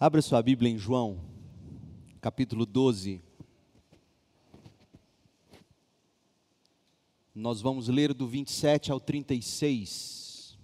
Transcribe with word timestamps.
Abra 0.00 0.22
sua 0.22 0.40
Bíblia 0.40 0.70
em 0.70 0.78
João, 0.78 1.18
capítulo 2.20 2.64
12. 2.64 3.20
Nós 7.34 7.60
vamos 7.60 7.88
ler 7.88 8.14
do 8.14 8.24
27 8.28 8.92
ao 8.92 9.00
36. 9.00 10.56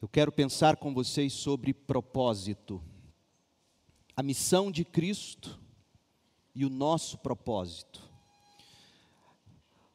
Eu 0.00 0.08
quero 0.08 0.32
pensar 0.32 0.76
com 0.76 0.92
vocês 0.92 1.32
sobre 1.32 1.72
propósito. 1.72 2.82
A 4.16 4.22
missão 4.24 4.68
de 4.68 4.84
Cristo 4.84 5.60
e 6.52 6.64
o 6.66 6.68
nosso 6.68 7.16
propósito. 7.18 8.02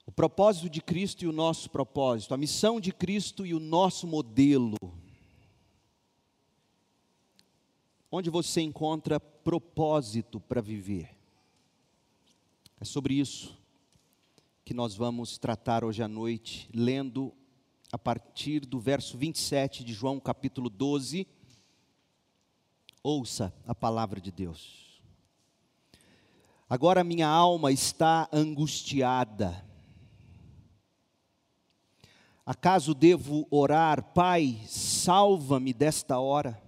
O 0.06 0.12
propósito 0.14 0.70
de 0.70 0.82
Cristo 0.82 1.26
e 1.26 1.28
o 1.28 1.34
nosso 1.34 1.70
propósito. 1.70 2.34
A 2.34 2.38
missão 2.38 2.80
de 2.80 2.94
Cristo 2.94 3.46
e 3.46 3.54
o 3.54 3.60
nosso 3.60 4.08
modelo 4.08 4.78
onde 8.12 8.30
você 8.30 8.62
encontra 8.62 9.20
propósito 9.20 10.40
para 10.40 10.62
viver. 10.62 11.16
É 12.80 12.86
sobre 12.86 13.16
isso 13.16 13.58
que 14.64 14.74
nós 14.74 14.96
vamos 14.96 15.38
tratar 15.38 15.84
hoje 15.84 16.04
à 16.04 16.08
noite, 16.08 16.70
lendo 16.74 17.34
a 17.92 17.98
partir 17.98 18.66
do 18.66 18.80
verso 18.80 19.18
27 19.18 19.84
de 19.84 19.94
João, 19.94 20.20
capítulo 20.20 20.70
12. 20.70 21.26
Ouça 23.02 23.54
a 23.66 23.74
palavra 23.74 24.20
de 24.20 24.32
Deus. 24.32 25.02
Agora 26.70 27.04
minha 27.04 27.28
alma 27.28 27.72
está 27.72 28.28
angustiada. 28.32 29.66
Acaso 32.46 32.94
devo 32.94 33.48
orar, 33.50 34.14
Pai, 34.14 34.62
salva-me 34.68 35.74
desta 35.74 36.20
hora? 36.20 36.67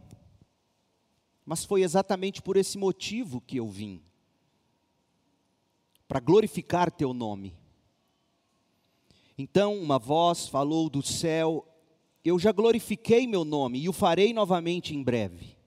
Mas 1.49 1.66
foi 1.66 1.81
exatamente 1.81 2.44
por 2.44 2.58
esse 2.58 2.77
motivo 2.77 3.41
que 3.41 3.57
eu 3.57 3.68
vim 3.68 4.04
para 6.07 6.20
glorificar 6.20 6.91
teu 6.91 7.12
nome. 7.12 7.57
Então 9.35 9.76
uma 9.76 9.98
voz 9.98 10.48
falou 10.48 10.91
do 10.91 11.01
céu: 11.01 11.68
Eu 12.24 12.37
já 12.37 12.51
glorifiquei 12.51 13.26
meu 13.26 13.43
nome 13.43 13.79
e 13.79 13.90
o 13.90 13.93
farei 13.93 14.32
novamente 14.32 14.96
em 14.96 15.01
breve. 15.01 15.57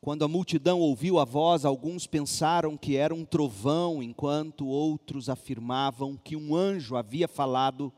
Quando 0.00 0.24
a 0.24 0.28
multidão 0.28 0.78
ouviu 0.78 1.18
a 1.18 1.24
voz, 1.24 1.64
alguns 1.64 2.06
pensaram 2.06 2.76
que 2.76 2.94
era 2.94 3.12
um 3.12 3.24
trovão, 3.24 4.00
enquanto 4.00 4.68
outros 4.68 5.28
afirmavam 5.28 6.16
que 6.16 6.36
um 6.36 6.54
anjo 6.54 6.94
havia 6.94 7.26
falado 7.26 7.92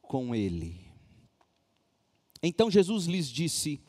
com 0.00 0.32
ele. 0.36 0.80
Então 2.40 2.70
Jesus 2.70 3.06
lhes 3.06 3.28
disse: 3.28 3.80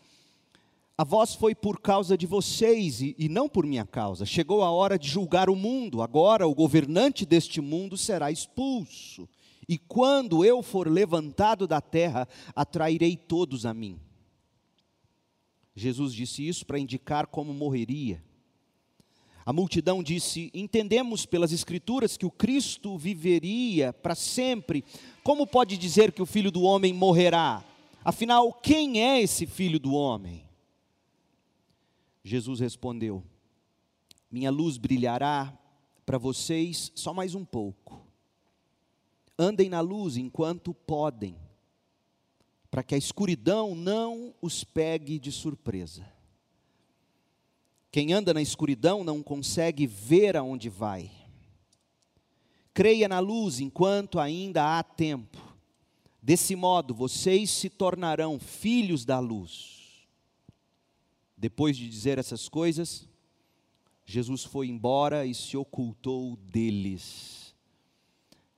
a 0.98 1.04
voz 1.04 1.36
foi 1.36 1.54
por 1.54 1.82
causa 1.82 2.18
de 2.18 2.26
vocês 2.26 3.02
e, 3.02 3.16
e, 3.20 3.28
não 3.28 3.50
por 3.50 3.66
minha 3.66 3.86
causa. 3.86 4.26
Chegou 4.26 4.64
a 4.64 4.72
hora 4.72 4.98
de 4.98 5.10
julgar 5.10 5.50
o 5.50 5.56
mundo. 5.56 6.02
Agora 6.02 6.48
o 6.48 6.56
governante 6.56 7.26
deste 7.26 7.60
mundo 7.60 7.98
será 7.98 8.32
expulso. 8.32 9.28
E 9.68 9.78
quando 9.78 10.46
eu 10.46 10.64
for 10.64 10.90
levantado 10.90 11.68
da 11.68 11.82
terra, 11.82 12.26
atrairei 12.56 13.18
todos 13.18 13.66
a 13.66 13.74
mim. 13.74 14.00
Jesus 15.76 16.14
disse 16.14 16.48
isso 16.48 16.66
para 16.66 16.80
indicar 16.80 17.28
como 17.28 17.54
morreria. 17.54 18.24
A 19.46 19.52
multidão 19.52 20.02
disse: 20.02 20.50
Entendemos 20.54 21.26
pelas 21.26 21.52
Escrituras 21.52 22.16
que 22.16 22.26
o 22.26 22.32
Cristo 22.32 22.98
viveria 22.98 23.92
para 23.92 24.16
sempre. 24.16 24.82
Como 25.24 25.46
pode 25.46 25.78
dizer 25.78 26.14
que 26.14 26.22
o 26.22 26.26
filho 26.26 26.52
do 26.52 26.62
homem 26.62 26.94
morrerá? 26.94 27.62
Afinal, 28.04 28.54
quem 28.54 29.04
é 29.04 29.22
esse 29.22 29.46
filho 29.46 29.78
do 29.78 29.94
homem? 29.94 30.45
Jesus 32.26 32.60
respondeu: 32.60 33.24
Minha 34.32 34.50
luz 34.50 34.78
brilhará 34.78 35.56
para 36.04 36.18
vocês 36.18 36.92
só 36.96 37.14
mais 37.14 37.36
um 37.36 37.46
pouco. 37.46 38.04
Andem 39.38 39.70
na 39.70 39.80
luz 39.80 40.18
enquanto 40.18 40.74
podem, 40.74 41.38
para 42.72 42.82
que 42.82 42.96
a 42.96 42.98
escuridão 42.98 43.76
não 43.76 44.34
os 44.42 44.64
pegue 44.64 45.20
de 45.20 45.32
surpresa. 45.32 46.04
Quem 47.92 48.12
anda 48.12 48.34
na 48.34 48.42
escuridão 48.42 49.04
não 49.04 49.22
consegue 49.22 49.86
ver 49.86 50.36
aonde 50.36 50.68
vai. 50.68 51.12
Creia 52.74 53.08
na 53.08 53.20
luz 53.20 53.60
enquanto 53.60 54.20
ainda 54.20 54.80
há 54.80 54.84
tempo. 54.84 55.38
Desse 56.24 56.56
modo, 56.56 56.92
vocês 56.96 57.52
se 57.52 57.70
tornarão 57.70 58.40
filhos 58.40 59.06
da 59.06 59.20
luz 59.20 59.75
depois 61.46 61.78
de 61.78 61.88
dizer 61.88 62.18
essas 62.18 62.50
coisas, 62.50 63.08
Jesus 64.04 64.44
foi 64.44 64.68
embora 64.68 65.28
e 65.28 65.36
se 65.36 65.56
ocultou 65.56 66.36
deles. 66.38 67.54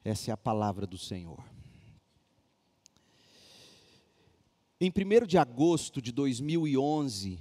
Essa 0.05 0.31
é 0.31 0.33
a 0.33 0.37
palavra 0.37 0.87
do 0.87 0.97
Senhor. 0.97 1.43
Em 4.79 4.89
1 4.89 5.27
de 5.27 5.37
agosto 5.37 6.01
de 6.01 6.13
2011, 6.13 7.37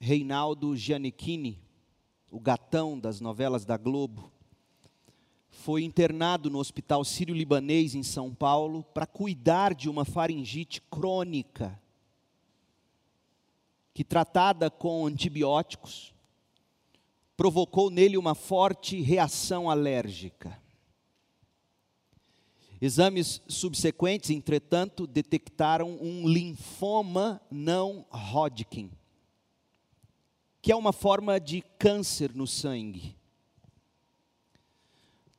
Reinaldo 0.00 0.76
Giannichini, 0.76 1.62
o 2.32 2.40
gatão 2.40 2.98
das 2.98 3.20
novelas 3.20 3.64
da 3.64 3.76
Globo, 3.76 4.32
foi 5.50 5.84
internado 5.84 6.50
no 6.50 6.58
Hospital 6.58 7.04
Sírio-Libanês 7.04 7.94
em 7.94 8.02
São 8.02 8.34
Paulo 8.34 8.82
para 8.82 9.06
cuidar 9.06 9.72
de 9.72 9.88
uma 9.88 10.04
faringite 10.04 10.82
crônica 10.90 11.80
que 13.98 14.04
tratada 14.04 14.70
com 14.70 15.06
antibióticos, 15.06 16.14
provocou 17.36 17.90
nele 17.90 18.16
uma 18.16 18.32
forte 18.32 19.00
reação 19.00 19.68
alérgica. 19.68 20.56
Exames 22.80 23.42
subsequentes, 23.48 24.30
entretanto, 24.30 25.04
detectaram 25.04 25.98
um 26.00 26.28
linfoma 26.28 27.42
não 27.50 28.06
Hodgkin, 28.12 28.88
que 30.62 30.70
é 30.70 30.76
uma 30.76 30.92
forma 30.92 31.40
de 31.40 31.60
câncer 31.76 32.32
no 32.36 32.46
sangue. 32.46 33.16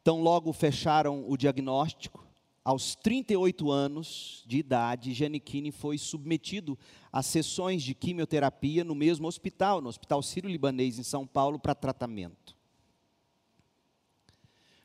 Então, 0.01 0.21
logo 0.21 0.51
fecharam 0.51 1.23
o 1.29 1.37
diagnóstico, 1.37 2.27
aos 2.69 2.93
38 2.93 3.71
anos 3.71 4.43
de 4.45 4.57
idade, 4.57 5.13
Giannichini 5.13 5.71
foi 5.71 5.97
submetido 5.97 6.77
a 7.11 7.23
sessões 7.23 7.81
de 7.81 7.93
quimioterapia 7.93 8.83
no 8.83 8.93
mesmo 8.93 9.27
hospital, 9.27 9.81
no 9.81 9.89
Hospital 9.89 10.21
Sírio-Libanês 10.21 10.99
em 10.99 11.03
São 11.03 11.25
Paulo, 11.25 11.59
para 11.59 11.73
tratamento. 11.73 12.55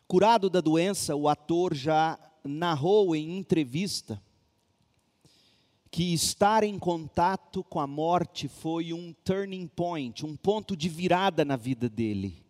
Curado 0.07 0.49
da 0.49 0.61
doença, 0.61 1.15
o 1.15 1.29
ator 1.29 1.75
já 1.75 2.19
narrou 2.45 3.15
em 3.17 3.39
entrevista 3.39 4.23
que 5.91 6.13
estar 6.13 6.65
em 6.65 6.79
contato 6.79 7.63
com 7.63 7.79
a 7.79 7.87
morte 7.87 8.49
foi 8.49 8.93
um 8.93 9.13
turning 9.25 9.69
point, 9.69 10.27
um 10.27 10.37
ponto 10.37 10.77
de 10.77 10.89
virada 10.89 11.45
na 11.45 11.57
vida 11.57 11.89
dele. 11.89 12.45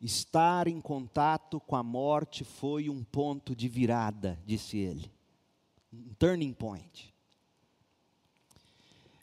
Estar 0.00 0.66
em 0.66 0.80
contato 0.80 1.60
com 1.60 1.76
a 1.76 1.82
morte 1.82 2.44
foi 2.44 2.90
um 2.90 3.04
ponto 3.04 3.54
de 3.54 3.68
virada, 3.68 4.36
disse 4.44 4.76
ele. 4.76 5.10
Um 5.92 6.12
turning 6.18 6.52
point. 6.52 7.14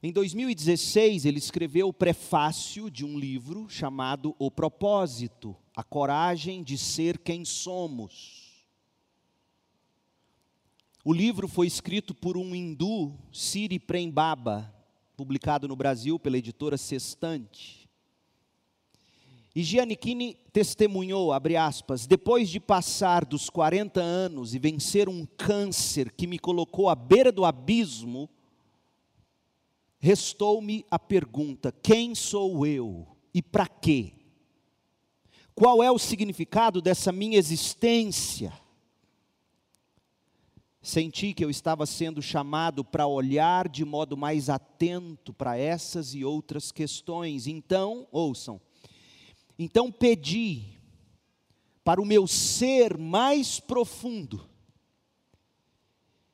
Em 0.06 0.12
2016, 0.12 1.24
ele 1.24 1.38
escreveu 1.38 1.88
o 1.88 1.94
prefácio 1.94 2.92
de 2.92 3.06
um 3.06 3.18
livro 3.18 3.70
chamado 3.70 4.36
O 4.38 4.52
Propósito, 4.52 5.56
a 5.74 5.82
coragem 5.82 6.62
de 6.62 6.78
ser 6.78 7.18
quem 7.18 7.46
somos. 7.46 8.68
O 11.06 11.14
livro 11.14 11.48
foi 11.48 11.68
escrito 11.68 12.14
por 12.14 12.36
um 12.36 12.54
hindu, 12.54 13.18
Siri 13.32 13.80
Prem 13.80 14.12
Baba, 14.12 14.76
publicado 15.16 15.70
no 15.70 15.76
Brasil 15.78 16.20
pela 16.20 16.38
editora 16.38 16.76
Sextante. 16.76 17.90
E 19.56 19.64
Giannichini 19.64 20.36
testemunhou, 20.52 21.32
abre 21.32 21.56
aspas, 21.56 22.06
depois 22.06 22.50
de 22.50 22.60
passar 22.60 23.24
dos 23.24 23.50
40 23.50 24.02
anos 24.02 24.54
e 24.54 24.60
vencer 24.60 25.08
um 25.08 25.26
câncer 25.26 26.12
que 26.12 26.28
me 26.28 26.38
colocou 26.38 26.90
à 26.90 26.96
beira 26.96 27.32
do 27.32 27.46
abismo, 27.46 28.30
restou-me 30.04 30.86
a 30.92 31.00
pergunta: 31.00 31.72
quem 31.72 32.14
sou 32.14 32.68
eu 32.68 33.08
e 33.34 33.42
para 33.42 33.66
quê? 33.66 34.12
Qual 35.56 35.82
é 35.82 35.90
o 35.90 35.98
significado 35.98 36.82
dessa 36.82 37.10
minha 37.10 37.38
existência? 37.38 38.52
Senti 40.82 41.34
que 41.34 41.46
eu 41.46 41.50
estava 41.50 41.86
sendo 41.86 42.22
chamado 42.22 42.84
para 42.84 43.08
olhar 43.08 43.70
de 43.70 43.86
modo 43.86 44.18
mais 44.18 44.50
atento 44.50 45.32
para 45.32 45.56
essas 45.56 46.14
e 46.14 46.26
outras 46.26 46.70
questões. 46.70 47.48
Então, 47.48 48.06
ouçam, 48.12 48.60
então 49.58 49.90
pedi 49.90 50.82
para 51.82 52.02
o 52.02 52.06
meu 52.06 52.28
ser 52.28 52.98
mais 52.98 53.62
profundo 53.62 54.50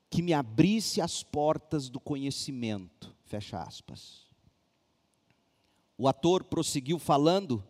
que 0.09 0.23
me 0.23 0.33
abrisse 0.33 0.99
as 0.99 1.21
portas 1.21 1.87
do 1.87 1.99
conhecimento. 1.99 3.18
Fecha 3.29 3.61
aspas. 3.61 4.23
O 5.95 6.07
ator 6.07 6.43
prosseguiu 6.43 6.97
falando 6.97 7.63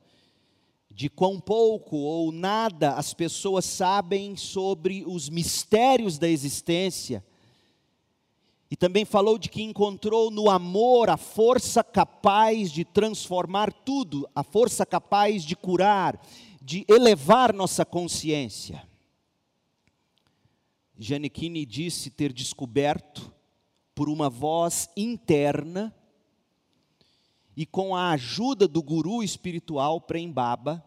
de 0.89 1.09
quão 1.09 1.38
pouco 1.38 1.97
ou 1.97 2.31
nada 2.31 2.94
as 2.94 3.13
pessoas 3.13 3.65
sabem 3.65 4.38
sobre 4.38 5.03
os 5.06 5.27
mistérios 5.27 6.17
da 6.17 6.29
existência. 6.29 7.21
E 8.71 8.77
também 8.77 9.03
falou 9.03 9.38
de 9.38 9.50
que 9.50 9.61
encontrou 9.61 10.31
no 10.31 10.50
amor 10.50 11.09
a 11.09 11.17
força 11.17 11.83
capaz 11.83 12.71
de 12.71 12.85
transformar 12.85 13.73
tudo, 13.73 14.29
a 14.33 14.44
força 14.45 14.85
capaz 14.85 15.44
de 15.44 15.57
curar, 15.57 16.25
de 16.61 16.85
elevar 16.88 17.53
nossa 17.53 17.83
consciência. 17.83 18.88
Janequine 20.97 21.65
disse 21.65 22.09
ter 22.09 22.31
descoberto, 22.31 23.29
por 23.99 24.07
uma 24.07 24.29
voz 24.29 24.89
interna, 24.95 25.93
e 27.53 27.65
com 27.65 27.93
a 27.93 28.11
ajuda 28.11 28.65
do 28.65 28.81
guru 28.81 29.21
espiritual 29.21 29.99
Prembaba, 29.99 30.81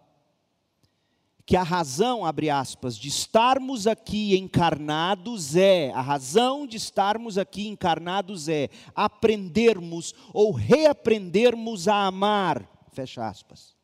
que 1.44 1.54
a 1.54 1.62
razão, 1.62 2.24
abre 2.24 2.48
aspas, 2.48 2.96
de 2.96 3.08
estarmos 3.08 3.86
aqui 3.86 4.34
encarnados 4.38 5.54
é, 5.54 5.90
a 5.90 6.00
razão 6.00 6.66
de 6.66 6.78
estarmos 6.78 7.36
aqui 7.36 7.68
encarnados 7.68 8.48
é 8.48 8.70
aprendermos 8.94 10.14
ou 10.32 10.50
reaprendermos 10.50 11.88
a 11.88 12.06
amar, 12.06 12.66
fecha 12.94 13.28
aspas. 13.28 13.76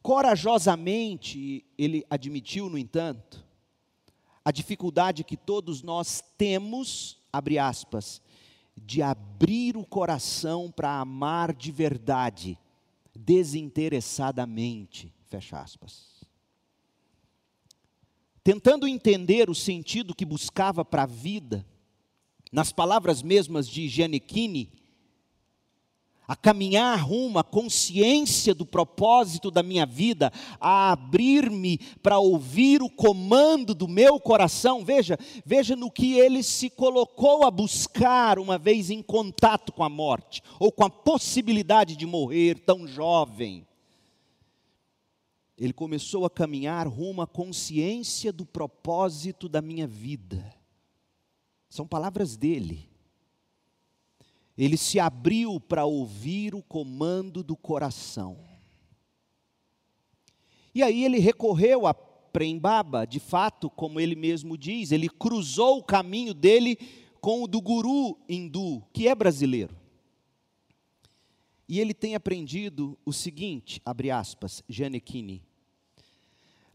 Corajosamente, 0.00 1.66
ele 1.76 2.02
admitiu, 2.08 2.70
no 2.70 2.78
entanto, 2.78 3.49
a 4.44 4.50
dificuldade 4.50 5.24
que 5.24 5.36
todos 5.36 5.82
nós 5.82 6.22
temos, 6.38 7.18
abre 7.32 7.58
aspas, 7.58 8.22
de 8.76 9.02
abrir 9.02 9.76
o 9.76 9.84
coração 9.84 10.70
para 10.70 11.00
amar 11.00 11.54
de 11.54 11.70
verdade, 11.70 12.58
desinteressadamente, 13.14 15.12
fecha 15.26 15.60
aspas. 15.60 16.24
Tentando 18.42 18.88
entender 18.88 19.50
o 19.50 19.54
sentido 19.54 20.14
que 20.14 20.24
buscava 20.24 20.84
para 20.84 21.02
a 21.02 21.06
vida, 21.06 21.66
nas 22.50 22.72
palavras 22.72 23.22
mesmas 23.22 23.68
de 23.68 23.86
Giannichini, 23.86 24.72
a 26.30 26.36
caminhar 26.36 26.96
rumo 27.00 27.40
à 27.40 27.42
consciência 27.42 28.54
do 28.54 28.64
propósito 28.64 29.50
da 29.50 29.64
minha 29.64 29.84
vida, 29.84 30.32
a 30.60 30.92
abrir-me 30.92 31.78
para 32.00 32.20
ouvir 32.20 32.84
o 32.84 32.88
comando 32.88 33.74
do 33.74 33.88
meu 33.88 34.20
coração. 34.20 34.84
Veja, 34.84 35.18
veja 35.44 35.74
no 35.74 35.90
que 35.90 36.20
ele 36.20 36.44
se 36.44 36.70
colocou 36.70 37.44
a 37.44 37.50
buscar 37.50 38.38
uma 38.38 38.56
vez 38.56 38.90
em 38.90 39.02
contato 39.02 39.72
com 39.72 39.82
a 39.82 39.88
morte, 39.88 40.40
ou 40.60 40.70
com 40.70 40.84
a 40.84 40.88
possibilidade 40.88 41.96
de 41.96 42.06
morrer 42.06 42.60
tão 42.60 42.86
jovem. 42.86 43.66
Ele 45.58 45.72
começou 45.72 46.24
a 46.24 46.30
caminhar 46.30 46.86
rumo 46.86 47.22
à 47.22 47.26
consciência 47.26 48.32
do 48.32 48.46
propósito 48.46 49.48
da 49.48 49.60
minha 49.60 49.88
vida. 49.88 50.54
São 51.68 51.88
palavras 51.88 52.36
dele 52.36 52.89
ele 54.64 54.76
se 54.76 55.00
abriu 55.00 55.58
para 55.58 55.86
ouvir 55.86 56.54
o 56.54 56.62
comando 56.62 57.42
do 57.42 57.56
coração. 57.56 58.38
E 60.74 60.82
aí 60.82 61.02
ele 61.02 61.18
recorreu 61.18 61.86
a 61.86 61.94
Prembaba, 61.94 63.06
de 63.06 63.18
fato, 63.18 63.70
como 63.70 63.98
ele 63.98 64.14
mesmo 64.14 64.56
diz, 64.58 64.92
ele 64.92 65.08
cruzou 65.08 65.78
o 65.78 65.82
caminho 65.82 66.32
dele 66.34 66.76
com 67.20 67.42
o 67.42 67.48
do 67.48 67.60
guru 67.60 68.18
hindu, 68.28 68.84
que 68.92 69.08
é 69.08 69.14
brasileiro. 69.14 69.74
E 71.66 71.80
ele 71.80 71.94
tem 71.94 72.14
aprendido 72.14 72.98
o 73.04 73.12
seguinte, 73.12 73.80
abre 73.84 74.10
aspas, 74.10 74.62
Janekini. 74.68 75.42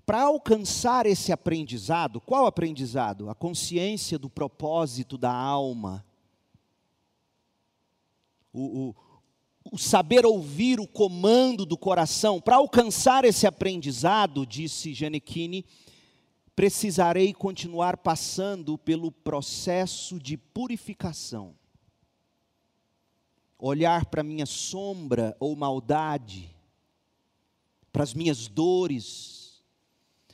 Para 0.05 0.23
alcançar 0.23 1.05
esse 1.05 1.31
aprendizado, 1.31 2.19
qual 2.19 2.47
aprendizado? 2.47 3.29
A 3.29 3.35
consciência 3.35 4.17
do 4.17 4.29
propósito 4.29 5.17
da 5.17 5.33
alma, 5.33 6.03
o, 8.55 8.89
o, 8.89 8.95
o 9.73 9.77
saber 9.77 10.25
ouvir 10.25 10.79
o 10.79 10.87
comando 10.87 11.65
do 11.65 11.77
coração, 11.77 12.39
para 12.39 12.55
alcançar 12.55 13.25
esse 13.25 13.45
aprendizado, 13.45 14.45
disse 14.45 14.93
Janequine, 14.93 15.65
precisarei 16.55 17.33
continuar 17.33 17.97
passando 17.97 18.77
pelo 18.77 19.11
processo 19.11 20.17
de 20.17 20.37
purificação. 20.37 21.53
Olhar 23.59 24.05
para 24.05 24.23
minha 24.23 24.45
sombra 24.45 25.35
ou 25.37 25.53
maldade, 25.55 26.49
para 27.91 28.03
as 28.03 28.13
minhas 28.13 28.47
dores, 28.47 29.63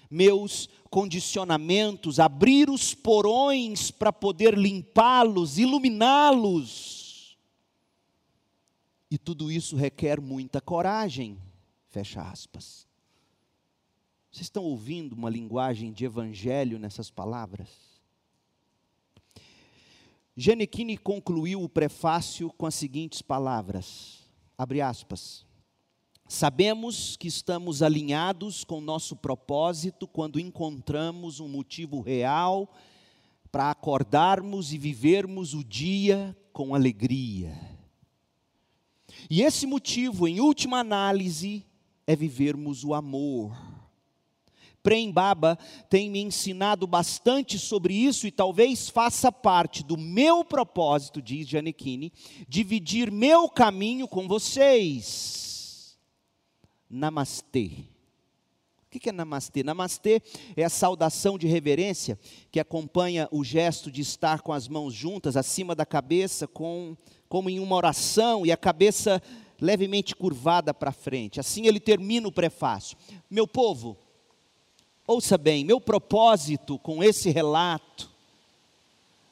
meus 0.09 0.69
condicionamentos, 0.91 2.19
abrir 2.19 2.69
os 2.69 2.93
porões 2.93 3.89
para 3.89 4.13
poder 4.13 4.55
limpá-los, 4.55 5.57
iluminá-los 5.57 7.00
e 9.11 9.17
tudo 9.17 9.51
isso 9.51 9.75
requer 9.75 10.21
muita 10.21 10.61
coragem. 10.61 11.37
Fecha 11.89 12.21
aspas. 12.21 12.87
Vocês 14.31 14.45
estão 14.45 14.63
ouvindo 14.63 15.11
uma 15.11 15.29
linguagem 15.29 15.91
de 15.91 16.05
evangelho 16.05 16.79
nessas 16.79 17.11
palavras? 17.11 17.67
Genequini 20.37 20.97
concluiu 20.97 21.61
o 21.61 21.67
prefácio 21.67 22.49
com 22.53 22.65
as 22.65 22.73
seguintes 22.73 23.21
palavras: 23.21 24.19
abre 24.57 24.79
aspas. 24.79 25.45
Sabemos 26.29 27.17
que 27.17 27.27
estamos 27.27 27.81
alinhados 27.81 28.63
com 28.63 28.79
nosso 28.79 29.17
propósito 29.17 30.07
quando 30.07 30.39
encontramos 30.39 31.41
um 31.41 31.49
motivo 31.49 31.99
real 31.99 32.73
para 33.51 33.69
acordarmos 33.69 34.71
e 34.71 34.77
vivermos 34.77 35.53
o 35.53 35.61
dia 35.61 36.33
com 36.53 36.73
alegria. 36.73 37.70
E 39.33 39.43
esse 39.43 39.65
motivo, 39.65 40.27
em 40.27 40.41
última 40.41 40.79
análise, 40.79 41.65
é 42.05 42.17
vivermos 42.17 42.83
o 42.83 42.93
amor. 42.93 43.55
Prembaba 44.83 45.57
tem 45.89 46.09
me 46.09 46.19
ensinado 46.19 46.85
bastante 46.85 47.57
sobre 47.57 47.93
isso 47.93 48.27
e 48.27 48.31
talvez 48.31 48.89
faça 48.89 49.31
parte 49.31 49.85
do 49.85 49.95
meu 49.95 50.43
propósito, 50.43 51.21
diz 51.21 51.47
Janequine, 51.47 52.11
dividir 52.45 53.09
meu 53.09 53.47
caminho 53.47 54.05
com 54.05 54.27
vocês. 54.27 55.97
Namastê. 56.89 57.85
O 58.85 58.99
que 58.99 59.07
é 59.07 59.13
namastê? 59.13 59.63
Namastê 59.63 60.21
é 60.57 60.65
a 60.65 60.69
saudação 60.69 61.37
de 61.37 61.47
reverência 61.47 62.19
que 62.51 62.59
acompanha 62.59 63.29
o 63.31 63.45
gesto 63.45 63.89
de 63.89 64.01
estar 64.01 64.41
com 64.41 64.51
as 64.51 64.67
mãos 64.67 64.93
juntas 64.93 65.37
acima 65.37 65.73
da 65.73 65.85
cabeça, 65.85 66.49
com 66.49 66.97
como 67.31 67.49
em 67.49 67.61
uma 67.61 67.77
oração 67.77 68.45
e 68.45 68.51
a 68.51 68.57
cabeça 68.57 69.23
levemente 69.57 70.13
curvada 70.13 70.73
para 70.73 70.91
frente. 70.91 71.39
Assim 71.39 71.65
ele 71.65 71.79
termina 71.79 72.27
o 72.27 72.31
prefácio. 72.31 72.97
Meu 73.29 73.47
povo, 73.47 73.95
ouça 75.07 75.37
bem, 75.37 75.63
meu 75.63 75.79
propósito 75.79 76.77
com 76.79 77.01
esse 77.01 77.29
relato 77.29 78.11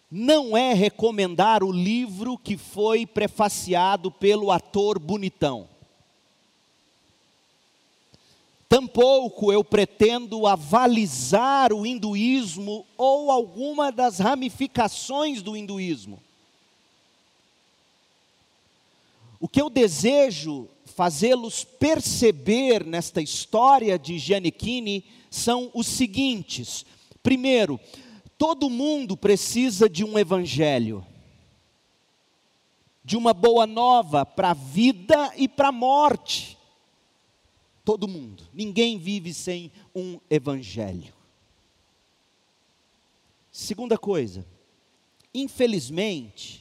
não 0.10 0.56
é 0.56 0.74
recomendar 0.74 1.62
o 1.62 1.74
livro 1.74 2.38
que 2.38 2.56
foi 2.56 3.06
prefaciado 3.06 4.10
pelo 4.10 4.50
ator 4.50 4.98
bonitão. 4.98 5.68
Tampouco 8.70 9.52
eu 9.52 9.62
pretendo 9.62 10.48
avalizar 10.48 11.74
o 11.74 11.86
hinduísmo 11.86 12.86
ou 12.98 13.30
alguma 13.30 13.92
das 13.92 14.20
ramificações 14.20 15.42
do 15.42 15.58
hinduísmo. 15.58 16.29
O 19.40 19.48
que 19.48 19.62
eu 19.62 19.70
desejo 19.70 20.68
fazê-los 20.86 21.64
perceber 21.64 22.86
nesta 22.86 23.22
história 23.22 23.98
de 23.98 24.20
Giannichini 24.20 25.06
são 25.30 25.72
os 25.74 25.88
seguintes: 25.88 26.86
primeiro, 27.24 27.80
todo 28.38 28.70
mundo 28.70 29.16
precisa 29.16 29.90
de 29.90 30.04
um 30.04 30.20
evangelho, 30.20 31.06
de 33.04 33.16
uma 33.16 33.34
boa 33.34 33.66
nova 33.66 34.26
para 34.26 34.52
a 34.52 34.54
vida 34.54 35.32
e 35.38 35.48
para 35.48 35.70
a 35.70 35.72
morte. 35.72 36.58
Todo 37.86 38.08
mundo, 38.08 38.44
ninguém 38.54 38.98
vive 38.98 39.34
sem 39.34 39.72
um 39.96 40.20
evangelho. 40.30 41.14
Segunda 43.52 43.98
coisa, 43.98 44.46
infelizmente, 45.34 46.59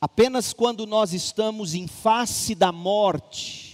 Apenas 0.00 0.52
quando 0.52 0.86
nós 0.86 1.12
estamos 1.12 1.74
em 1.74 1.86
face 1.86 2.54
da 2.54 2.72
morte, 2.72 3.66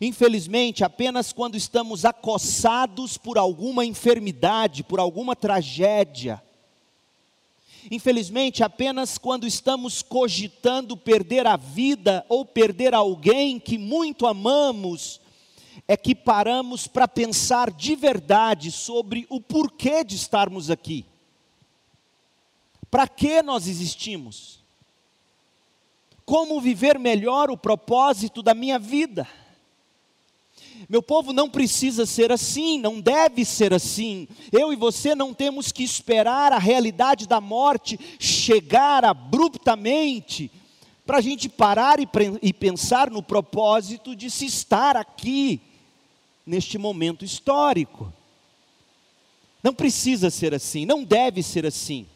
Infelizmente, 0.00 0.82
apenas 0.82 1.32
quando 1.32 1.56
estamos 1.56 2.04
acossados 2.04 3.16
por 3.16 3.38
alguma 3.38 3.84
enfermidade, 3.84 4.82
por 4.82 4.98
alguma 4.98 5.36
tragédia, 5.36 6.42
Infelizmente, 7.90 8.62
apenas 8.62 9.18
quando 9.18 9.46
estamos 9.46 10.02
cogitando 10.02 10.96
perder 10.96 11.46
a 11.46 11.56
vida 11.56 12.24
ou 12.28 12.44
perder 12.44 12.94
alguém 12.94 13.58
que 13.58 13.76
muito 13.76 14.26
amamos, 14.26 15.20
é 15.88 15.96
que 15.96 16.14
paramos 16.14 16.86
para 16.86 17.08
pensar 17.08 17.70
de 17.70 17.96
verdade 17.96 18.70
sobre 18.70 19.26
o 19.28 19.40
porquê 19.40 20.04
de 20.04 20.14
estarmos 20.14 20.70
aqui. 20.70 21.04
Para 22.88 23.08
que 23.08 23.42
nós 23.42 23.66
existimos? 23.66 24.61
Como 26.32 26.62
viver 26.62 26.98
melhor 26.98 27.50
o 27.50 27.58
propósito 27.58 28.42
da 28.42 28.54
minha 28.54 28.78
vida? 28.78 29.28
Meu 30.88 31.02
povo 31.02 31.30
não 31.30 31.46
precisa 31.46 32.06
ser 32.06 32.32
assim, 32.32 32.78
não 32.78 33.02
deve 33.02 33.44
ser 33.44 33.74
assim. 33.74 34.26
Eu 34.50 34.72
e 34.72 34.76
você 34.76 35.14
não 35.14 35.34
temos 35.34 35.70
que 35.70 35.82
esperar 35.84 36.50
a 36.50 36.58
realidade 36.58 37.28
da 37.28 37.38
morte 37.38 38.00
chegar 38.18 39.04
abruptamente 39.04 40.50
para 41.04 41.18
a 41.18 41.20
gente 41.20 41.50
parar 41.50 42.00
e, 42.00 42.08
e 42.40 42.50
pensar 42.50 43.10
no 43.10 43.22
propósito 43.22 44.16
de 44.16 44.30
se 44.30 44.46
estar 44.46 44.96
aqui, 44.96 45.60
neste 46.46 46.78
momento 46.78 47.26
histórico. 47.26 48.10
Não 49.62 49.74
precisa 49.74 50.30
ser 50.30 50.54
assim, 50.54 50.86
não 50.86 51.04
deve 51.04 51.42
ser 51.42 51.66
assim 51.66 52.06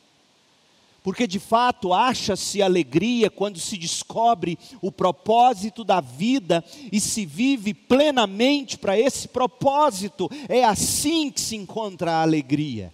porque 1.07 1.25
de 1.25 1.39
fato 1.39 1.95
acha-se 1.95 2.61
alegria 2.61 3.31
quando 3.31 3.61
se 3.61 3.79
descobre 3.79 4.59
o 4.83 4.91
propósito 4.91 5.85
da 5.85 6.01
vida 6.01 6.65
e 6.91 6.99
se 6.99 7.25
vive 7.25 7.73
plenamente 7.73 8.77
para 8.77 8.99
esse 8.99 9.29
propósito. 9.29 10.29
É 10.49 10.65
assim 10.65 11.31
que 11.31 11.41
se 11.41 11.55
encontra 11.55 12.15
a 12.15 12.23
alegria. 12.23 12.93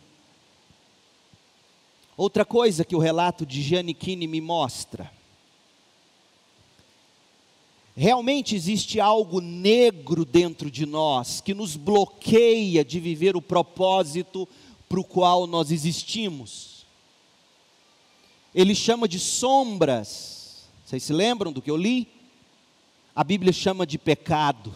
Outra 2.15 2.45
coisa 2.45 2.85
que 2.85 2.95
o 2.95 2.99
relato 2.99 3.47
de 3.47 3.63
Giannichini 3.63 4.27
me 4.27 4.43
mostra. 4.43 5.11
Realmente 7.97 8.55
existe 8.55 9.01
algo 9.01 9.41
negro 9.41 10.27
dentro 10.27 10.71
de 10.71 10.85
nós 10.85 11.41
que 11.41 11.55
nos 11.55 11.77
bloqueia 11.77 12.85
de 12.85 13.01
viver 13.01 13.37
o 13.37 13.41
propósito 13.41 14.47
para 14.87 15.01
o 15.01 15.05
qual 15.05 15.47
nós 15.47 15.71
existimos 15.71 16.72
ele 18.55 18.75
chama 18.75 19.09
de 19.09 19.19
sombras. 19.19 20.69
Vocês 20.85 21.03
se 21.03 21.13
lembram 21.13 21.53
do 21.53 21.63
que 21.63 21.71
eu 21.71 21.77
li? 21.77 22.07
A 23.15 23.25
Bíblia 23.25 23.53
chama 23.53 23.87
de 23.87 23.99
pecado. 23.99 24.75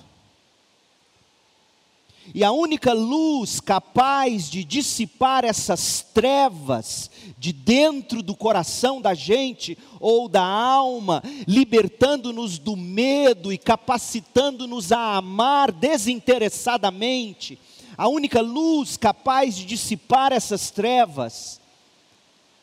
E 2.35 2.43
a 2.43 2.51
única 2.51 2.93
luz 2.93 3.61
capaz 3.61 4.51
de 4.51 4.65
dissipar 4.65 5.45
essas 5.45 6.05
trevas 6.13 7.11
de 7.39 7.53
dentro 7.53 8.21
do 8.23 8.35
coração 8.35 9.01
da 9.01 9.15
gente 9.15 9.79
ou 10.01 10.29
da 10.29 10.43
alma, 10.43 11.23
libertando-nos 11.47 12.59
do 12.59 12.77
medo 12.77 13.53
e 13.53 13.59
capacitando-nos 13.59 14.91
a 14.91 15.17
amar 15.17 15.71
desinteressadamente, 15.71 17.59
a 17.97 18.09
única 18.09 18.41
luz 18.41 18.97
capaz 18.97 19.55
de 19.57 19.65
dissipar 19.65 20.33
essas 20.33 20.71
trevas 20.71 21.61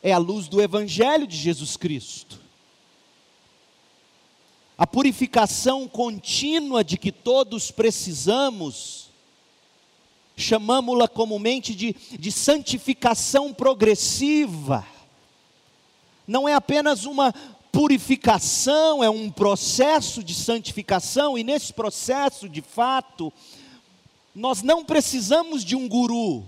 é 0.04 0.12
a 0.12 0.18
luz 0.18 0.48
do 0.48 0.60
Evangelho 0.60 1.26
de 1.26 1.34
Jesus 1.34 1.78
Cristo. 1.78 2.38
A 4.76 4.86
purificação 4.86 5.88
contínua 5.88 6.84
de 6.84 6.98
que 6.98 7.10
todos 7.10 7.70
precisamos, 7.70 9.08
chamamos-la 10.36 11.08
comumente 11.08 11.74
de, 11.74 11.96
de 12.18 12.30
santificação 12.30 13.54
progressiva. 13.54 14.86
Não 16.28 16.46
é 16.46 16.52
apenas 16.52 17.06
uma 17.06 17.32
purificação, 17.72 19.02
é 19.02 19.08
um 19.08 19.30
processo 19.30 20.22
de 20.22 20.34
santificação, 20.34 21.38
e 21.38 21.42
nesse 21.42 21.72
processo, 21.72 22.46
de 22.46 22.60
fato, 22.60 23.32
nós 24.34 24.60
não 24.60 24.84
precisamos 24.84 25.64
de 25.64 25.74
um 25.74 25.88
guru, 25.88 26.44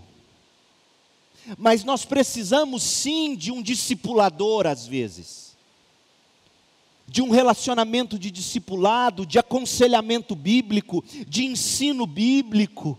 mas 1.59 1.85
nós 1.85 2.05
precisamos 2.05 2.83
sim 2.83 3.35
de 3.35 3.53
um 3.53 3.63
discipulador 3.63 4.67
às 4.67 4.87
vezes, 4.87 5.57
de 7.07 7.23
um 7.23 7.31
relacionamento 7.31 8.19
de 8.19 8.31
discipulado, 8.31 9.25
de 9.25 9.39
aconselhamento 9.39 10.35
bíblico, 10.35 11.05
de 11.27 11.45
ensino 11.45 12.07
bíblico. 12.07 12.99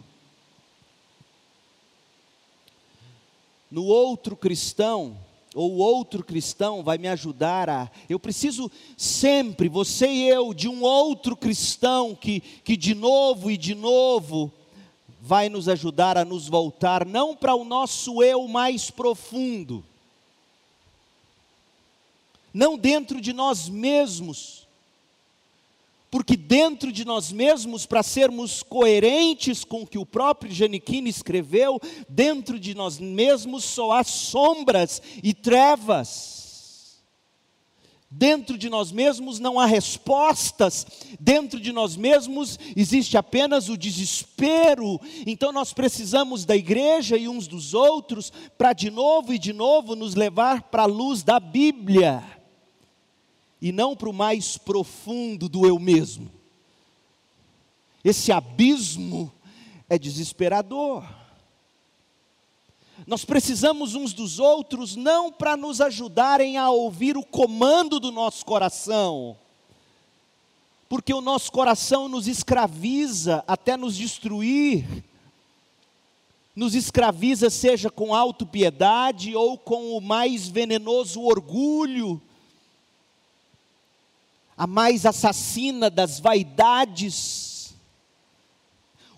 No 3.69 3.83
outro 3.83 4.35
cristão, 4.35 5.17
ou 5.53 5.77
outro 5.77 6.23
cristão 6.23 6.83
vai 6.83 6.97
me 6.97 7.07
ajudar 7.07 7.69
a. 7.69 7.91
Eu 8.07 8.19
preciso 8.19 8.71
sempre, 8.95 9.67
você 9.67 10.07
e 10.07 10.29
eu, 10.29 10.53
de 10.53 10.69
um 10.69 10.83
outro 10.83 11.35
cristão 11.35 12.15
que, 12.15 12.39
que 12.39 12.77
de 12.77 12.93
novo 12.93 13.49
e 13.51 13.57
de 13.57 13.75
novo 13.75 14.53
vai 15.27 15.50
nos 15.50 15.67
ajudar 15.67 16.17
a 16.17 16.24
nos 16.24 16.48
voltar 16.48 17.05
não 17.05 17.36
para 17.36 17.53
o 17.53 17.65
nosso 17.65 18.24
eu 18.24 18.48
mais 18.48 18.89
profundo, 18.89 19.84
não 22.53 22.77
dentro 22.77 23.19
de 23.19 23.34
nós 23.34 23.67
mesmos, 23.67 24.65
porque 26.10 26.38
dentro 26.38 26.93
de 26.93 27.03
nós 27.03 27.29
mesmos, 27.29 27.86
para 27.86 28.01
sermos 28.01 28.63
coerentes 28.63 29.65
com 29.65 29.81
o 29.81 29.88
que 29.88 29.98
o 29.98 30.05
próprio 30.05 30.50
Giannichini 30.50 31.10
escreveu, 31.10 31.77
dentro 32.07 32.57
de 32.57 32.74
nós 32.74 32.98
mesmos 32.98 33.65
só 33.65 33.91
há 33.91 34.05
sombras 34.05 35.01
e 35.22 35.34
trevas. 35.34 36.37
Dentro 38.09 38.57
de 38.57 38.69
nós 38.69 38.89
mesmos 38.89 39.37
não 39.37 39.59
há 39.59 39.65
respostas, 39.65 40.87
dentro 41.19 41.59
de 41.59 41.73
nós 41.73 41.97
mesmos 41.97 42.57
existe 42.73 43.17
apenas 43.17 43.67
o 43.67 43.77
desespero. 43.77 44.99
Então 45.25 45.51
nós 45.51 45.73
precisamos 45.73 46.45
da 46.45 46.55
igreja 46.55 47.17
e 47.17 47.27
uns 47.27 47.47
dos 47.47 47.73
outros 47.73 48.31
para 48.57 48.71
de 48.71 48.89
novo 48.89 49.33
e 49.33 49.39
de 49.39 49.51
novo 49.51 49.93
nos 49.93 50.15
levar 50.15 50.63
para 50.63 50.83
a 50.83 50.87
luz 50.87 51.21
da 51.21 51.37
Bíblia 51.37 52.23
e 53.61 53.73
não 53.73 53.93
para 53.93 54.09
o 54.09 54.13
mais 54.13 54.57
profundo 54.57 55.49
do 55.49 55.67
eu 55.67 55.77
mesmo. 55.77 56.31
Esse 58.03 58.31
abismo 58.31 59.29
é 59.89 59.97
desesperador. 59.97 61.03
Nós 63.05 63.23
precisamos 63.23 63.93
uns 63.93 64.13
dos 64.13 64.39
outros 64.39 64.95
não 64.95 65.31
para 65.31 65.55
nos 65.55 65.79
ajudarem 65.81 66.57
a 66.57 66.69
ouvir 66.71 67.15
o 67.15 67.23
comando 67.23 67.99
do 67.99 68.11
nosso 68.11 68.43
coração, 68.45 69.37
porque 70.89 71.13
o 71.13 71.21
nosso 71.21 71.51
coração 71.51 72.07
nos 72.07 72.27
escraviza 72.27 73.43
até 73.47 73.77
nos 73.77 73.95
destruir, 73.95 75.03
nos 76.55 76.73
escraviza, 76.73 77.51
seja 77.51 77.91
com 77.91 78.15
autopiedade 78.15 79.35
ou 79.35 79.59
com 79.59 79.95
o 79.95 80.01
mais 80.01 80.47
venenoso 80.47 81.21
orgulho, 81.21 82.19
a 84.57 84.65
mais 84.65 85.05
assassina 85.05 85.87
das 85.87 86.19
vaidades, 86.19 87.56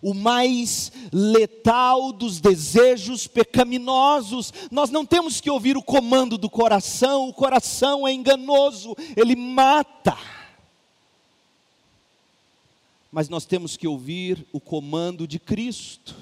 o 0.02 0.14
mais 0.14 0.92
letal 1.12 2.12
dos 2.12 2.40
desejos 2.40 3.28
pecaminosos. 3.28 4.54
Nós 4.72 4.90
não 4.90 5.06
temos 5.06 5.42
que 5.42 5.50
ouvir 5.50 5.78
o 5.78 5.84
comando 5.84 6.38
do 6.38 6.50
coração, 6.50 7.28
o 7.28 7.34
coração 7.34 8.08
é 8.08 8.14
enganoso, 8.14 8.96
ele 9.16 9.36
mata. 9.36 10.18
Mas 13.12 13.28
nós 13.28 13.46
temos 13.46 13.76
que 13.76 13.88
ouvir 13.88 14.46
o 14.54 14.60
comando 14.60 15.28
de 15.28 15.40
Cristo. 15.40 16.16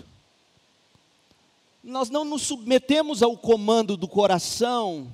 Nós 1.84 2.10
não 2.10 2.26
nos 2.26 2.44
submetemos 2.44 3.22
ao 3.22 3.38
comando 3.38 3.96
do 3.96 4.08
coração, 4.08 5.08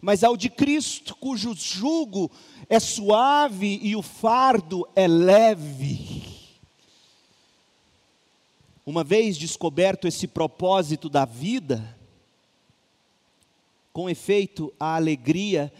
mas 0.00 0.24
ao 0.24 0.36
de 0.36 0.48
Cristo, 0.48 1.14
cujo 1.14 1.54
jugo 1.54 2.30
é 2.68 2.80
suave 2.80 3.78
e 3.82 3.94
o 3.94 4.02
fardo 4.02 4.88
é 4.96 5.06
leve. 5.06 6.31
Uma 8.84 9.04
vez 9.04 9.36
descoberto 9.36 10.08
esse 10.08 10.26
propósito 10.26 11.08
da 11.08 11.24
vida, 11.24 11.96
com 13.92 14.10
efeito, 14.10 14.72
a 14.80 14.96
alegria 14.96 15.72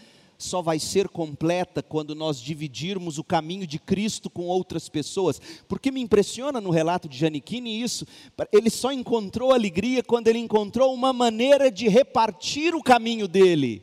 só 0.42 0.60
vai 0.60 0.78
ser 0.78 1.08
completa 1.08 1.82
quando 1.82 2.14
nós 2.14 2.40
dividirmos 2.40 3.16
o 3.16 3.24
caminho 3.24 3.66
de 3.66 3.78
Cristo 3.78 4.28
com 4.28 4.42
outras 4.42 4.88
pessoas. 4.88 5.40
Porque 5.68 5.90
me 5.90 6.00
impressiona 6.00 6.60
no 6.60 6.70
relato 6.70 7.08
de 7.08 7.16
Janiquini 7.16 7.80
isso, 7.80 8.06
ele 8.52 8.68
só 8.68 8.92
encontrou 8.92 9.52
alegria 9.52 10.02
quando 10.02 10.28
ele 10.28 10.38
encontrou 10.38 10.92
uma 10.92 11.12
maneira 11.12 11.70
de 11.70 11.88
repartir 11.88 12.74
o 12.74 12.82
caminho 12.82 13.26
dele. 13.26 13.82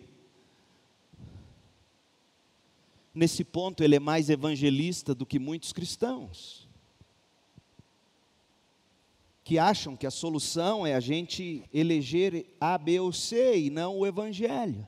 Nesse 3.14 3.44
ponto, 3.44 3.84
ele 3.84 3.96
é 3.96 4.00
mais 4.00 4.30
evangelista 4.30 5.16
do 5.16 5.26
que 5.26 5.40
muitos 5.40 5.74
cristãos. 5.74 6.69
Que 9.50 9.58
acham 9.58 9.96
que 9.96 10.06
a 10.06 10.12
solução 10.12 10.86
é 10.86 10.94
a 10.94 11.00
gente 11.00 11.64
eleger 11.74 12.46
A, 12.62 12.78
B 12.78 13.00
ou 13.00 13.12
C 13.12 13.58
e 13.58 13.72
não 13.72 13.98
o 13.98 14.06
Evangelho. 14.06 14.88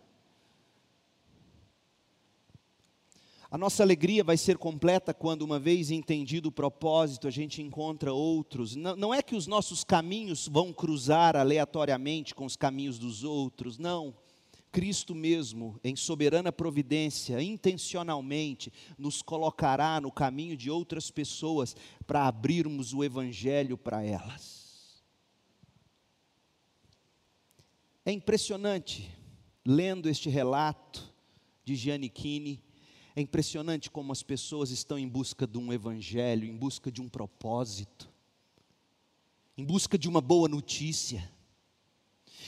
A 3.49 3.57
nossa 3.57 3.81
alegria 3.81 4.23
vai 4.23 4.37
ser 4.37 4.59
completa 4.59 5.15
quando, 5.15 5.41
uma 5.41 5.57
vez 5.57 5.89
entendido 5.89 6.49
o 6.49 6.51
propósito, 6.51 7.27
a 7.27 7.31
gente 7.31 7.59
encontra 7.59 8.13
outros. 8.13 8.75
Não, 8.75 8.95
não, 8.95 9.11
é 9.11 9.23
que 9.23 9.35
os 9.35 9.47
nossos 9.47 9.83
caminhos 9.83 10.47
vão 10.47 10.71
cruzar 10.71 11.35
aleatoriamente 11.35 12.35
com 12.35 12.45
os 12.45 12.55
caminhos 12.55 12.99
dos 12.99 13.23
outros, 13.23 13.79
não. 13.79 14.13
Cristo 14.71 15.13
mesmo, 15.13 15.79
em 15.83 15.95
soberana 15.95 16.51
providência, 16.51 17.41
intencionalmente, 17.41 18.71
nos 18.97 19.21
colocará 19.21 19.99
no 19.99 20.11
caminho 20.11 20.55
de 20.55 20.69
outras 20.69 21.11
pessoas 21.11 21.75
para 22.07 22.25
abrirmos 22.25 22.93
o 22.93 23.03
Evangelho 23.03 23.77
para 23.77 24.03
elas. 24.03 25.03
É 28.05 28.11
impressionante, 28.11 29.11
lendo 29.65 30.09
este 30.09 30.29
relato 30.29 31.13
de 31.63 31.75
Giannichini, 31.75 32.63
é 33.15 33.21
impressionante 33.21 33.91
como 33.91 34.11
as 34.11 34.23
pessoas 34.23 34.71
estão 34.71 34.97
em 34.97 35.07
busca 35.07 35.45
de 35.45 35.57
um 35.57 35.71
evangelho, 35.73 36.47
em 36.47 36.55
busca 36.55 36.91
de 36.91 37.01
um 37.01 37.09
propósito, 37.09 38.09
em 39.57 39.65
busca 39.65 39.97
de 39.97 40.07
uma 40.07 40.21
boa 40.21 40.47
notícia. 40.47 41.29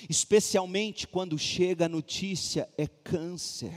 Especialmente 0.10 1.08
quando 1.08 1.38
chega 1.38 1.86
a 1.86 1.90
notícia 1.90 2.70
é 2.78 2.88
câncer. 2.88 3.74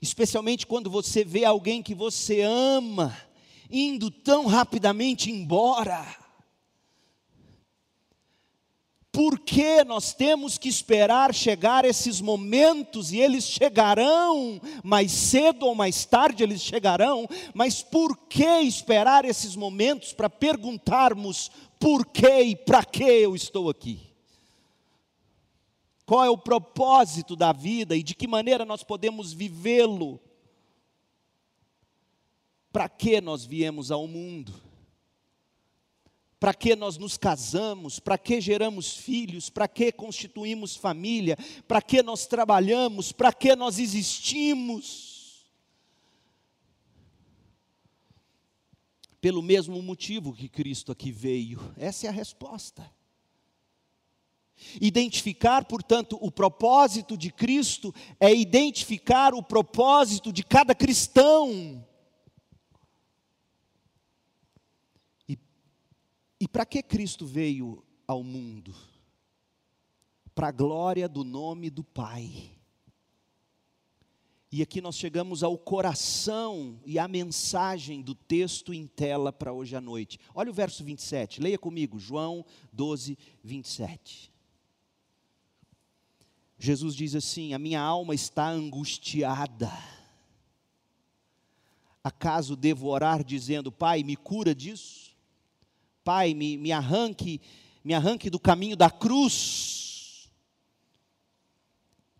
Especialmente 0.00 0.66
quando 0.66 0.90
você 0.90 1.24
vê 1.24 1.44
alguém 1.44 1.82
que 1.82 1.94
você 1.94 2.40
ama 2.40 3.16
indo 3.70 4.10
tão 4.10 4.46
rapidamente 4.46 5.30
embora. 5.30 6.04
Por 9.12 9.40
que 9.40 9.82
nós 9.84 10.14
temos 10.14 10.56
que 10.56 10.68
esperar 10.68 11.34
chegar 11.34 11.84
esses 11.84 12.20
momentos 12.20 13.12
e 13.12 13.18
eles 13.18 13.44
chegarão, 13.44 14.60
mais 14.84 15.10
cedo 15.10 15.66
ou 15.66 15.74
mais 15.74 16.04
tarde 16.04 16.44
eles 16.44 16.62
chegarão, 16.62 17.28
mas 17.52 17.82
por 17.82 18.16
que 18.28 18.60
esperar 18.60 19.24
esses 19.24 19.56
momentos 19.56 20.12
para 20.12 20.30
perguntarmos 20.30 21.50
por 21.80 22.06
que 22.06 22.42
e 22.42 22.54
para 22.54 22.84
que 22.84 23.02
eu 23.02 23.34
estou 23.34 23.70
aqui? 23.70 23.98
Qual 26.04 26.24
é 26.24 26.28
o 26.28 26.36
propósito 26.36 27.34
da 27.34 27.52
vida 27.52 27.96
e 27.96 28.02
de 28.02 28.14
que 28.14 28.28
maneira 28.28 28.64
nós 28.64 28.84
podemos 28.84 29.32
vivê-lo? 29.32 30.20
Para 32.70 32.88
que 32.88 33.20
nós 33.20 33.44
viemos 33.44 33.90
ao 33.90 34.06
mundo? 34.06 34.52
para 36.40 36.54
que 36.54 36.74
nós 36.74 36.96
nos 36.96 37.18
casamos, 37.18 38.00
para 38.00 38.16
que 38.16 38.40
geramos 38.40 38.96
filhos, 38.96 39.50
para 39.50 39.68
que 39.68 39.92
constituímos 39.92 40.74
família, 40.74 41.36
para 41.68 41.82
que 41.82 42.02
nós 42.02 42.26
trabalhamos, 42.26 43.12
para 43.12 43.30
que 43.30 43.54
nós 43.54 43.78
existimos. 43.78 45.09
Pelo 49.20 49.42
mesmo 49.42 49.80
motivo 49.82 50.32
que 50.32 50.48
Cristo 50.48 50.90
aqui 50.90 51.12
veio, 51.12 51.60
essa 51.76 52.06
é 52.06 52.08
a 52.08 52.12
resposta. 52.12 52.90
Identificar, 54.80 55.64
portanto, 55.64 56.18
o 56.20 56.30
propósito 56.30 57.16
de 57.16 57.30
Cristo 57.30 57.94
é 58.18 58.34
identificar 58.34 59.34
o 59.34 59.42
propósito 59.42 60.32
de 60.32 60.42
cada 60.42 60.74
cristão. 60.74 61.86
E 66.40 66.48
para 66.48 66.64
que 66.64 66.82
Cristo 66.82 67.26
veio 67.26 67.84
ao 68.06 68.24
mundo? 68.24 68.74
Para 70.34 70.48
a 70.48 70.52
glória 70.52 71.06
do 71.06 71.22
nome 71.22 71.68
do 71.68 71.84
Pai. 71.84 72.56
E 74.52 74.62
aqui 74.62 74.80
nós 74.80 74.96
chegamos 74.96 75.44
ao 75.44 75.56
coração 75.56 76.80
e 76.84 76.98
à 76.98 77.06
mensagem 77.06 78.02
do 78.02 78.16
texto 78.16 78.74
em 78.74 78.84
tela 78.84 79.32
para 79.32 79.52
hoje 79.52 79.76
à 79.76 79.80
noite. 79.80 80.18
Olha 80.34 80.50
o 80.50 80.54
verso 80.54 80.82
27, 80.82 81.40
leia 81.40 81.56
comigo, 81.56 82.00
João 82.00 82.44
12, 82.72 83.16
27. 83.44 84.32
Jesus 86.58 86.96
diz 86.96 87.14
assim: 87.14 87.54
A 87.54 87.60
minha 87.60 87.80
alma 87.80 88.12
está 88.12 88.48
angustiada. 88.48 89.70
Acaso 92.02 92.56
devo 92.56 92.88
orar 92.88 93.22
dizendo, 93.22 93.70
Pai, 93.70 94.02
me 94.02 94.16
cura 94.16 94.52
disso? 94.52 95.10
Pai, 96.02 96.34
me, 96.34 96.56
me 96.56 96.72
arranque, 96.72 97.40
me 97.84 97.94
arranque 97.94 98.28
do 98.28 98.40
caminho 98.40 98.76
da 98.76 98.90
cruz. 98.90 99.89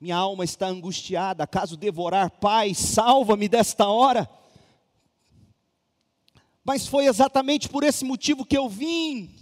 Minha 0.00 0.16
alma 0.16 0.44
está 0.44 0.66
angustiada, 0.66 1.46
caso 1.46 1.76
devorar, 1.76 2.30
Pai, 2.30 2.74
salva-me 2.74 3.48
desta 3.48 3.86
hora. 3.86 4.26
Mas 6.64 6.86
foi 6.86 7.06
exatamente 7.06 7.68
por 7.68 7.82
esse 7.84 8.02
motivo 8.04 8.46
que 8.46 8.56
eu 8.56 8.66
vim. 8.66 9.34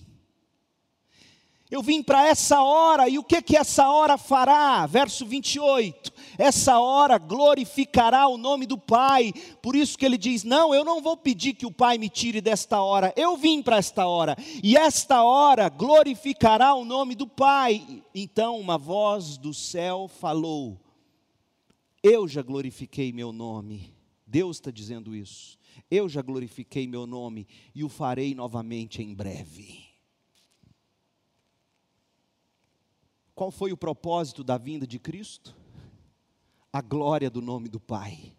Eu 1.71 1.83
vim 1.83 2.03
para 2.03 2.27
essa 2.27 2.63
hora, 2.63 3.11
e 3.11 3.19
o 3.19 3.25
que 3.25 3.43
que 3.43 3.57
essa 3.57 3.91
hora 3.91 4.17
fará? 4.17 4.87
Verso 4.87 5.27
28. 5.27 6.11
Essa 6.39 6.81
hora 6.81 7.19
glorificará 7.19 8.27
o 8.27 8.39
nome 8.39 8.67
do 8.67 8.79
Pai. 8.79 9.35
Por 9.61 9.77
isso 9.77 9.99
que 9.99 10.07
ele 10.07 10.17
diz: 10.17 10.45
"Não, 10.45 10.75
eu 10.75 10.83
não 10.83 11.03
vou 11.03 11.17
pedir 11.17 11.53
que 11.53 11.67
o 11.67 11.73
Pai 11.73 11.99
me 11.99 12.09
tire 12.09 12.41
desta 12.41 12.81
hora. 12.81 13.13
Eu 13.17 13.37
vim 13.37 13.63
para 13.63 13.77
esta 13.77 14.07
hora, 14.07 14.35
e 14.63 14.77
esta 14.77 15.23
hora 15.23 15.69
glorificará 15.69 16.75
o 16.75 16.87
nome 16.87 17.15
do 17.15 17.27
Pai." 17.27 18.03
Então 18.15 18.59
uma 18.59 18.79
voz 18.79 19.37
do 19.37 19.53
céu 19.53 20.09
falou: 20.09 20.81
"Eu 22.03 22.27
já 22.27 22.41
glorifiquei 22.41 23.13
meu 23.13 23.31
nome." 23.31 23.93
Deus 24.27 24.57
está 24.57 24.71
dizendo 24.71 25.15
isso. 25.15 25.59
Eu 25.91 26.09
já 26.09 26.23
glorifiquei 26.23 26.87
meu 26.87 27.07
nome 27.07 27.47
e 27.75 27.85
o 27.85 27.89
farei 27.89 28.35
novamente 28.35 29.03
em 29.03 29.15
breve. 29.15 29.88
Qual 33.39 33.53
foi 33.53 33.73
o 33.73 33.77
propósito 33.77 34.43
da 34.43 34.59
vinda 34.59 34.85
de 34.85 34.99
Cristo? 34.99 35.55
A 36.73 36.83
glória 36.83 37.31
do 37.31 37.41
nome 37.41 37.69
do 37.69 37.79
Pai. 37.79 38.37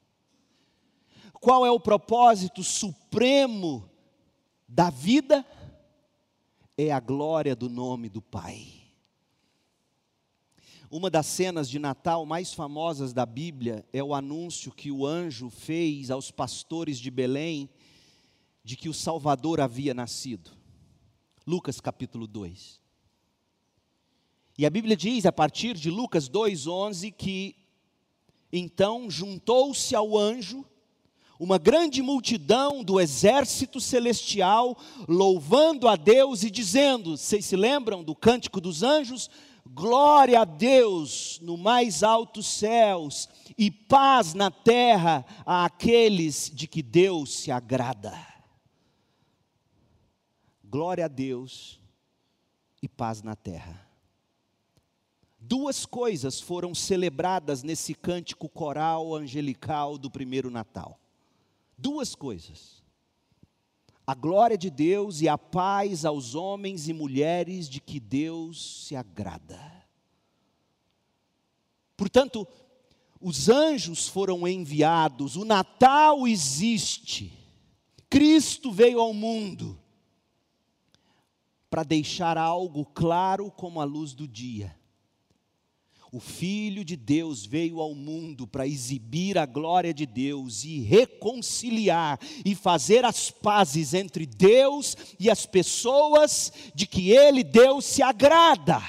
Qual 1.36 1.66
é 1.66 1.72
o 1.72 1.80
propósito 1.80 2.62
supremo 2.62 3.90
da 4.68 4.90
vida? 4.90 5.46
É 6.78 6.92
a 6.92 7.00
glória 7.00 7.56
do 7.56 7.70
nome 7.70 8.10
do 8.10 8.22
Pai. 8.22 8.68
Uma 10.92 11.10
das 11.10 11.28
cenas 11.28 11.70
de 11.70 11.80
Natal 11.80 12.26
mais 12.26 12.54
famosas 12.54 13.14
da 13.14 13.26
Bíblia 13.26 13.88
é 13.94 14.04
o 14.04 14.14
anúncio 14.14 14.70
que 14.70 14.92
o 14.92 15.08
anjo 15.08 15.50
fez 15.50 16.12
aos 16.12 16.30
pastores 16.30 17.00
de 17.00 17.10
Belém 17.10 17.70
de 18.66 18.76
que 18.76 18.90
o 18.90 18.94
Salvador 18.94 19.62
havia 19.62 19.94
nascido. 19.94 20.52
Lucas 21.48 21.80
capítulo 21.80 22.28
2. 22.28 22.79
E 24.60 24.66
a 24.66 24.70
Bíblia 24.70 24.98
diz, 24.98 25.26
a 25.26 25.32
partir 25.32 25.74
de 25.74 25.90
Lucas 25.90 26.28
2,11, 26.28 27.14
que 27.14 27.56
então 28.52 29.10
juntou-se 29.10 29.96
ao 29.96 30.18
anjo 30.18 30.66
uma 31.40 31.58
grande 31.58 32.02
multidão 32.02 32.84
do 32.84 33.00
exército 33.00 33.80
celestial, 33.80 34.78
louvando 35.08 35.88
a 35.88 35.96
Deus 35.96 36.44
e 36.44 36.52
dizendo: 36.52 37.16
vocês 37.16 37.46
se 37.46 37.56
lembram 37.56 38.04
do 38.04 38.14
cântico 38.14 38.60
dos 38.60 38.84
anjos? 38.84 39.30
Glória 39.66 40.42
a 40.42 40.44
Deus 40.44 41.40
no 41.42 41.56
mais 41.56 42.04
altos 42.04 42.46
céus 42.46 43.30
e 43.58 43.72
paz 43.72 44.34
na 44.34 44.52
terra 44.52 45.26
àqueles 45.46 46.52
de 46.54 46.68
que 46.68 46.82
Deus 46.82 47.34
se 47.34 47.50
agrada. 47.50 48.14
Glória 50.66 51.06
a 51.06 51.08
Deus 51.08 51.80
e 52.82 52.90
paz 52.90 53.24
na 53.24 53.38
terra. 53.38 53.89
Duas 55.50 55.84
coisas 55.84 56.40
foram 56.40 56.76
celebradas 56.76 57.64
nesse 57.64 57.96
cântico 57.96 58.48
coral 58.48 59.16
angelical 59.16 59.98
do 59.98 60.08
primeiro 60.08 60.52
Natal. 60.52 61.00
Duas 61.76 62.14
coisas. 62.14 62.84
A 64.06 64.14
glória 64.14 64.56
de 64.56 64.70
Deus 64.70 65.22
e 65.22 65.28
a 65.28 65.40
paz 65.40 66.06
aos 66.06 66.36
homens 66.36 66.88
e 66.88 66.94
mulheres 66.94 67.68
de 67.68 67.82
que 67.82 68.00
Deus 68.00 68.86
se 68.86 68.96
agrada. 68.96 69.60
Portanto, 71.98 72.48
os 73.20 73.50
anjos 73.50 74.08
foram 74.08 74.48
enviados, 74.48 75.36
o 75.36 75.44
Natal 75.44 76.28
existe, 76.28 77.34
Cristo 78.08 78.72
veio 78.72 79.02
ao 79.02 79.16
mundo 79.16 79.82
para 81.72 81.82
deixar 81.82 82.38
algo 82.38 82.86
claro 82.86 83.50
como 83.50 83.82
a 83.82 83.84
luz 83.84 84.14
do 84.14 84.28
dia 84.28 84.78
O 86.12 86.20
Filho 86.20 86.84
de 86.84 86.96
Deus 86.96 87.46
veio 87.46 87.80
ao 87.80 87.94
mundo 87.94 88.48
para 88.48 88.66
exibir 88.66 89.38
a 89.38 89.46
glória 89.46 89.94
de 89.94 90.08
Deus 90.08 90.64
e 90.64 90.80
reconciliar 90.80 92.20
e 92.44 92.56
fazer 92.56 93.06
as 93.06 93.30
pazes 93.30 93.94
entre 93.94 94.26
Deus 94.26 94.98
e 95.20 95.30
as 95.30 95.46
pessoas 95.46 96.52
de 96.74 96.88
que 96.88 97.12
Ele, 97.12 97.44
Deus, 97.44 97.86
se 97.86 98.02
agrada. 98.02 98.82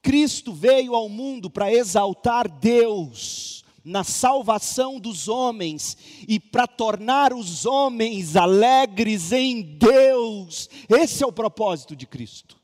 Cristo 0.00 0.52
veio 0.52 0.94
ao 0.94 1.08
mundo 1.08 1.50
para 1.50 1.72
exaltar 1.72 2.48
Deus 2.48 3.64
na 3.84 4.04
salvação 4.04 5.00
dos 5.00 5.26
homens 5.26 5.96
e 6.28 6.38
para 6.38 6.68
tornar 6.68 7.32
os 7.32 7.66
homens 7.66 8.36
alegres 8.36 9.32
em 9.32 9.60
Deus. 9.60 10.68
Esse 10.88 11.24
é 11.24 11.26
o 11.26 11.32
propósito 11.32 11.96
de 11.96 12.06
Cristo. 12.06 12.56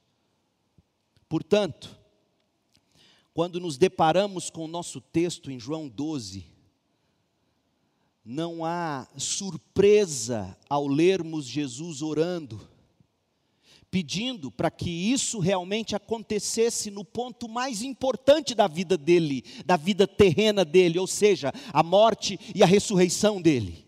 Portanto, 1.28 1.95
quando 3.36 3.60
nos 3.60 3.76
deparamos 3.76 4.48
com 4.48 4.64
o 4.64 4.66
nosso 4.66 4.98
texto 4.98 5.50
em 5.50 5.60
João 5.60 5.88
12, 5.88 6.46
não 8.24 8.64
há 8.64 9.06
surpresa 9.18 10.56
ao 10.70 10.86
lermos 10.86 11.44
Jesus 11.44 12.00
orando, 12.00 12.66
pedindo 13.90 14.50
para 14.50 14.70
que 14.70 14.88
isso 14.88 15.38
realmente 15.38 15.94
acontecesse 15.94 16.90
no 16.90 17.04
ponto 17.04 17.46
mais 17.46 17.82
importante 17.82 18.54
da 18.54 18.66
vida 18.66 18.96
dele, 18.96 19.44
da 19.66 19.76
vida 19.76 20.06
terrena 20.06 20.64
dele, 20.64 20.98
ou 20.98 21.06
seja, 21.06 21.52
a 21.74 21.82
morte 21.82 22.40
e 22.54 22.62
a 22.62 22.66
ressurreição 22.66 23.42
dele. 23.42 23.86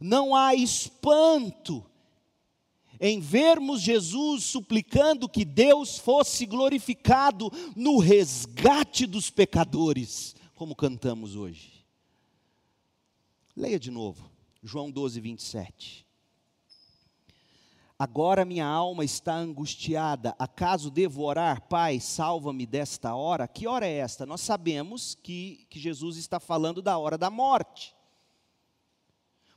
Não 0.00 0.34
há 0.34 0.56
espanto 0.56 1.86
em 3.06 3.20
vermos 3.20 3.82
Jesus 3.82 4.44
suplicando 4.44 5.28
que 5.28 5.44
Deus 5.44 5.98
fosse 5.98 6.46
glorificado 6.46 7.52
no 7.76 7.98
resgate 7.98 9.04
dos 9.04 9.28
pecadores, 9.28 10.34
como 10.54 10.74
cantamos 10.74 11.36
hoje. 11.36 11.84
Leia 13.54 13.78
de 13.78 13.90
novo, 13.90 14.30
João 14.62 14.90
12, 14.90 15.20
27. 15.20 16.06
Agora 17.98 18.42
minha 18.42 18.66
alma 18.66 19.04
está 19.04 19.34
angustiada, 19.34 20.34
acaso 20.38 20.90
devo 20.90 21.24
orar, 21.24 21.60
Pai, 21.68 22.00
salva-me 22.00 22.64
desta 22.64 23.14
hora? 23.14 23.46
Que 23.46 23.66
hora 23.66 23.86
é 23.86 23.98
esta? 23.98 24.24
Nós 24.24 24.40
sabemos 24.40 25.14
que, 25.22 25.66
que 25.68 25.78
Jesus 25.78 26.16
está 26.16 26.40
falando 26.40 26.80
da 26.80 26.96
hora 26.96 27.18
da 27.18 27.28
morte. 27.28 27.93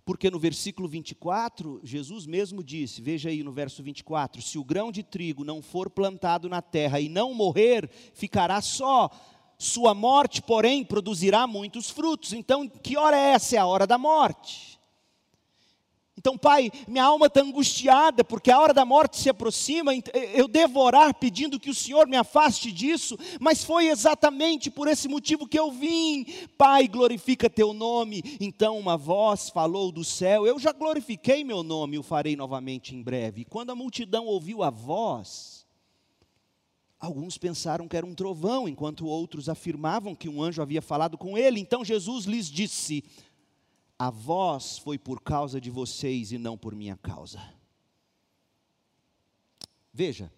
Porque 0.08 0.32
no 0.32 0.40
versículo 0.40 0.88
24, 0.88 1.82
Jesus 1.84 2.26
mesmo 2.26 2.64
disse, 2.64 3.02
veja 3.02 3.28
aí 3.28 3.44
no 3.44 3.52
verso 3.52 3.84
24: 3.84 4.42
se 4.42 4.58
o 4.58 4.64
grão 4.64 4.90
de 4.90 5.04
trigo 5.04 5.44
não 5.44 5.62
for 5.62 5.90
plantado 5.90 6.48
na 6.48 6.62
terra 6.62 7.02
e 7.02 7.10
não 7.10 7.34
morrer, 7.34 7.90
ficará 8.14 8.62
só. 8.62 9.10
Sua 9.58 9.94
morte, 9.94 10.42
porém, 10.42 10.86
produzirá 10.86 11.46
muitos 11.46 11.90
frutos. 11.90 12.32
Então, 12.32 12.70
que 12.70 12.96
hora 12.96 13.18
é 13.18 13.34
essa? 13.34 13.58
É 13.58 13.60
a 13.60 13.66
hora 13.66 13.86
da 13.86 13.98
morte. 13.98 14.77
Então, 16.18 16.36
pai, 16.36 16.72
minha 16.88 17.04
alma 17.04 17.28
está 17.28 17.42
angustiada, 17.42 18.24
porque 18.24 18.50
a 18.50 18.60
hora 18.60 18.74
da 18.74 18.84
morte 18.84 19.18
se 19.18 19.30
aproxima, 19.30 19.92
eu 20.34 20.48
devo 20.48 20.80
orar 20.80 21.14
pedindo 21.14 21.60
que 21.60 21.70
o 21.70 21.76
Senhor 21.76 22.08
me 22.08 22.18
afaste 22.18 22.72
disso, 22.72 23.16
mas 23.40 23.64
foi 23.64 23.88
exatamente 23.88 24.72
por 24.72 24.88
esse 24.88 25.08
motivo 25.08 25.48
que 25.48 25.60
eu 25.60 25.72
vim. 25.72 26.26
Pai, 26.58 26.88
glorifica 26.88 27.48
teu 27.50 27.72
nome. 27.72 28.24
Então 28.40 28.80
uma 28.80 28.98
voz 28.98 29.50
falou 29.50 29.92
do 29.92 30.04
céu: 30.04 30.48
Eu 30.48 30.58
já 30.58 30.72
glorifiquei 30.72 31.44
meu 31.44 31.62
nome, 31.62 32.00
o 32.00 32.04
farei 32.04 32.36
novamente 32.36 32.96
em 32.96 33.04
breve. 33.04 33.42
E 33.42 33.46
quando 33.46 33.70
a 33.70 33.76
multidão 33.76 34.26
ouviu 34.26 34.64
a 34.64 34.72
voz, 34.72 35.68
alguns 37.00 37.38
pensaram 37.38 37.88
que 37.88 37.96
era 37.96 38.06
um 38.06 38.16
trovão, 38.16 38.68
enquanto 38.68 39.06
outros 39.06 39.50
afirmavam 39.50 40.16
que 40.16 40.28
um 40.28 40.42
anjo 40.42 40.64
havia 40.64 40.82
falado 40.82 41.16
com 41.16 41.38
ele. 41.38 41.60
Então 41.60 41.86
Jesus 41.86 42.26
lhes 42.26 42.48
disse: 42.50 43.04
a 44.00 44.12
voz 44.12 44.78
foi 44.78 44.98
por 44.98 45.22
causa 45.22 45.60
de 45.60 45.72
vocês 45.72 46.32
e 46.32 46.38
não 46.38 46.58
por 46.58 46.76
minha 46.76 46.96
causa. 46.98 47.42
Veja, 49.92 50.32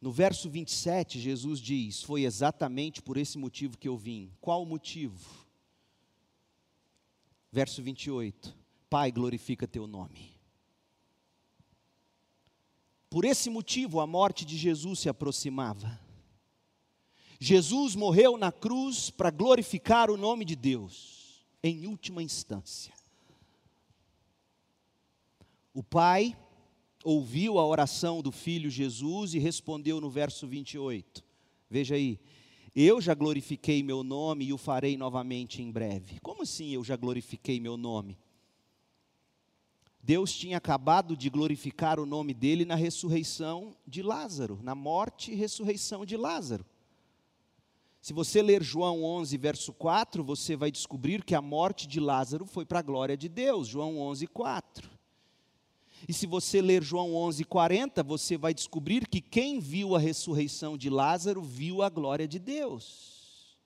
no 0.00 0.12
verso 0.12 0.50
27, 0.50 1.18
Jesus 1.18 1.58
diz: 1.58 2.02
Foi 2.02 2.24
exatamente 2.24 3.00
por 3.00 3.16
esse 3.16 3.38
motivo 3.38 3.78
que 3.78 3.88
eu 3.88 3.96
vim. 3.96 4.30
Qual 4.40 4.62
o 4.62 4.66
motivo? 4.66 5.46
Verso 7.50 7.82
28, 7.82 8.54
Pai, 8.90 9.10
glorifica 9.10 9.66
teu 9.66 9.86
nome. 9.86 10.36
Por 13.08 13.24
esse 13.24 13.48
motivo, 13.48 14.00
a 14.00 14.06
morte 14.06 14.44
de 14.44 14.58
Jesus 14.58 14.98
se 14.98 15.08
aproximava. 15.08 15.98
Jesus 17.40 17.94
morreu 17.94 18.36
na 18.36 18.52
cruz 18.52 19.08
para 19.08 19.30
glorificar 19.30 20.10
o 20.10 20.16
nome 20.18 20.44
de 20.44 20.54
Deus 20.54 21.15
em 21.68 21.86
última 21.86 22.22
instância. 22.22 22.92
O 25.72 25.82
pai 25.82 26.36
ouviu 27.04 27.58
a 27.58 27.66
oração 27.66 28.22
do 28.22 28.32
filho 28.32 28.70
Jesus 28.70 29.34
e 29.34 29.38
respondeu 29.38 30.00
no 30.00 30.10
verso 30.10 30.46
28. 30.46 31.24
Veja 31.68 31.94
aí, 31.94 32.18
eu 32.74 33.00
já 33.00 33.14
glorifiquei 33.14 33.82
meu 33.82 34.02
nome 34.02 34.46
e 34.46 34.52
o 34.52 34.58
farei 34.58 34.96
novamente 34.96 35.62
em 35.62 35.70
breve. 35.70 36.18
Como 36.20 36.42
assim 36.42 36.70
eu 36.70 36.84
já 36.84 36.96
glorifiquei 36.96 37.60
meu 37.60 37.76
nome? 37.76 38.18
Deus 40.02 40.32
tinha 40.32 40.56
acabado 40.56 41.16
de 41.16 41.28
glorificar 41.28 41.98
o 41.98 42.06
nome 42.06 42.32
dele 42.32 42.64
na 42.64 42.76
ressurreição 42.76 43.76
de 43.86 44.02
Lázaro, 44.02 44.60
na 44.62 44.74
morte 44.74 45.32
e 45.32 45.34
ressurreição 45.34 46.06
de 46.06 46.16
Lázaro. 46.16 46.64
Se 48.06 48.12
você 48.12 48.40
ler 48.40 48.62
João 48.62 49.02
11, 49.02 49.36
verso 49.36 49.72
4, 49.72 50.22
você 50.22 50.54
vai 50.54 50.70
descobrir 50.70 51.24
que 51.24 51.34
a 51.34 51.42
morte 51.42 51.88
de 51.88 51.98
Lázaro 51.98 52.46
foi 52.46 52.64
para 52.64 52.78
a 52.78 52.82
glória 52.82 53.16
de 53.16 53.28
Deus, 53.28 53.66
João 53.66 53.98
11, 53.98 54.28
4. 54.28 54.88
E 56.08 56.12
se 56.12 56.24
você 56.24 56.62
ler 56.62 56.84
João 56.84 57.16
11, 57.16 57.42
40, 57.42 58.04
você 58.04 58.36
vai 58.36 58.54
descobrir 58.54 59.08
que 59.08 59.20
quem 59.20 59.58
viu 59.58 59.96
a 59.96 59.98
ressurreição 59.98 60.78
de 60.78 60.88
Lázaro 60.88 61.42
viu 61.42 61.82
a 61.82 61.88
glória 61.88 62.28
de 62.28 62.38
Deus. 62.38 63.56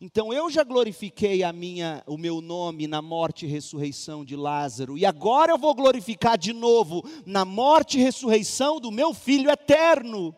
Então 0.00 0.32
eu 0.32 0.50
já 0.50 0.64
glorifiquei 0.64 1.44
a 1.44 1.52
minha, 1.52 2.02
o 2.08 2.18
meu 2.18 2.40
nome 2.40 2.88
na 2.88 3.00
morte 3.00 3.46
e 3.46 3.48
ressurreição 3.48 4.24
de 4.24 4.34
Lázaro, 4.34 4.98
e 4.98 5.06
agora 5.06 5.52
eu 5.52 5.58
vou 5.58 5.72
glorificar 5.72 6.36
de 6.36 6.52
novo 6.52 7.04
na 7.24 7.44
morte 7.44 7.96
e 7.96 8.02
ressurreição 8.02 8.80
do 8.80 8.90
meu 8.90 9.14
filho 9.14 9.48
eterno. 9.48 10.34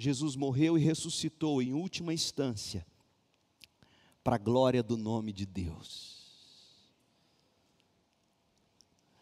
Jesus 0.00 0.34
morreu 0.34 0.78
e 0.78 0.80
ressuscitou 0.80 1.60
em 1.60 1.74
última 1.74 2.14
instância, 2.14 2.86
para 4.24 4.36
a 4.36 4.38
glória 4.38 4.82
do 4.82 4.96
nome 4.96 5.30
de 5.30 5.44
Deus. 5.44 6.18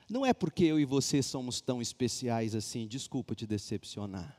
Não 0.08 0.24
é 0.24 0.32
porque 0.32 0.62
eu 0.62 0.78
e 0.78 0.84
você 0.84 1.20
somos 1.20 1.60
tão 1.60 1.82
especiais 1.82 2.54
assim, 2.54 2.86
desculpa 2.86 3.34
te 3.34 3.44
decepcionar. 3.44 4.38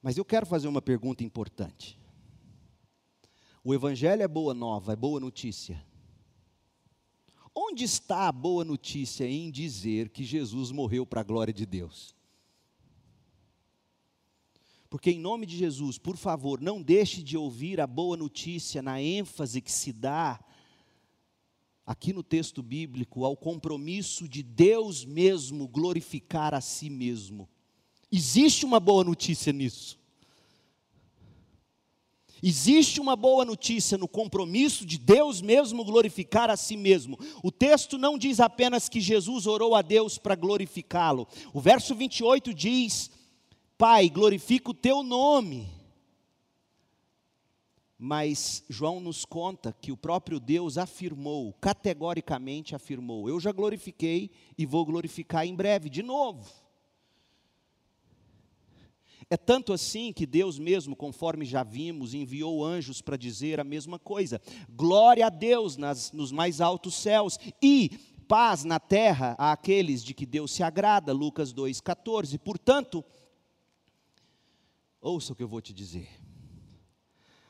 Mas 0.00 0.16
eu 0.16 0.24
quero 0.24 0.46
fazer 0.46 0.66
uma 0.66 0.80
pergunta 0.80 1.22
importante. 1.22 2.00
O 3.62 3.74
Evangelho 3.74 4.22
é 4.22 4.28
boa 4.28 4.54
nova, 4.54 4.94
é 4.94 4.96
boa 4.96 5.20
notícia. 5.20 5.84
Onde 7.54 7.84
está 7.84 8.28
a 8.28 8.32
boa 8.32 8.64
notícia 8.64 9.28
em 9.28 9.50
dizer 9.50 10.08
que 10.08 10.24
Jesus 10.24 10.70
morreu 10.72 11.04
para 11.04 11.20
a 11.20 11.24
glória 11.24 11.52
de 11.52 11.66
Deus? 11.66 12.13
Porque, 14.94 15.10
em 15.10 15.18
nome 15.18 15.44
de 15.44 15.56
Jesus, 15.56 15.98
por 15.98 16.16
favor, 16.16 16.60
não 16.60 16.80
deixe 16.80 17.20
de 17.20 17.36
ouvir 17.36 17.80
a 17.80 17.86
boa 17.86 18.16
notícia 18.16 18.80
na 18.80 19.02
ênfase 19.02 19.60
que 19.60 19.72
se 19.72 19.92
dá 19.92 20.38
aqui 21.84 22.12
no 22.12 22.22
texto 22.22 22.62
bíblico 22.62 23.24
ao 23.24 23.36
compromisso 23.36 24.28
de 24.28 24.40
Deus 24.40 25.04
mesmo 25.04 25.66
glorificar 25.66 26.54
a 26.54 26.60
si 26.60 26.88
mesmo. 26.88 27.48
Existe 28.08 28.64
uma 28.64 28.78
boa 28.78 29.02
notícia 29.02 29.52
nisso. 29.52 29.98
Existe 32.40 33.00
uma 33.00 33.16
boa 33.16 33.44
notícia 33.44 33.98
no 33.98 34.06
compromisso 34.06 34.86
de 34.86 34.96
Deus 34.96 35.42
mesmo 35.42 35.84
glorificar 35.84 36.50
a 36.50 36.56
si 36.56 36.76
mesmo. 36.76 37.18
O 37.42 37.50
texto 37.50 37.98
não 37.98 38.16
diz 38.16 38.38
apenas 38.38 38.88
que 38.88 39.00
Jesus 39.00 39.48
orou 39.48 39.74
a 39.74 39.82
Deus 39.82 40.18
para 40.18 40.36
glorificá-lo. 40.36 41.26
O 41.52 41.60
verso 41.60 41.96
28 41.96 42.54
diz 42.54 43.10
Pai, 43.76 44.08
glorifica 44.08 44.70
o 44.70 44.74
teu 44.74 45.02
nome. 45.02 45.68
Mas 47.98 48.62
João 48.68 49.00
nos 49.00 49.24
conta 49.24 49.72
que 49.80 49.90
o 49.90 49.96
próprio 49.96 50.38
Deus 50.38 50.78
afirmou, 50.78 51.52
categoricamente 51.54 52.74
afirmou: 52.74 53.28
Eu 53.28 53.40
já 53.40 53.50
glorifiquei 53.50 54.30
e 54.58 54.66
vou 54.66 54.84
glorificar 54.84 55.46
em 55.46 55.54
breve, 55.54 55.88
de 55.88 56.02
novo. 56.02 56.52
É 59.30 59.36
tanto 59.36 59.72
assim 59.72 60.12
que 60.12 60.26
Deus 60.26 60.58
mesmo, 60.58 60.94
conforme 60.94 61.44
já 61.44 61.62
vimos, 61.62 62.14
enviou 62.14 62.64
anjos 62.64 63.00
para 63.00 63.16
dizer 63.16 63.58
a 63.58 63.64
mesma 63.64 63.98
coisa. 63.98 64.40
Glória 64.68 65.26
a 65.26 65.30
Deus 65.30 65.76
nas, 65.76 66.12
nos 66.12 66.30
mais 66.30 66.60
altos 66.60 66.94
céus 66.94 67.38
e 67.62 67.90
paz 68.28 68.64
na 68.64 68.78
terra 68.78 69.34
àqueles 69.38 70.04
de 70.04 70.14
que 70.14 70.26
Deus 70.26 70.52
se 70.52 70.62
agrada, 70.62 71.12
Lucas 71.12 71.54
2,14. 71.54 72.38
Portanto, 72.38 73.04
ouça 75.04 75.32
o 75.32 75.36
que 75.36 75.42
eu 75.42 75.48
vou 75.48 75.60
te 75.60 75.72
dizer. 75.72 76.08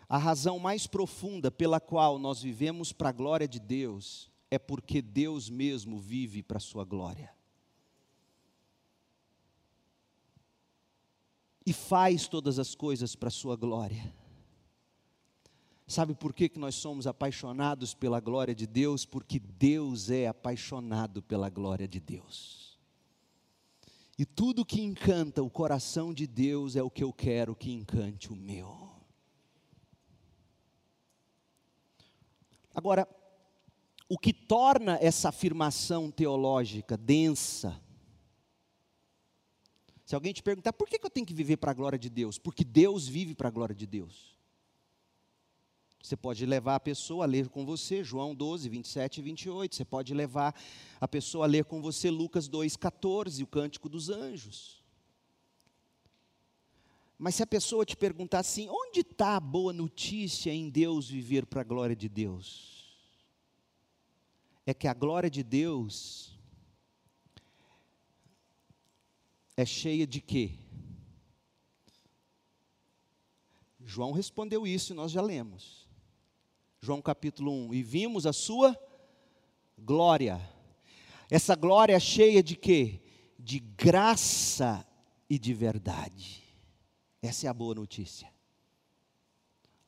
A 0.08 0.18
razão 0.18 0.58
mais 0.58 0.86
profunda 0.86 1.50
pela 1.50 1.80
qual 1.80 2.18
nós 2.18 2.42
vivemos 2.42 2.92
para 2.92 3.08
a 3.08 3.12
glória 3.12 3.48
de 3.48 3.60
Deus 3.60 4.30
é 4.50 4.58
porque 4.58 5.00
Deus 5.00 5.48
mesmo 5.48 5.98
vive 5.98 6.42
para 6.42 6.58
a 6.58 6.60
sua 6.60 6.84
glória. 6.84 7.32
E 11.64 11.72
faz 11.72 12.28
todas 12.28 12.58
as 12.58 12.74
coisas 12.74 13.16
para 13.16 13.28
a 13.28 13.32
sua 13.32 13.56
glória. 13.56 14.14
Sabe 15.86 16.14
por 16.14 16.32
que, 16.34 16.48
que 16.48 16.58
nós 16.58 16.74
somos 16.74 17.06
apaixonados 17.06 17.94
pela 17.94 18.20
glória 18.20 18.54
de 18.54 18.66
Deus? 18.66 19.06
Porque 19.06 19.38
Deus 19.38 20.10
é 20.10 20.26
apaixonado 20.26 21.22
pela 21.22 21.48
glória 21.48 21.86
de 21.86 22.00
Deus. 22.00 22.63
E 24.18 24.24
tudo 24.24 24.64
que 24.64 24.80
encanta 24.80 25.42
o 25.42 25.50
coração 25.50 26.14
de 26.14 26.26
Deus 26.26 26.76
é 26.76 26.82
o 26.82 26.90
que 26.90 27.02
eu 27.02 27.12
quero 27.12 27.54
que 27.54 27.72
encante 27.72 28.32
o 28.32 28.36
meu. 28.36 28.92
Agora, 32.72 33.08
o 34.08 34.18
que 34.18 34.32
torna 34.32 34.98
essa 35.00 35.30
afirmação 35.30 36.10
teológica 36.10 36.96
densa, 36.96 37.80
se 40.04 40.14
alguém 40.14 40.32
te 40.32 40.42
perguntar 40.42 40.72
por 40.72 40.88
que 40.88 40.98
eu 41.02 41.10
tenho 41.10 41.26
que 41.26 41.34
viver 41.34 41.56
para 41.56 41.70
a 41.70 41.74
glória 41.74 41.98
de 41.98 42.10
Deus? 42.10 42.38
Porque 42.38 42.62
Deus 42.62 43.08
vive 43.08 43.34
para 43.34 43.48
a 43.48 43.50
glória 43.50 43.74
de 43.74 43.86
Deus. 43.86 44.33
Você 46.04 46.18
pode 46.18 46.44
levar 46.44 46.74
a 46.74 46.80
pessoa 46.80 47.24
a 47.24 47.26
ler 47.26 47.48
com 47.48 47.64
você 47.64 48.04
João 48.04 48.34
12, 48.34 48.68
27 48.68 49.20
e 49.20 49.22
28. 49.22 49.74
Você 49.74 49.86
pode 49.86 50.12
levar 50.12 50.54
a 51.00 51.08
pessoa 51.08 51.46
a 51.46 51.48
ler 51.48 51.64
com 51.64 51.80
você 51.80 52.10
Lucas 52.10 52.46
2, 52.46 52.76
14, 52.76 53.42
o 53.42 53.46
cântico 53.46 53.88
dos 53.88 54.10
anjos. 54.10 54.84
Mas 57.16 57.36
se 57.36 57.42
a 57.42 57.46
pessoa 57.46 57.86
te 57.86 57.96
perguntar 57.96 58.40
assim, 58.40 58.68
onde 58.68 59.00
está 59.00 59.36
a 59.36 59.40
boa 59.40 59.72
notícia 59.72 60.52
em 60.52 60.68
Deus 60.68 61.08
viver 61.08 61.46
para 61.46 61.62
a 61.62 61.64
glória 61.64 61.96
de 61.96 62.10
Deus? 62.10 62.94
É 64.66 64.74
que 64.74 64.86
a 64.86 64.92
glória 64.92 65.30
de 65.30 65.42
Deus 65.42 66.38
é 69.56 69.64
cheia 69.64 70.06
de 70.06 70.20
quê? 70.20 70.58
João 73.80 74.12
respondeu 74.12 74.66
isso 74.66 74.92
e 74.92 74.96
nós 74.96 75.10
já 75.10 75.22
lemos. 75.22 75.83
João 76.84 77.00
capítulo 77.00 77.50
1. 77.50 77.72
E 77.72 77.82
vimos 77.82 78.26
a 78.26 78.32
sua 78.32 78.78
glória. 79.78 80.38
Essa 81.30 81.54
glória 81.54 81.98
cheia 81.98 82.42
de 82.42 82.54
quê? 82.56 83.00
De 83.38 83.58
graça 83.58 84.86
e 85.28 85.38
de 85.38 85.54
verdade. 85.54 86.42
Essa 87.22 87.46
é 87.46 87.48
a 87.48 87.54
boa 87.54 87.74
notícia. 87.74 88.30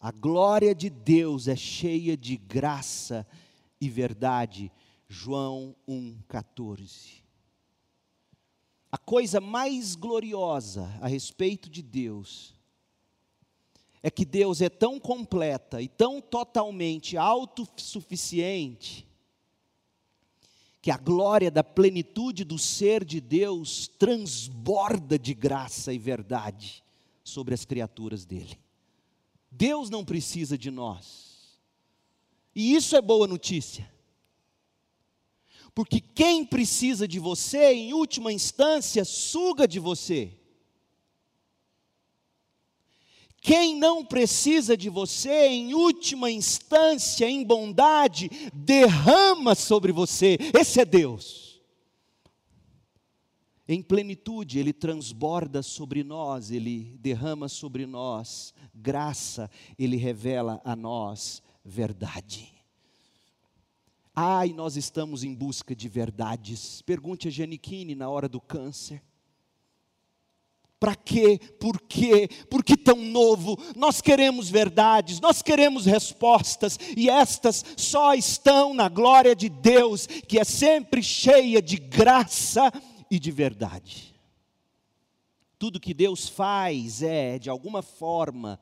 A 0.01 0.11
glória 0.11 0.75
de 0.75 0.89
Deus 0.89 1.49
é 1.49 1.55
cheia 1.55 2.17
de 2.17 2.39
graça 2.39 3.27
e 3.79 3.91
verdade. 3.91 4.73
João 5.07 5.77
1,14. 5.87 7.23
A 8.91 8.97
coisa 8.97 9.39
mais 9.39 9.95
gloriosa 9.95 10.91
a 11.03 11.07
respeito 11.07 11.69
de 11.69 11.83
Deus 11.83 12.56
é 14.07 14.11
que 14.11 14.25
Deus 14.25 14.61
é 14.61 14.69
tão 14.69 15.01
completa 15.01 15.83
e 15.83 15.89
tão 15.89 16.21
totalmente 16.21 17.17
autossuficiente, 17.17 19.05
que 20.81 20.93
a 20.93 20.97
glória 20.97 21.51
da 21.51 21.65
plenitude 21.65 22.45
do 22.45 22.57
ser 22.57 23.05
de 23.05 23.21
Deus 23.21 23.89
transborda 23.99 25.19
de 25.19 25.35
graça 25.35 25.93
e 25.93 25.99
verdade 25.99 26.85
sobre 27.25 27.53
as 27.53 27.65
criaturas 27.65 28.25
dele. 28.25 28.57
Deus 29.51 29.91
não 29.91 30.05
precisa 30.05 30.57
de 30.57 30.71
nós, 30.71 31.59
e 32.55 32.77
isso 32.77 32.95
é 32.95 33.03
boa 33.03 33.27
notícia. 33.27 33.93
Porque 35.75 36.01
quem 36.01 36.47
precisa 36.47 37.09
de 37.09 37.19
você, 37.19 37.73
em 37.73 37.93
última 37.93 38.33
instância, 38.33 39.05
suga 39.05 39.67
de 39.67 39.81
você. 39.81 40.33
Quem 43.47 43.77
não 43.79 44.05
precisa 44.05 44.77
de 44.77 44.91
você, 44.91 45.47
em 45.47 45.73
última 45.73 46.29
instância, 46.29 47.31
em 47.31 47.45
bondade, 47.45 48.29
derrama 48.53 49.55
sobre 49.55 49.93
você. 49.93 50.37
Esse 50.53 50.81
é 50.81 50.85
Deus. 50.85 51.63
Em 53.69 53.81
plenitude, 53.81 54.59
Ele 54.59 54.73
transborda 54.73 55.63
sobre 55.63 56.03
nós, 56.03 56.51
Ele 56.51 56.99
derrama 56.99 57.49
sobre 57.49 57.87
nós 57.87 58.53
graça, 58.75 59.49
Ele 59.79 59.97
revela 59.97 60.61
a 60.65 60.75
nós 60.75 61.41
verdade. 61.65 62.53
Ai, 64.13 64.53
nós 64.53 64.77
estamos 64.77 65.23
em 65.23 65.33
busca 65.33 65.73
de 65.73 65.89
verdades. 65.89 66.83
Pergunte 66.83 67.29
a 67.29 67.31
Janiquine 67.31 67.95
na 67.95 68.09
hora 68.09 68.29
do 68.29 68.41
câncer. 68.41 69.01
Para 70.79 70.95
quê? 70.95 71.39
Por 71.59 71.81
quê? 71.81 72.29
Por 72.51 72.63
que 72.63 72.77
tão 72.77 72.97
novo? 72.97 73.59
Nós 73.75 74.01
queremos 74.03 74.51
verdades, 74.51 75.21
nós 75.21 75.41
queremos 75.41 75.87
respostas, 75.87 76.79
e 76.97 77.09
estas 77.09 77.65
só 77.77 78.15
estão 78.15 78.75
na 78.75 78.89
glória 78.89 79.35
de 79.35 79.49
Deus, 79.49 80.07
que 80.07 80.39
é 80.39 80.45
sempre 80.45 81.03
cheia 81.03 81.63
de 81.63 81.77
graça 81.77 82.71
e 83.11 83.19
de 83.19 83.31
verdade. 83.31 84.15
Tudo 85.59 85.81
que 85.81 85.95
Deus 85.95 86.29
faz 86.29 87.03
é, 87.03 87.39
de 87.39 87.49
alguma 87.49 87.81
forma, 87.81 88.61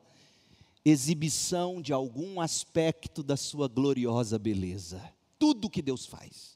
exibição 0.85 1.81
de 1.81 1.91
algum 1.91 2.39
aspecto 2.39 3.21
da 3.21 3.35
sua 3.35 3.67
gloriosa 3.67 4.39
beleza. 4.39 5.03
Tudo 5.37 5.69
que 5.69 5.81
Deus 5.81 6.05
faz. 6.05 6.54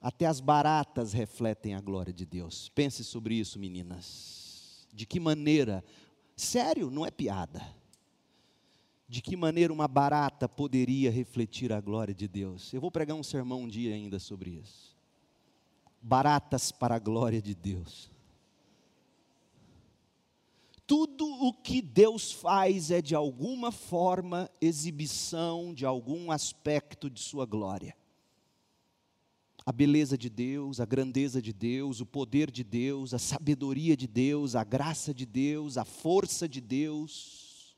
Até 0.00 0.26
as 0.26 0.40
baratas 0.40 1.12
refletem 1.12 1.74
a 1.74 1.80
glória 1.80 2.12
de 2.12 2.24
Deus. 2.24 2.68
Pense 2.68 3.02
sobre 3.02 3.34
isso, 3.34 3.58
meninas. 3.58 4.86
De 4.92 5.04
que 5.04 5.18
maneira, 5.18 5.84
sério, 6.36 6.90
não 6.90 7.04
é 7.04 7.10
piada. 7.10 7.76
De 9.08 9.20
que 9.20 9.36
maneira 9.36 9.72
uma 9.72 9.88
barata 9.88 10.48
poderia 10.48 11.10
refletir 11.10 11.72
a 11.72 11.80
glória 11.80 12.14
de 12.14 12.28
Deus? 12.28 12.72
Eu 12.72 12.80
vou 12.80 12.90
pregar 12.90 13.16
um 13.16 13.22
sermão 13.22 13.62
um 13.62 13.68
dia 13.68 13.94
ainda 13.94 14.20
sobre 14.20 14.50
isso. 14.50 14.96
Baratas 16.00 16.70
para 16.70 16.94
a 16.94 17.00
glória 17.00 17.42
de 17.42 17.54
Deus. 17.54 18.08
Tudo 20.86 21.26
o 21.26 21.52
que 21.52 21.82
Deus 21.82 22.30
faz 22.30 22.90
é 22.90 23.02
de 23.02 23.14
alguma 23.14 23.72
forma 23.72 24.48
exibição 24.60 25.74
de 25.74 25.84
algum 25.84 26.30
aspecto 26.30 27.10
de 27.10 27.20
Sua 27.20 27.44
glória 27.44 27.96
a 29.68 29.72
beleza 29.72 30.16
de 30.16 30.30
Deus, 30.30 30.80
a 30.80 30.86
grandeza 30.86 31.42
de 31.42 31.52
Deus, 31.52 32.00
o 32.00 32.06
poder 32.06 32.50
de 32.50 32.64
Deus, 32.64 33.12
a 33.12 33.18
sabedoria 33.18 33.94
de 33.94 34.06
Deus, 34.06 34.54
a 34.54 34.64
graça 34.64 35.12
de 35.12 35.26
Deus, 35.26 35.76
a 35.76 35.84
força 35.84 36.48
de 36.48 36.58
Deus. 36.58 37.76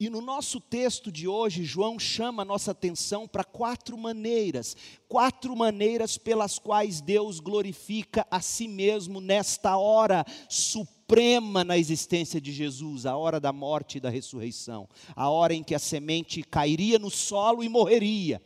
E 0.00 0.10
no 0.10 0.20
nosso 0.20 0.60
texto 0.60 1.12
de 1.12 1.28
hoje, 1.28 1.62
João 1.62 1.96
chama 1.96 2.42
a 2.42 2.44
nossa 2.44 2.72
atenção 2.72 3.28
para 3.28 3.44
quatro 3.44 3.96
maneiras, 3.96 4.76
quatro 5.06 5.54
maneiras 5.54 6.18
pelas 6.18 6.58
quais 6.58 7.00
Deus 7.00 7.38
glorifica 7.38 8.26
a 8.28 8.40
si 8.40 8.66
mesmo 8.66 9.20
nesta 9.20 9.76
hora 9.76 10.26
suprema 10.48 11.62
na 11.62 11.78
existência 11.78 12.40
de 12.40 12.50
Jesus, 12.50 13.06
a 13.06 13.16
hora 13.16 13.38
da 13.38 13.52
morte 13.52 13.98
e 13.98 14.00
da 14.00 14.10
ressurreição, 14.10 14.88
a 15.14 15.28
hora 15.28 15.54
em 15.54 15.62
que 15.62 15.76
a 15.76 15.78
semente 15.78 16.42
cairia 16.42 16.98
no 16.98 17.10
solo 17.12 17.62
e 17.62 17.68
morreria 17.68 18.42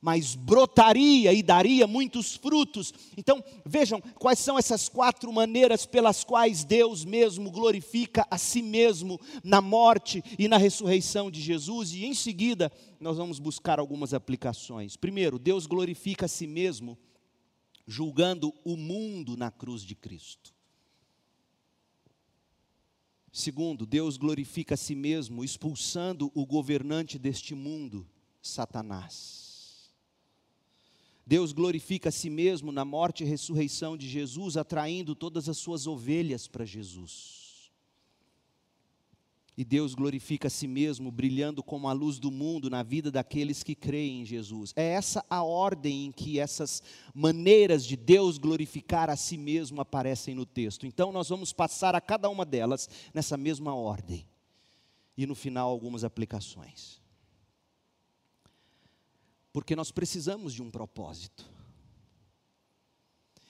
mas 0.00 0.34
brotaria 0.34 1.32
e 1.32 1.42
daria 1.42 1.86
muitos 1.86 2.36
frutos. 2.36 2.92
Então, 3.16 3.42
vejam 3.66 4.00
quais 4.00 4.38
são 4.38 4.58
essas 4.58 4.88
quatro 4.88 5.32
maneiras 5.32 5.84
pelas 5.86 6.22
quais 6.22 6.64
Deus 6.64 7.04
mesmo 7.04 7.50
glorifica 7.50 8.26
a 8.30 8.38
si 8.38 8.62
mesmo 8.62 9.20
na 9.42 9.60
morte 9.60 10.22
e 10.38 10.46
na 10.46 10.56
ressurreição 10.56 11.30
de 11.30 11.40
Jesus, 11.40 11.92
e 11.92 12.04
em 12.04 12.14
seguida 12.14 12.70
nós 13.00 13.16
vamos 13.16 13.38
buscar 13.38 13.78
algumas 13.78 14.14
aplicações. 14.14 14.96
Primeiro, 14.96 15.38
Deus 15.38 15.66
glorifica 15.66 16.26
a 16.26 16.28
si 16.28 16.46
mesmo 16.46 16.98
julgando 17.86 18.54
o 18.64 18.76
mundo 18.76 19.36
na 19.36 19.50
cruz 19.50 19.82
de 19.82 19.94
Cristo. 19.94 20.54
Segundo, 23.32 23.86
Deus 23.86 24.16
glorifica 24.16 24.74
a 24.74 24.76
si 24.76 24.94
mesmo 24.94 25.44
expulsando 25.44 26.30
o 26.34 26.44
governante 26.44 27.18
deste 27.18 27.54
mundo, 27.54 28.06
Satanás. 28.42 29.47
Deus 31.28 31.52
glorifica 31.52 32.08
a 32.08 32.12
si 32.12 32.30
mesmo 32.30 32.72
na 32.72 32.86
morte 32.86 33.22
e 33.22 33.26
ressurreição 33.26 33.98
de 33.98 34.08
Jesus, 34.08 34.56
atraindo 34.56 35.14
todas 35.14 35.46
as 35.46 35.58
suas 35.58 35.86
ovelhas 35.86 36.48
para 36.48 36.64
Jesus. 36.64 37.70
E 39.54 39.62
Deus 39.62 39.94
glorifica 39.94 40.46
a 40.46 40.50
si 40.50 40.66
mesmo, 40.66 41.10
brilhando 41.10 41.62
como 41.62 41.86
a 41.86 41.92
luz 41.92 42.18
do 42.18 42.30
mundo 42.30 42.70
na 42.70 42.82
vida 42.82 43.10
daqueles 43.10 43.62
que 43.62 43.74
creem 43.74 44.22
em 44.22 44.24
Jesus. 44.24 44.72
É 44.74 44.86
essa 44.92 45.22
a 45.28 45.42
ordem 45.42 46.06
em 46.06 46.12
que 46.12 46.40
essas 46.40 46.82
maneiras 47.12 47.84
de 47.84 47.94
Deus 47.94 48.38
glorificar 48.38 49.10
a 49.10 49.16
si 49.16 49.36
mesmo 49.36 49.82
aparecem 49.82 50.34
no 50.34 50.46
texto. 50.46 50.86
Então 50.86 51.12
nós 51.12 51.28
vamos 51.28 51.52
passar 51.52 51.94
a 51.94 52.00
cada 52.00 52.30
uma 52.30 52.46
delas 52.46 52.88
nessa 53.12 53.36
mesma 53.36 53.74
ordem. 53.74 54.26
E 55.14 55.26
no 55.26 55.34
final, 55.34 55.68
algumas 55.68 56.04
aplicações. 56.04 57.02
Porque 59.58 59.74
nós 59.74 59.90
precisamos 59.90 60.54
de 60.54 60.62
um 60.62 60.70
propósito 60.70 61.44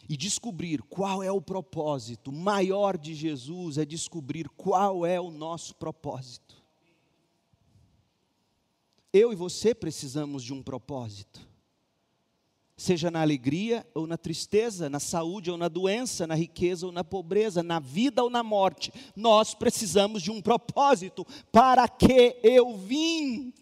e 0.09 0.17
descobrir 0.17 0.81
qual 0.81 1.23
é 1.23 1.31
o 1.31 1.39
propósito 1.39 2.33
maior 2.33 2.97
de 2.97 3.15
Jesus 3.15 3.77
é 3.77 3.85
descobrir 3.85 4.49
qual 4.49 5.05
é 5.05 5.21
o 5.21 5.31
nosso 5.31 5.75
propósito. 5.75 6.57
Eu 9.13 9.35
e 9.35 9.37
você 9.37 9.75
precisamos 9.75 10.43
de 10.43 10.55
um 10.55 10.63
propósito. 10.63 11.47
Seja 12.75 13.11
na 13.11 13.21
alegria 13.21 13.87
ou 13.95 14.07
na 14.07 14.17
tristeza, 14.17 14.89
na 14.89 14.99
saúde 14.99 15.51
ou 15.51 15.59
na 15.59 15.69
doença, 15.69 16.27
na 16.27 16.35
riqueza 16.35 16.87
ou 16.87 16.93
na 16.93 17.05
pobreza, 17.05 17.63
na 17.63 17.81
vida 17.81 18.25
ou 18.25 18.31
na 18.31 18.43
morte, 18.43 18.91
nós 19.15 19.53
precisamos 19.53 20.23
de 20.23 20.31
um 20.31 20.41
propósito. 20.41 21.27
Para 21.53 21.87
que 21.87 22.41
eu 22.43 22.79
vim? 22.79 23.53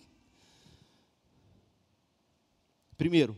Primeiro, 2.96 3.36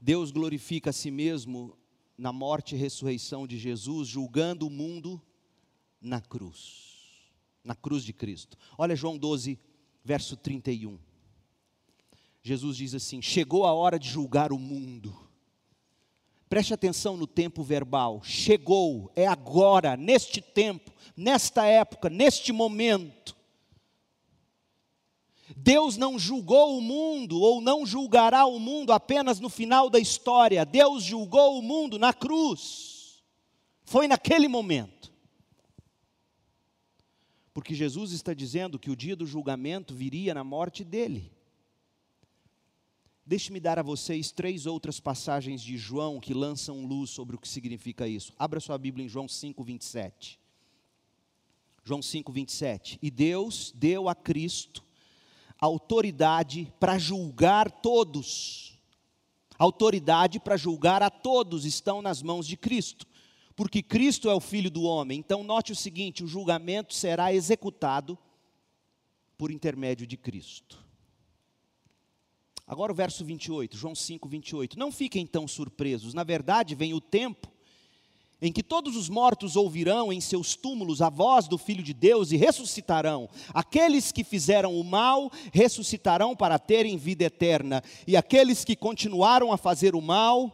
Deus 0.00 0.30
glorifica 0.30 0.90
a 0.90 0.92
si 0.92 1.10
mesmo 1.10 1.76
na 2.16 2.32
morte 2.32 2.74
e 2.74 2.78
ressurreição 2.78 3.46
de 3.46 3.58
Jesus, 3.58 4.08
julgando 4.08 4.66
o 4.66 4.70
mundo 4.70 5.20
na 6.00 6.20
cruz, 6.20 7.32
na 7.62 7.74
cruz 7.74 8.04
de 8.04 8.12
Cristo. 8.12 8.56
Olha 8.78 8.94
João 8.94 9.18
12, 9.18 9.58
verso 10.04 10.36
31. 10.36 10.98
Jesus 12.42 12.76
diz 12.76 12.94
assim: 12.94 13.22
Chegou 13.22 13.64
a 13.64 13.72
hora 13.72 13.98
de 13.98 14.08
julgar 14.08 14.52
o 14.52 14.58
mundo. 14.58 15.16
Preste 16.48 16.74
atenção 16.74 17.16
no 17.16 17.26
tempo 17.26 17.64
verbal. 17.64 18.22
Chegou, 18.22 19.10
é 19.16 19.26
agora, 19.26 19.96
neste 19.96 20.40
tempo, 20.40 20.92
nesta 21.16 21.64
época, 21.64 22.08
neste 22.08 22.52
momento. 22.52 23.34
Deus 25.56 25.96
não 25.96 26.18
julgou 26.18 26.78
o 26.78 26.80
mundo 26.80 27.40
ou 27.40 27.60
não 27.60 27.84
julgará 27.84 28.46
o 28.46 28.58
mundo 28.58 28.92
apenas 28.92 29.40
no 29.40 29.48
final 29.48 29.90
da 29.90 29.98
história. 29.98 30.64
Deus 30.64 31.02
julgou 31.02 31.58
o 31.58 31.62
mundo 31.62 31.98
na 31.98 32.14
cruz. 32.14 33.22
Foi 33.84 34.08
naquele 34.08 34.48
momento. 34.48 35.12
Porque 37.52 37.74
Jesus 37.74 38.12
está 38.12 38.32
dizendo 38.32 38.78
que 38.78 38.90
o 38.90 38.96
dia 38.96 39.14
do 39.14 39.26
julgamento 39.26 39.94
viria 39.94 40.32
na 40.32 40.42
morte 40.42 40.82
dele. 40.82 41.30
Deixe-me 43.26 43.60
dar 43.60 43.78
a 43.78 43.82
vocês 43.82 44.30
três 44.32 44.66
outras 44.66 44.98
passagens 44.98 45.62
de 45.62 45.76
João 45.78 46.20
que 46.20 46.34
lançam 46.34 46.84
luz 46.84 47.10
sobre 47.10 47.36
o 47.36 47.38
que 47.38 47.48
significa 47.48 48.08
isso. 48.08 48.32
Abra 48.38 48.60
sua 48.60 48.76
Bíblia 48.76 49.04
em 49.04 49.08
João 49.08 49.28
5, 49.28 49.62
27. 49.62 50.40
João 51.84 52.02
5, 52.02 52.32
27. 52.32 52.98
E 53.00 53.10
Deus 53.10 53.72
deu 53.76 54.08
a 54.08 54.14
Cristo 54.14 54.82
autoridade 55.64 56.72
para 56.78 56.98
julgar 56.98 57.70
todos. 57.70 58.78
Autoridade 59.58 60.40
para 60.40 60.56
julgar 60.56 61.02
a 61.02 61.10
todos 61.10 61.64
estão 61.64 62.02
nas 62.02 62.22
mãos 62.22 62.46
de 62.46 62.56
Cristo, 62.56 63.06
porque 63.54 63.82
Cristo 63.82 64.28
é 64.28 64.34
o 64.34 64.40
Filho 64.40 64.70
do 64.70 64.82
homem. 64.82 65.18
Então, 65.18 65.44
note 65.44 65.72
o 65.72 65.76
seguinte: 65.76 66.24
o 66.24 66.26
julgamento 66.26 66.92
será 66.92 67.32
executado 67.32 68.18
por 69.38 69.50
intermédio 69.50 70.06
de 70.06 70.16
Cristo. 70.16 70.84
Agora 72.66 72.92
o 72.92 72.94
verso 72.94 73.24
28, 73.24 73.76
João 73.76 73.94
5, 73.94 74.28
28. 74.28 74.78
Não 74.78 74.90
fiquem 74.90 75.26
tão 75.26 75.46
surpresos, 75.46 76.14
na 76.14 76.24
verdade, 76.24 76.74
vem 76.74 76.94
o 76.94 77.00
tempo 77.00 77.53
em 78.40 78.52
que 78.52 78.62
todos 78.62 78.96
os 78.96 79.08
mortos 79.08 79.56
ouvirão 79.56 80.12
em 80.12 80.20
seus 80.20 80.54
túmulos 80.54 81.00
a 81.00 81.08
voz 81.08 81.48
do 81.48 81.56
Filho 81.56 81.82
de 81.82 81.94
Deus 81.94 82.32
e 82.32 82.36
ressuscitarão. 82.36 83.28
Aqueles 83.52 84.12
que 84.12 84.24
fizeram 84.24 84.78
o 84.78 84.84
mal 84.84 85.30
ressuscitarão 85.52 86.34
para 86.36 86.58
terem 86.58 86.96
vida 86.96 87.24
eterna, 87.24 87.82
e 88.06 88.16
aqueles 88.16 88.64
que 88.64 88.76
continuaram 88.76 89.52
a 89.52 89.56
fazer 89.56 89.94
o 89.94 90.00
mal, 90.00 90.52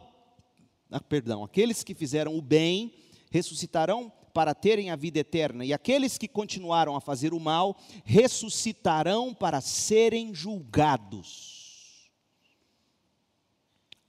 ah, 0.89 1.01
perdão, 1.01 1.43
aqueles 1.43 1.83
que 1.83 1.93
fizeram 1.93 2.37
o 2.37 2.41
bem 2.41 2.93
ressuscitarão 3.29 4.11
para 4.33 4.55
terem 4.55 4.91
a 4.91 4.95
vida 4.95 5.19
eterna, 5.19 5.65
e 5.65 5.73
aqueles 5.73 6.17
que 6.17 6.27
continuaram 6.27 6.95
a 6.95 7.01
fazer 7.01 7.33
o 7.33 7.39
mal 7.39 7.77
ressuscitarão 8.05 9.33
para 9.33 9.59
serem 9.59 10.33
julgados 10.33 11.60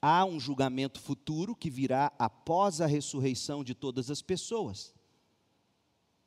há 0.03 0.25
um 0.25 0.41
julgamento 0.41 1.01
futuro 1.01 1.55
que 1.55 1.71
virá 1.71 2.12
após 2.19 2.81
a 2.81 2.87
ressurreição 2.87 3.62
de 3.62 3.73
todas 3.73 4.11
as 4.11 4.21
pessoas, 4.21 4.93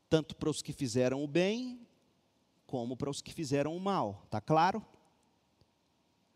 tanto 0.10 0.34
para 0.34 0.50
os 0.50 0.62
que 0.62 0.72
fizeram 0.72 1.22
o 1.22 1.28
bem, 1.28 1.86
como 2.66 2.96
para 2.96 3.10
os 3.10 3.22
que 3.22 3.34
fizeram 3.34 3.76
o 3.76 3.80
mal, 3.80 4.22
está 4.26 4.40
claro? 4.40 4.84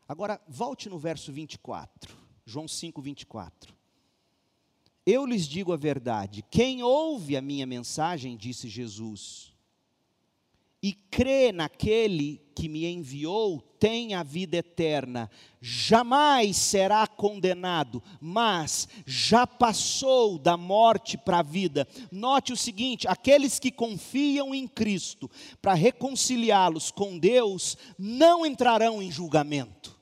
Agora, 0.05 0.41
volte 0.47 0.89
no 0.89 0.99
verso 0.99 1.31
24, 1.31 2.17
João 2.45 2.67
5, 2.67 3.01
24. 3.01 3.73
Eu 5.05 5.25
lhes 5.25 5.47
digo 5.47 5.71
a 5.71 5.77
verdade: 5.77 6.43
quem 6.51 6.83
ouve 6.83 7.37
a 7.37 7.41
minha 7.41 7.65
mensagem, 7.65 8.35
disse 8.35 8.67
Jesus, 8.67 9.53
e 10.81 10.93
crê 10.93 11.51
naquele 11.51 12.41
que 12.55 12.69
me 12.69 12.85
enviou, 12.85 13.61
tem 13.79 14.13
a 14.13 14.23
vida 14.23 14.57
eterna, 14.57 15.29
jamais 15.61 16.57
será 16.57 17.07
condenado, 17.07 18.03
mas 18.19 18.87
já 19.05 19.47
passou 19.47 20.37
da 20.37 20.57
morte 20.57 21.17
para 21.17 21.39
a 21.39 21.43
vida. 21.43 21.87
Note 22.11 22.51
o 22.51 22.57
seguinte: 22.57 23.07
aqueles 23.07 23.59
que 23.59 23.71
confiam 23.71 24.53
em 24.53 24.67
Cristo 24.67 25.29
para 25.61 25.73
reconciliá-los 25.73 26.91
com 26.91 27.17
Deus, 27.17 27.77
não 27.97 28.45
entrarão 28.45 29.01
em 29.01 29.11
julgamento. 29.11 29.97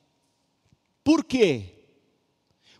Por 1.03 1.23
quê? 1.23 1.76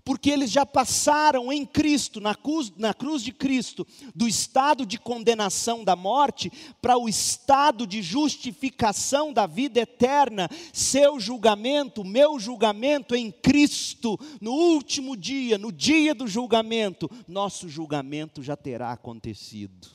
Porque 0.08 0.30
eles 0.30 0.50
já 0.50 0.66
passaram 0.66 1.52
em 1.52 1.66
Cristo, 1.66 2.22
na 2.22 2.34
cruz, 2.34 2.72
na 2.78 2.94
cruz 2.94 3.22
de 3.22 3.34
Cristo, 3.34 3.86
do 4.16 4.26
estado 4.26 4.86
de 4.86 4.98
condenação 4.98 5.84
da 5.84 5.98
morte 5.98 6.50
para 6.82 6.98
o 6.98 7.10
estado 7.10 7.86
de 7.86 8.02
justificação 8.02 9.34
da 9.34 9.46
vida 9.46 9.82
eterna. 9.82 10.50
Seu 10.72 11.20
julgamento, 11.20 12.06
meu 12.06 12.40
julgamento 12.40 13.14
em 13.18 13.30
Cristo, 13.30 14.18
no 14.40 14.54
último 14.54 15.18
dia, 15.18 15.58
no 15.58 15.74
dia 15.74 16.16
do 16.16 16.26
julgamento, 16.26 17.12
nosso 17.28 17.68
julgamento 17.68 18.42
já 18.42 18.56
terá 18.56 18.94
acontecido. 18.94 19.90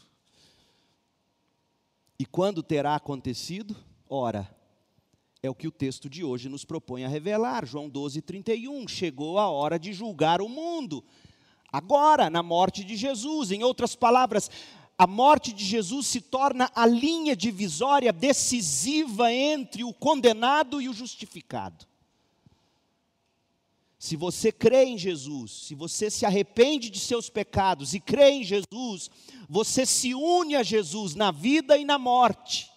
E 2.19 2.27
quando 2.27 2.63
terá 2.63 2.97
acontecido? 2.97 3.75
Ora, 4.07 4.55
é 5.45 5.51
o 5.51 5.55
que 5.57 5.67
o 5.67 5.73
texto 5.73 6.09
de 6.09 6.23
hoje 6.23 6.49
nos 6.49 6.65
propõe 6.65 7.05
a 7.05 7.09
revelar. 7.09 7.67
João 7.67 7.89
12, 7.89 8.23
31. 8.23 8.87
Chegou 8.87 9.41
a 9.41 9.51
hora 9.51 9.77
de 9.77 9.93
julgar 9.93 10.41
o 10.41 10.49
mundo. 10.49 11.03
Agora, 11.73 12.31
na 12.31 12.45
morte 12.45 12.85
de 12.85 12.95
Jesus. 12.95 13.51
Em 13.51 13.65
outras 13.65 13.97
palavras, 13.97 14.49
a 14.97 15.05
morte 15.05 15.53
de 15.53 15.65
Jesus 15.65 16.07
se 16.07 16.21
torna 16.21 16.71
a 16.77 16.87
linha 16.87 17.35
divisória 17.35 18.13
decisiva 18.13 19.33
entre 19.33 19.83
o 19.83 19.93
condenado 19.93 20.81
e 20.81 20.89
o 20.89 20.95
justificado. 20.95 21.89
Se 23.99 24.15
você 24.15 24.53
crê 24.53 24.85
em 24.85 24.99
Jesus, 24.99 25.51
se 25.67 25.75
você 25.75 26.09
se 26.09 26.25
arrepende 26.25 26.89
de 26.89 27.01
seus 27.01 27.29
pecados 27.29 27.95
e 27.95 28.01
crê 28.01 28.31
em 28.31 28.45
Jesus, 28.45 29.11
você 29.49 29.85
se 29.85 30.15
une 30.15 30.55
a 30.55 30.63
Jesus 30.63 31.17
na 31.17 31.33
vida 31.33 31.77
e 31.77 31.85
na 31.85 31.99
morte 31.99 32.72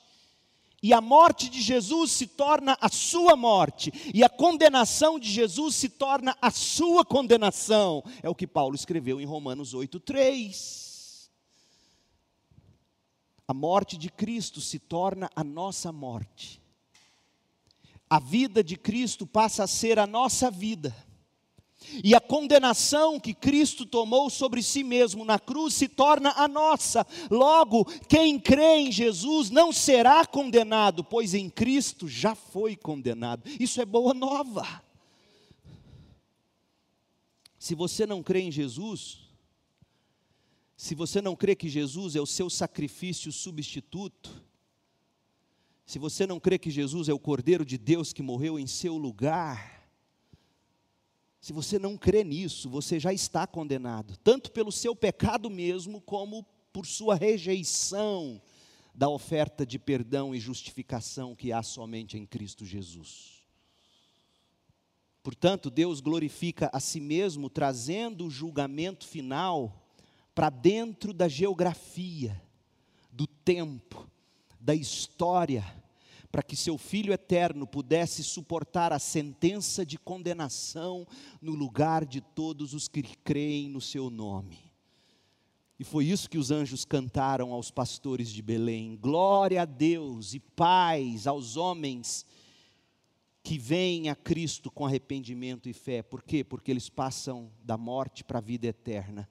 e 0.86 0.94
a 0.94 1.02
morte 1.02 1.50
de 1.50 1.64
Jesus 1.64 2.12
se 2.12 2.28
torna 2.28 2.78
a 2.80 2.90
sua 2.90 3.36
morte, 3.36 3.92
e 4.14 4.24
a 4.24 4.30
condenação 4.30 5.18
de 5.18 5.28
Jesus 5.28 5.74
se 5.74 5.90
torna 5.90 6.38
a 6.40 6.52
sua 6.52 7.04
condenação. 7.04 8.04
É 8.22 8.30
o 8.30 8.36
que 8.36 8.46
Paulo 8.46 8.76
escreveu 8.76 9.20
em 9.20 9.26
Romanos 9.26 9.74
8:3. 9.74 11.32
A 13.48 13.52
morte 13.52 13.98
de 13.98 14.12
Cristo 14.12 14.62
se 14.62 14.78
torna 14.78 15.28
a 15.36 15.44
nossa 15.44 15.92
morte. 15.92 16.62
A 18.08 18.20
vida 18.20 18.64
de 18.64 18.76
Cristo 18.76 19.26
passa 19.26 19.64
a 19.64 19.68
ser 19.68 19.98
a 19.98 20.06
nossa 20.06 20.52
vida. 20.52 20.96
E 22.04 22.14
a 22.16 22.20
condenação 22.20 23.20
que 23.20 23.34
Cristo 23.34 23.86
tomou 23.86 24.30
sobre 24.30 24.62
si 24.62 24.84
mesmo 24.84 25.24
na 25.26 25.40
cruz 25.40 25.74
se 25.74 25.88
torna 25.88 26.34
a 26.36 26.48
nossa. 26.48 27.06
Logo, 27.30 27.86
quem 28.08 28.40
crê 28.40 28.78
em 28.78 28.92
Jesus 28.92 29.50
não 29.50 29.72
será 29.72 30.26
condenado, 30.26 31.04
pois 31.04 31.34
em 31.34 31.50
Cristo 31.50 32.08
já 32.08 32.36
foi 32.36 32.76
condenado. 32.76 33.44
Isso 33.60 33.82
é 33.82 33.86
boa 33.86 34.14
nova. 34.14 34.84
Se 37.58 37.74
você 37.74 38.06
não 38.06 38.22
crê 38.22 38.42
em 38.42 38.52
Jesus, 38.52 39.26
se 40.78 40.94
você 40.94 41.22
não 41.22 41.36
crê 41.36 41.56
que 41.56 41.70
Jesus 41.70 42.16
é 42.16 42.22
o 42.22 42.26
seu 42.26 42.50
sacrifício 42.50 43.32
substituto, 43.32 44.44
se 45.86 46.00
você 46.00 46.26
não 46.26 46.40
crê 46.40 46.58
que 46.58 46.70
Jesus 46.70 47.10
é 47.10 47.14
o 47.14 47.20
Cordeiro 47.20 47.66
de 47.66 47.78
Deus 47.78 48.12
que 48.12 48.24
morreu 48.24 48.60
em 48.60 48.68
seu 48.68 48.98
lugar, 48.98 49.75
se 51.46 51.54
você 51.54 51.78
não 51.78 51.96
crê 51.96 52.24
nisso, 52.24 52.68
você 52.68 53.00
já 53.00 53.14
está 53.14 53.46
condenado, 53.46 54.18
tanto 54.24 54.52
pelo 54.52 54.72
seu 54.72 54.96
pecado 54.96 55.48
mesmo, 55.48 56.02
como 56.02 56.44
por 56.74 56.88
sua 56.88 57.14
rejeição 57.14 58.42
da 58.96 59.08
oferta 59.10 59.64
de 59.64 59.78
perdão 59.78 60.34
e 60.34 60.40
justificação 60.40 61.36
que 61.36 61.54
há 61.54 61.62
somente 61.62 62.18
em 62.18 62.26
Cristo 62.26 62.66
Jesus. 62.66 63.46
Portanto, 65.22 65.70
Deus 65.70 66.02
glorifica 66.02 66.68
a 66.74 66.80
si 66.80 67.00
mesmo, 67.00 67.48
trazendo 67.48 68.26
o 68.26 68.32
julgamento 68.32 69.06
final 69.06 69.88
para 70.34 70.50
dentro 70.50 71.14
da 71.14 71.28
geografia, 71.28 72.42
do 73.12 73.28
tempo, 73.28 74.10
da 74.60 74.74
história, 74.74 75.64
para 76.36 76.44
que 76.44 76.58
seu 76.58 76.78
Filho 76.78 77.14
eterno 77.14 77.66
pudesse 77.66 78.22
suportar 78.22 78.92
a 78.92 79.00
sentença 79.00 79.86
de 79.86 79.98
condenação 79.98 81.08
no 81.42 81.54
lugar 81.54 82.04
de 82.04 82.20
todos 82.20 82.74
os 82.74 82.90
que 82.90 83.02
creem 83.24 83.70
no 83.70 83.80
seu 83.80 84.10
nome. 84.10 84.60
E 85.80 85.86
foi 85.86 86.08
isso 86.08 86.30
que 86.30 86.38
os 86.38 86.52
anjos 86.52 86.84
cantaram 86.84 87.54
aos 87.54 87.72
pastores 87.72 88.30
de 88.30 88.42
Belém: 88.42 88.98
glória 88.98 89.62
a 89.62 89.66
Deus 89.66 90.34
e 90.34 90.42
paz 90.42 91.26
aos 91.26 91.56
homens 91.56 92.26
que 93.42 93.58
vêm 93.58 94.10
a 94.10 94.16
Cristo 94.16 94.70
com 94.70 94.86
arrependimento 94.86 95.70
e 95.70 95.74
fé. 95.74 96.04
Por 96.04 96.22
quê? 96.22 96.44
Porque 96.44 96.70
eles 96.70 96.90
passam 96.90 97.50
da 97.64 97.78
morte 97.78 98.26
para 98.26 98.40
a 98.40 98.42
vida 98.42 98.68
eterna. 98.68 99.30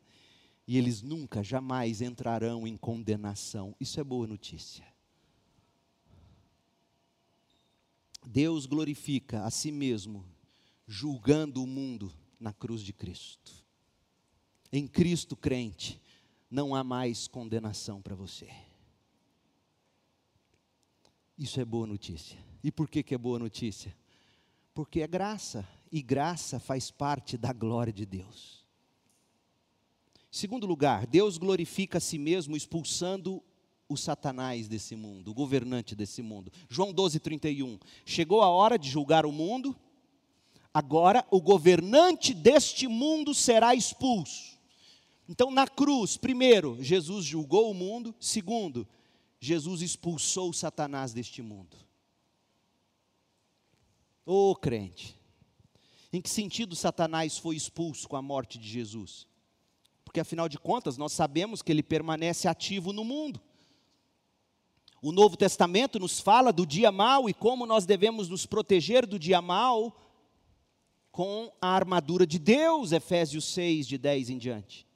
E 0.66 0.78
eles 0.78 1.02
nunca, 1.02 1.42
jamais 1.42 2.00
entrarão 2.00 2.66
em 2.66 2.78
condenação. 2.78 3.76
Isso 3.78 4.00
é 4.00 4.04
boa 4.04 4.26
notícia. 4.26 4.93
Deus 8.26 8.66
glorifica 8.66 9.44
a 9.44 9.50
si 9.50 9.70
mesmo, 9.70 10.24
julgando 10.86 11.62
o 11.62 11.66
mundo 11.66 12.12
na 12.38 12.52
cruz 12.52 12.82
de 12.82 12.92
Cristo. 12.92 13.52
Em 14.72 14.86
Cristo, 14.86 15.36
crente, 15.36 16.00
não 16.50 16.74
há 16.74 16.82
mais 16.82 17.28
condenação 17.28 18.02
para 18.02 18.14
você. 18.14 18.48
Isso 21.36 21.60
é 21.60 21.64
boa 21.64 21.86
notícia. 21.86 22.38
E 22.62 22.70
por 22.70 22.88
que, 22.88 23.02
que 23.02 23.14
é 23.14 23.18
boa 23.18 23.38
notícia? 23.38 23.96
Porque 24.72 25.00
é 25.00 25.06
graça, 25.06 25.66
e 25.90 26.02
graça 26.02 26.58
faz 26.58 26.90
parte 26.90 27.36
da 27.36 27.52
glória 27.52 27.92
de 27.92 28.06
Deus. 28.06 28.64
Segundo 30.30 30.66
lugar, 30.66 31.06
Deus 31.06 31.38
glorifica 31.38 31.98
a 31.98 32.00
si 32.00 32.18
mesmo 32.18 32.56
expulsando 32.56 33.42
o 33.88 33.96
Satanás 33.96 34.66
desse 34.66 34.96
mundo, 34.96 35.30
o 35.30 35.34
governante 35.34 35.94
desse 35.94 36.22
mundo. 36.22 36.50
João 36.68 36.92
12, 36.92 37.20
31. 37.20 37.78
Chegou 38.04 38.42
a 38.42 38.48
hora 38.48 38.78
de 38.78 38.88
julgar 38.88 39.26
o 39.26 39.32
mundo, 39.32 39.76
agora 40.72 41.26
o 41.30 41.40
governante 41.40 42.32
deste 42.32 42.88
mundo 42.88 43.34
será 43.34 43.74
expulso. 43.74 44.54
Então, 45.28 45.50
na 45.50 45.66
cruz, 45.66 46.16
primeiro, 46.16 46.82
Jesus 46.82 47.24
julgou 47.24 47.70
o 47.70 47.74
mundo, 47.74 48.14
segundo, 48.20 48.86
Jesus 49.40 49.82
expulsou 49.82 50.50
o 50.50 50.54
Satanás 50.54 51.12
deste 51.12 51.42
mundo. 51.42 51.76
Ô 54.26 54.50
oh, 54.50 54.56
crente, 54.56 55.18
em 56.10 56.20
que 56.20 56.30
sentido 56.30 56.74
Satanás 56.74 57.36
foi 57.36 57.56
expulso 57.56 58.08
com 58.08 58.16
a 58.16 58.22
morte 58.22 58.58
de 58.58 58.66
Jesus? 58.66 59.26
Porque 60.04 60.20
afinal 60.20 60.48
de 60.48 60.58
contas, 60.58 60.96
nós 60.96 61.12
sabemos 61.12 61.60
que 61.60 61.72
ele 61.72 61.82
permanece 61.82 62.48
ativo 62.48 62.92
no 62.92 63.04
mundo. 63.04 63.40
O 65.04 65.12
Novo 65.12 65.36
Testamento 65.36 65.98
nos 65.98 66.18
fala 66.18 66.50
do 66.50 66.64
dia 66.64 66.90
mal 66.90 67.28
e 67.28 67.34
como 67.34 67.66
nós 67.66 67.84
devemos 67.84 68.26
nos 68.30 68.46
proteger 68.46 69.04
do 69.04 69.18
dia 69.18 69.42
mal 69.42 69.94
com 71.12 71.52
a 71.60 71.68
armadura 71.68 72.26
de 72.26 72.38
Deus, 72.38 72.90
Efésios 72.90 73.44
6, 73.52 73.86
de 73.86 73.98
10 73.98 74.30
em 74.30 74.38
diante. 74.38 74.86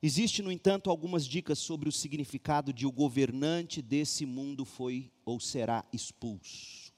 Existe, 0.00 0.40
no 0.40 0.50
entanto, 0.50 0.88
algumas 0.88 1.26
dicas 1.26 1.58
sobre 1.58 1.90
o 1.90 1.92
significado 1.92 2.72
de 2.72 2.86
o 2.86 2.90
governante 2.90 3.82
desse 3.82 4.24
mundo 4.24 4.64
foi 4.64 5.12
ou 5.22 5.38
será 5.38 5.84
expulso. 5.92 6.90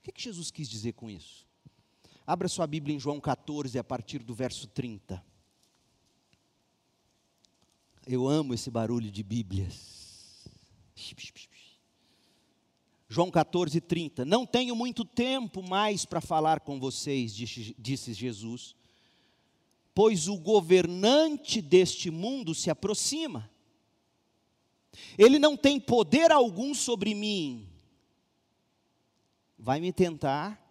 O 0.00 0.02
que, 0.02 0.10
é 0.10 0.12
que 0.12 0.22
Jesus 0.22 0.50
quis 0.50 0.68
dizer 0.68 0.92
com 0.92 1.08
isso? 1.08 1.46
Abra 2.26 2.46
sua 2.46 2.66
Bíblia 2.66 2.94
em 2.94 3.00
João 3.00 3.18
14, 3.18 3.78
a 3.78 3.84
partir 3.84 4.18
do 4.18 4.34
verso 4.34 4.66
30. 4.66 5.31
Eu 8.06 8.26
amo 8.26 8.54
esse 8.54 8.70
barulho 8.70 9.10
de 9.10 9.22
Bíblias. 9.22 9.92
João 13.08 13.30
14, 13.30 13.80
30. 13.80 14.24
Não 14.24 14.46
tenho 14.46 14.74
muito 14.74 15.04
tempo 15.04 15.62
mais 15.62 16.04
para 16.04 16.20
falar 16.20 16.60
com 16.60 16.80
vocês, 16.80 17.34
disse, 17.34 18.14
Jesus, 18.14 18.74
pois 19.94 20.28
o 20.28 20.38
governante 20.38 21.60
deste 21.60 22.10
mundo 22.10 22.54
se 22.54 22.70
aproxima. 22.70 23.50
Ele 25.16 25.38
não 25.38 25.56
tem 25.56 25.78
poder 25.78 26.32
algum 26.32 26.74
sobre 26.74 27.14
mim. 27.14 27.68
Vai 29.58 29.80
me 29.80 29.92
tentar, 29.92 30.61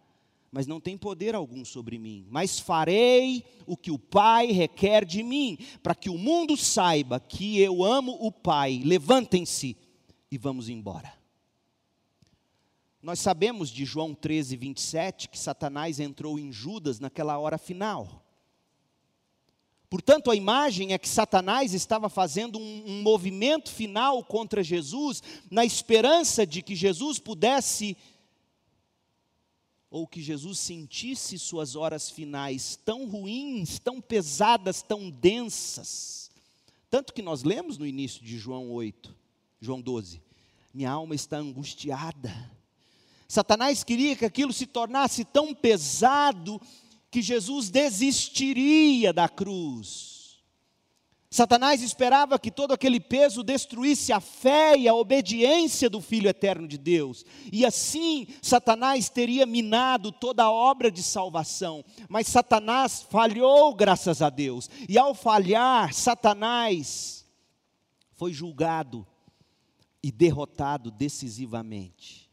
mas 0.52 0.68
não 0.68 0.82
tem 0.82 0.98
poder 0.98 1.34
algum 1.34 1.64
sobre 1.64 1.98
mim. 1.98 2.28
Mas 2.30 2.60
farei 2.60 3.46
o 3.66 3.78
que 3.78 3.90
o 3.90 3.98
Pai 3.98 4.48
requer 4.48 5.06
de 5.06 5.24
mim, 5.24 5.58
para 5.82 5.96
que 5.96 6.10
o 6.10 6.18
mundo 6.18 6.58
saiba 6.58 7.20
que 7.20 7.58
eu 7.60 7.84
amo 7.84 8.18
o 8.20 8.32
Pai. 8.32 8.82
Levantem-se 8.84 9.78
e 10.30 10.38
vamos 10.38 10.68
embora. 10.68 11.14
Nós 13.02 13.20
sabemos 13.20 13.70
de 13.70 13.86
João 13.86 14.14
13, 14.14 14.58
27 14.58 15.30
que 15.30 15.40
Satanás 15.40 16.00
entrou 16.00 16.38
em 16.38 16.52
Judas 16.52 17.00
naquela 17.00 17.40
hora 17.40 17.58
final. 17.58 18.22
Portanto, 19.90 20.32
a 20.32 20.36
imagem 20.36 20.94
é 20.94 20.98
que 20.98 21.10
Satanás 21.10 21.74
estava 21.74 22.08
fazendo 22.08 22.58
um, 22.58 22.84
um 22.86 23.02
movimento 23.02 23.70
final 23.70 24.24
contra 24.24 24.64
Jesus, 24.64 25.22
na 25.50 25.66
esperança 25.66 26.46
de 26.46 26.62
que 26.62 26.76
Jesus 26.76 27.20
pudesse 27.20 27.98
ou 29.92 30.08
que 30.08 30.22
Jesus 30.22 30.58
sentisse 30.58 31.38
suas 31.38 31.76
horas 31.76 32.10
finais 32.10 32.80
tão 32.86 33.06
ruins, 33.06 33.78
tão 33.78 34.00
pesadas, 34.00 34.82
tão 34.82 35.10
densas. 35.10 36.32
Tanto 36.90 37.14
que 37.14 37.22
nós 37.22 37.44
lemos 37.44 37.78
no 37.78 37.86
início 37.86 38.24
de 38.24 38.38
João 38.38 38.72
8, 38.72 39.14
João 39.60 39.82
12: 39.82 40.22
minha 40.74 40.90
alma 40.90 41.14
está 41.14 41.38
angustiada. 41.38 42.34
Satanás 43.28 43.84
queria 43.84 44.16
que 44.16 44.26
aquilo 44.26 44.54
se 44.54 44.66
tornasse 44.66 45.26
tão 45.26 45.54
pesado 45.54 46.62
que 47.10 47.22
Jesus 47.22 47.70
desistiria 47.70 49.12
da 49.12 49.28
cruz. 49.28 50.21
Satanás 51.34 51.82
esperava 51.82 52.38
que 52.38 52.52
todo 52.52 52.74
aquele 52.74 53.00
peso 53.00 53.42
destruísse 53.42 54.12
a 54.12 54.20
fé 54.20 54.78
e 54.78 54.86
a 54.86 54.94
obediência 54.94 55.90
do 55.90 56.02
Filho 56.02 56.28
eterno 56.28 56.68
de 56.68 56.78
Deus. 56.78 57.26
E 57.50 57.66
assim, 57.66 58.28
Satanás 58.42 59.08
teria 59.08 59.46
minado 59.46 60.12
toda 60.12 60.44
a 60.44 60.52
obra 60.52 60.92
de 60.92 61.02
salvação. 61.02 61.86
Mas 62.10 62.28
Satanás 62.28 63.08
falhou, 63.10 63.74
graças 63.74 64.22
a 64.22 64.30
Deus. 64.30 64.70
E 64.90 64.98
ao 64.98 65.16
falhar, 65.16 65.94
Satanás 65.94 67.26
foi 68.12 68.34
julgado 68.34 69.08
e 70.04 70.12
derrotado 70.12 70.92
decisivamente. 70.92 72.30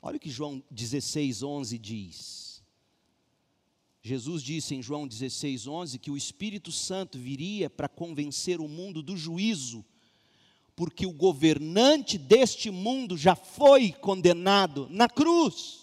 Olha 0.00 0.16
o 0.16 0.20
que 0.20 0.30
João 0.30 0.62
16, 0.70 1.42
11 1.42 1.78
diz. 1.78 2.49
Jesus 4.02 4.42
disse 4.42 4.74
em 4.74 4.82
João 4.82 5.06
16, 5.06 5.66
11 5.66 5.98
que 5.98 6.10
o 6.10 6.16
Espírito 6.16 6.72
Santo 6.72 7.18
viria 7.18 7.68
para 7.68 7.88
convencer 7.88 8.58
o 8.58 8.68
mundo 8.68 9.02
do 9.02 9.14
juízo, 9.14 9.84
porque 10.74 11.04
o 11.04 11.12
governante 11.12 12.16
deste 12.16 12.70
mundo 12.70 13.16
já 13.16 13.34
foi 13.34 13.92
condenado 13.92 14.88
na 14.90 15.06
cruz. 15.06 15.80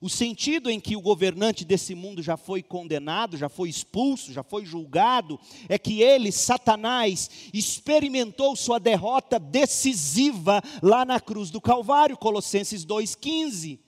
O 0.00 0.08
sentido 0.08 0.70
em 0.70 0.80
que 0.80 0.96
o 0.96 1.00
governante 1.00 1.64
desse 1.64 1.94
mundo 1.94 2.22
já 2.22 2.36
foi 2.36 2.62
condenado, 2.62 3.36
já 3.36 3.50
foi 3.50 3.68
expulso, 3.68 4.32
já 4.32 4.42
foi 4.42 4.64
julgado, 4.64 5.38
é 5.68 5.78
que 5.78 6.02
ele, 6.02 6.32
Satanás, 6.32 7.30
experimentou 7.52 8.56
sua 8.56 8.78
derrota 8.78 9.38
decisiva 9.38 10.62
lá 10.82 11.04
na 11.04 11.20
cruz 11.20 11.50
do 11.50 11.60
Calvário, 11.60 12.16
Colossenses 12.16 12.84
2,15 12.84 13.83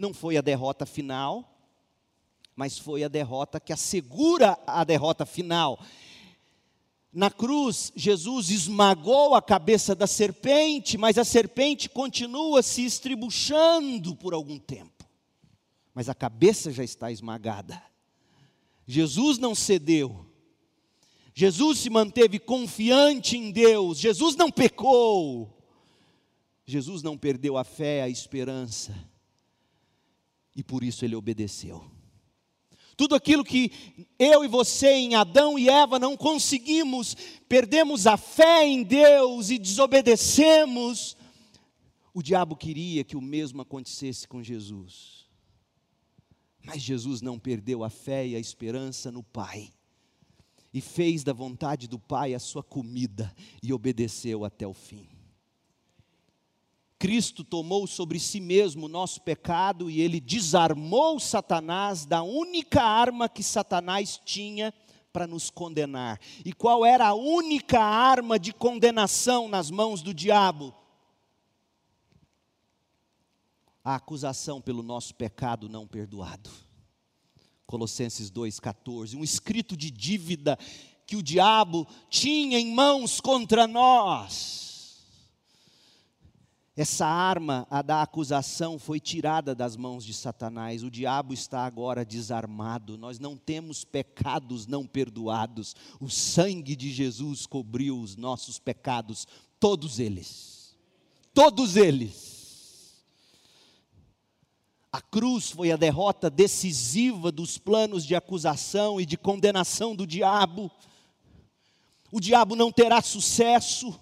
não 0.00 0.14
foi 0.14 0.36
a 0.36 0.40
derrota 0.40 0.86
final, 0.86 1.46
mas 2.56 2.78
foi 2.78 3.04
a 3.04 3.08
derrota 3.08 3.60
que 3.60 3.72
assegura 3.72 4.58
a 4.66 4.82
derrota 4.82 5.26
final. 5.26 5.78
Na 7.12 7.30
cruz, 7.30 7.92
Jesus 7.94 8.50
esmagou 8.50 9.34
a 9.34 9.42
cabeça 9.42 9.94
da 9.94 10.06
serpente, 10.06 10.96
mas 10.96 11.18
a 11.18 11.24
serpente 11.24 11.88
continua 11.88 12.62
se 12.62 12.84
estribuchando 12.84 14.16
por 14.16 14.32
algum 14.32 14.58
tempo. 14.58 15.04
Mas 15.92 16.08
a 16.08 16.14
cabeça 16.14 16.72
já 16.72 16.82
está 16.84 17.12
esmagada. 17.12 17.82
Jesus 18.86 19.38
não 19.38 19.54
cedeu. 19.54 20.26
Jesus 21.34 21.78
se 21.78 21.90
manteve 21.90 22.38
confiante 22.38 23.36
em 23.36 23.50
Deus, 23.50 23.98
Jesus 23.98 24.34
não 24.36 24.50
pecou, 24.50 25.56
Jesus 26.66 27.02
não 27.02 27.16
perdeu 27.16 27.56
a 27.56 27.64
fé, 27.64 28.02
a 28.02 28.08
esperança, 28.08 28.94
e 30.54 30.62
por 30.62 30.82
isso 30.82 31.04
ele 31.04 31.16
obedeceu. 31.16 31.84
Tudo 32.96 33.14
aquilo 33.14 33.42
que 33.42 33.72
eu 34.18 34.44
e 34.44 34.48
você 34.48 34.88
em 34.88 35.14
Adão 35.14 35.58
e 35.58 35.70
Eva 35.70 35.98
não 35.98 36.16
conseguimos, 36.16 37.16
perdemos 37.48 38.06
a 38.06 38.16
fé 38.16 38.66
em 38.66 38.82
Deus 38.82 39.48
e 39.48 39.58
desobedecemos, 39.58 41.16
o 42.12 42.22
diabo 42.22 42.56
queria 42.56 43.04
que 43.04 43.16
o 43.16 43.20
mesmo 43.22 43.62
acontecesse 43.62 44.26
com 44.26 44.42
Jesus. 44.42 45.26
Mas 46.62 46.82
Jesus 46.82 47.22
não 47.22 47.38
perdeu 47.38 47.82
a 47.82 47.88
fé 47.88 48.26
e 48.26 48.36
a 48.36 48.38
esperança 48.38 49.10
no 49.10 49.22
Pai. 49.22 49.70
E 50.72 50.80
fez 50.80 51.24
da 51.24 51.32
vontade 51.32 51.88
do 51.88 51.98
Pai 51.98 52.34
a 52.34 52.38
sua 52.38 52.62
comida 52.62 53.34
e 53.62 53.72
obedeceu 53.72 54.44
até 54.44 54.66
o 54.66 54.74
fim. 54.74 55.08
Cristo 57.00 57.42
tomou 57.42 57.86
sobre 57.86 58.20
si 58.20 58.38
mesmo 58.40 58.84
o 58.84 58.88
nosso 58.88 59.22
pecado 59.22 59.88
e 59.88 60.02
ele 60.02 60.20
desarmou 60.20 61.18
Satanás 61.18 62.04
da 62.04 62.22
única 62.22 62.82
arma 62.82 63.26
que 63.26 63.42
Satanás 63.42 64.20
tinha 64.22 64.70
para 65.10 65.26
nos 65.26 65.48
condenar. 65.48 66.20
E 66.44 66.52
qual 66.52 66.84
era 66.84 67.08
a 67.08 67.14
única 67.14 67.80
arma 67.80 68.38
de 68.38 68.52
condenação 68.52 69.48
nas 69.48 69.70
mãos 69.70 70.02
do 70.02 70.12
diabo? 70.12 70.74
A 73.82 73.94
acusação 73.94 74.60
pelo 74.60 74.82
nosso 74.82 75.14
pecado 75.14 75.70
não 75.70 75.86
perdoado. 75.86 76.50
Colossenses 77.66 78.30
2,14. 78.30 79.16
Um 79.16 79.24
escrito 79.24 79.74
de 79.74 79.90
dívida 79.90 80.58
que 81.06 81.16
o 81.16 81.22
diabo 81.22 81.88
tinha 82.10 82.60
em 82.60 82.74
mãos 82.74 83.22
contra 83.22 83.66
nós 83.66 84.69
essa 86.80 87.04
arma, 87.04 87.66
a 87.68 87.82
da 87.82 88.00
acusação, 88.00 88.78
foi 88.78 88.98
tirada 88.98 89.54
das 89.54 89.76
mãos 89.76 90.02
de 90.02 90.14
Satanás. 90.14 90.82
O 90.82 90.90
diabo 90.90 91.34
está 91.34 91.66
agora 91.66 92.06
desarmado. 92.06 92.96
Nós 92.96 93.18
não 93.18 93.36
temos 93.36 93.84
pecados 93.84 94.66
não 94.66 94.86
perdoados. 94.86 95.76
O 96.00 96.08
sangue 96.08 96.74
de 96.74 96.90
Jesus 96.90 97.46
cobriu 97.46 98.00
os 98.00 98.16
nossos 98.16 98.58
pecados, 98.58 99.28
todos 99.58 99.98
eles. 99.98 100.74
Todos 101.34 101.76
eles. 101.76 103.04
A 104.90 105.02
cruz 105.02 105.50
foi 105.50 105.70
a 105.70 105.76
derrota 105.76 106.30
decisiva 106.30 107.30
dos 107.30 107.58
planos 107.58 108.06
de 108.06 108.14
acusação 108.14 108.98
e 108.98 109.04
de 109.04 109.18
condenação 109.18 109.94
do 109.94 110.06
diabo. 110.06 110.70
O 112.10 112.18
diabo 112.18 112.56
não 112.56 112.72
terá 112.72 113.02
sucesso 113.02 114.00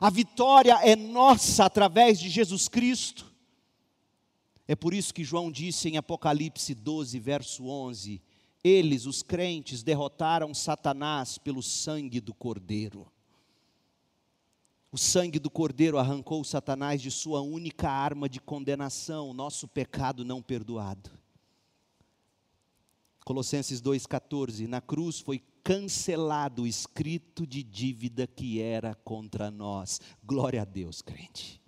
a 0.00 0.10
vitória 0.10 0.74
é 0.82 0.96
nossa 0.96 1.64
através 1.64 2.18
de 2.18 2.28
Jesus 2.28 2.68
Cristo. 2.68 3.32
É 4.66 4.74
por 4.74 4.94
isso 4.94 5.12
que 5.12 5.24
João 5.24 5.52
disse 5.52 5.88
em 5.88 5.96
Apocalipse 5.96 6.74
12, 6.74 7.18
verso 7.18 7.66
11: 7.66 8.20
Eles, 8.62 9.06
os 9.06 9.22
crentes, 9.22 9.82
derrotaram 9.82 10.54
Satanás 10.54 11.38
pelo 11.38 11.62
sangue 11.62 12.20
do 12.20 12.32
Cordeiro. 12.32 13.06
O 14.90 14.96
sangue 14.96 15.38
do 15.38 15.50
Cordeiro 15.50 15.98
arrancou 15.98 16.42
Satanás 16.44 17.02
de 17.02 17.10
sua 17.10 17.40
única 17.40 17.90
arma 17.90 18.28
de 18.28 18.40
condenação, 18.40 19.34
nosso 19.34 19.66
pecado 19.66 20.24
não 20.24 20.40
perdoado. 20.40 21.10
Colossenses 23.24 23.82
2,14: 23.82 24.66
Na 24.66 24.80
cruz 24.80 25.18
foi 25.18 25.42
cancelado 25.64 26.62
o 26.62 26.66
escrito 26.66 27.46
de 27.46 27.62
dívida 27.62 28.26
que 28.26 28.60
era 28.60 28.94
contra 28.94 29.50
nós. 29.50 29.98
Glória 30.22 30.60
a 30.60 30.64
Deus, 30.64 31.00
crente. 31.00 31.60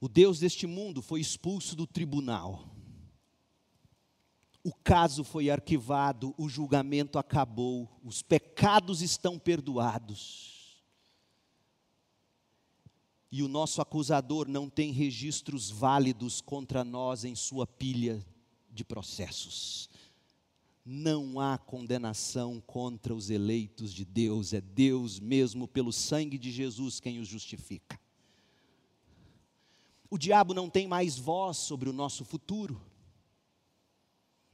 O 0.00 0.08
Deus 0.08 0.40
deste 0.40 0.66
mundo 0.66 1.02
foi 1.02 1.20
expulso 1.20 1.76
do 1.76 1.86
tribunal. 1.86 2.74
O 4.64 4.72
caso 4.72 5.22
foi 5.22 5.50
arquivado, 5.50 6.34
o 6.38 6.48
julgamento 6.48 7.18
acabou, 7.18 8.00
os 8.02 8.22
pecados 8.22 9.02
estão 9.02 9.38
perdoados. 9.38 10.82
E 13.30 13.42
o 13.42 13.48
nosso 13.48 13.82
acusador 13.82 14.48
não 14.48 14.68
tem 14.68 14.92
registros 14.92 15.70
válidos 15.70 16.40
contra 16.40 16.82
nós 16.84 17.24
em 17.24 17.34
sua 17.34 17.66
pilha 17.66 18.24
de 18.70 18.84
processos 18.84 19.91
não 20.84 21.38
há 21.38 21.56
condenação 21.56 22.60
contra 22.60 23.14
os 23.14 23.30
eleitos 23.30 23.92
de 23.92 24.04
Deus, 24.04 24.52
é 24.52 24.60
Deus 24.60 25.20
mesmo, 25.20 25.68
pelo 25.68 25.92
sangue 25.92 26.36
de 26.36 26.50
Jesus, 26.50 26.98
quem 26.98 27.18
os 27.18 27.28
justifica. 27.28 28.00
O 30.10 30.18
diabo 30.18 30.52
não 30.52 30.68
tem 30.68 30.86
mais 30.86 31.16
voz 31.16 31.56
sobre 31.56 31.88
o 31.88 31.92
nosso 31.92 32.24
futuro. 32.24 32.80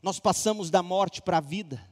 Nós 0.03 0.21
passamos 0.21 0.71
da 0.71 0.83
morte 0.83 1.21
para 1.21 1.39
a 1.39 1.41
vida. 1.41 1.85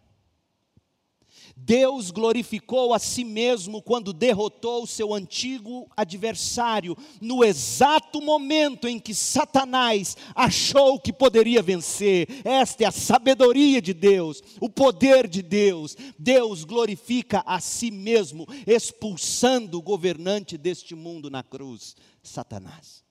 Deus 1.59 2.11
glorificou 2.11 2.93
a 2.93 2.99
si 2.99 3.25
mesmo 3.25 3.81
quando 3.81 4.13
derrotou 4.13 4.83
o 4.83 4.87
seu 4.87 5.15
antigo 5.15 5.91
adversário, 5.97 6.95
no 7.19 7.43
exato 7.43 8.21
momento 8.21 8.87
em 8.87 9.01
que 9.01 9.15
Satanás 9.15 10.19
achou 10.35 11.01
que 11.01 11.11
poderia 11.15 11.63
vencer. 11.63 12.29
Esta 12.45 12.85
é 12.85 12.87
a 12.87 12.93
sabedoria 12.93 13.81
de 13.81 13.95
Deus, 13.95 14.43
o 14.61 14.69
poder 14.69 15.27
de 15.27 15.41
Deus. 15.41 15.97
Deus 16.19 16.63
glorifica 16.63 17.43
a 17.47 17.59
si 17.59 17.91
mesmo, 17.91 18.47
expulsando 18.67 19.79
o 19.79 19.83
governante 19.83 20.59
deste 20.59 20.95
mundo 20.95 21.31
na 21.31 21.43
cruz, 21.43 21.97
Satanás. 22.23 23.03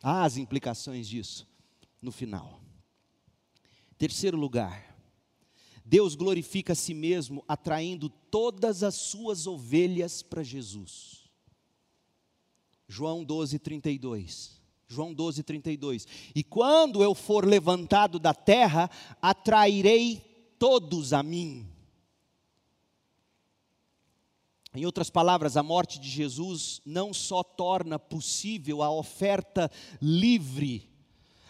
Há 0.00 0.24
as 0.24 0.36
implicações 0.36 1.08
disso 1.08 1.44
no 2.00 2.12
final. 2.12 2.60
Terceiro 3.98 4.36
lugar, 4.36 4.91
Deus 5.92 6.14
glorifica 6.14 6.72
a 6.72 6.74
si 6.74 6.94
mesmo, 6.94 7.44
atraindo 7.46 8.08
todas 8.08 8.82
as 8.82 8.94
suas 8.94 9.46
ovelhas 9.46 10.22
para 10.22 10.42
Jesus. 10.42 11.30
João 12.88 13.22
12, 13.22 13.58
32. 13.58 14.58
João 14.88 15.12
12, 15.12 15.42
32. 15.42 16.06
E 16.34 16.42
quando 16.42 17.02
eu 17.02 17.14
for 17.14 17.46
levantado 17.46 18.18
da 18.18 18.32
terra, 18.32 18.88
atrairei 19.20 20.54
todos 20.58 21.12
a 21.12 21.22
mim. 21.22 21.68
Em 24.74 24.86
outras 24.86 25.10
palavras, 25.10 25.58
a 25.58 25.62
morte 25.62 26.00
de 26.00 26.08
Jesus 26.08 26.80
não 26.86 27.12
só 27.12 27.42
torna 27.42 27.98
possível 27.98 28.82
a 28.82 28.90
oferta 28.90 29.70
livre 30.00 30.90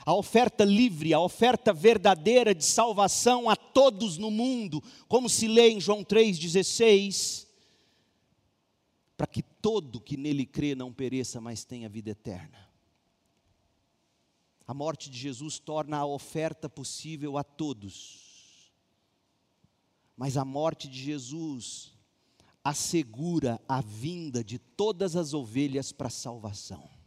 a 0.04 0.14
oferta 0.14 0.64
livre, 0.64 1.14
a 1.14 1.20
oferta 1.20 1.72
verdadeira 1.72 2.54
de 2.54 2.64
salvação 2.64 3.48
a 3.48 3.54
todos 3.54 4.18
no 4.18 4.30
mundo, 4.30 4.82
como 5.08 5.28
se 5.28 5.46
lê 5.46 5.70
em 5.70 5.80
João 5.80 6.04
3,16, 6.04 7.46
para 9.16 9.26
que 9.26 9.42
todo 9.42 10.00
que 10.00 10.16
nele 10.16 10.44
crê 10.44 10.74
não 10.74 10.92
pereça, 10.92 11.40
mas 11.40 11.64
tenha 11.64 11.88
vida 11.88 12.10
eterna. 12.10 12.68
A 14.66 14.74
morte 14.74 15.08
de 15.08 15.18
Jesus 15.18 15.58
torna 15.58 15.98
a 15.98 16.06
oferta 16.06 16.68
possível 16.68 17.38
a 17.38 17.44
todos, 17.44 18.72
mas 20.16 20.36
a 20.36 20.44
morte 20.44 20.88
de 20.88 21.00
Jesus 21.00 21.92
assegura 22.64 23.60
a 23.68 23.80
vinda 23.80 24.42
de 24.42 24.58
todas 24.58 25.14
as 25.16 25.34
ovelhas 25.34 25.92
para 25.92 26.06
a 26.08 26.10
salvação 26.10 27.01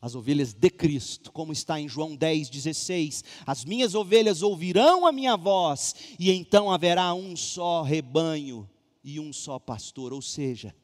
as 0.00 0.14
ovelhas 0.14 0.52
de 0.52 0.70
Cristo, 0.70 1.32
como 1.32 1.52
está 1.52 1.80
em 1.80 1.88
João 1.88 2.14
10, 2.14 2.50
16: 2.50 3.24
As 3.46 3.64
minhas 3.64 3.94
ovelhas 3.94 4.42
ouvirão 4.42 5.06
a 5.06 5.12
minha 5.12 5.36
voz, 5.36 5.94
e 6.18 6.30
então 6.30 6.70
haverá 6.70 7.14
um 7.14 7.34
só 7.34 7.82
rebanho 7.82 8.68
e 9.02 9.18
um 9.18 9.32
só 9.32 9.58
pastor. 9.58 10.12
Ou 10.12 10.20
seja, 10.20 10.74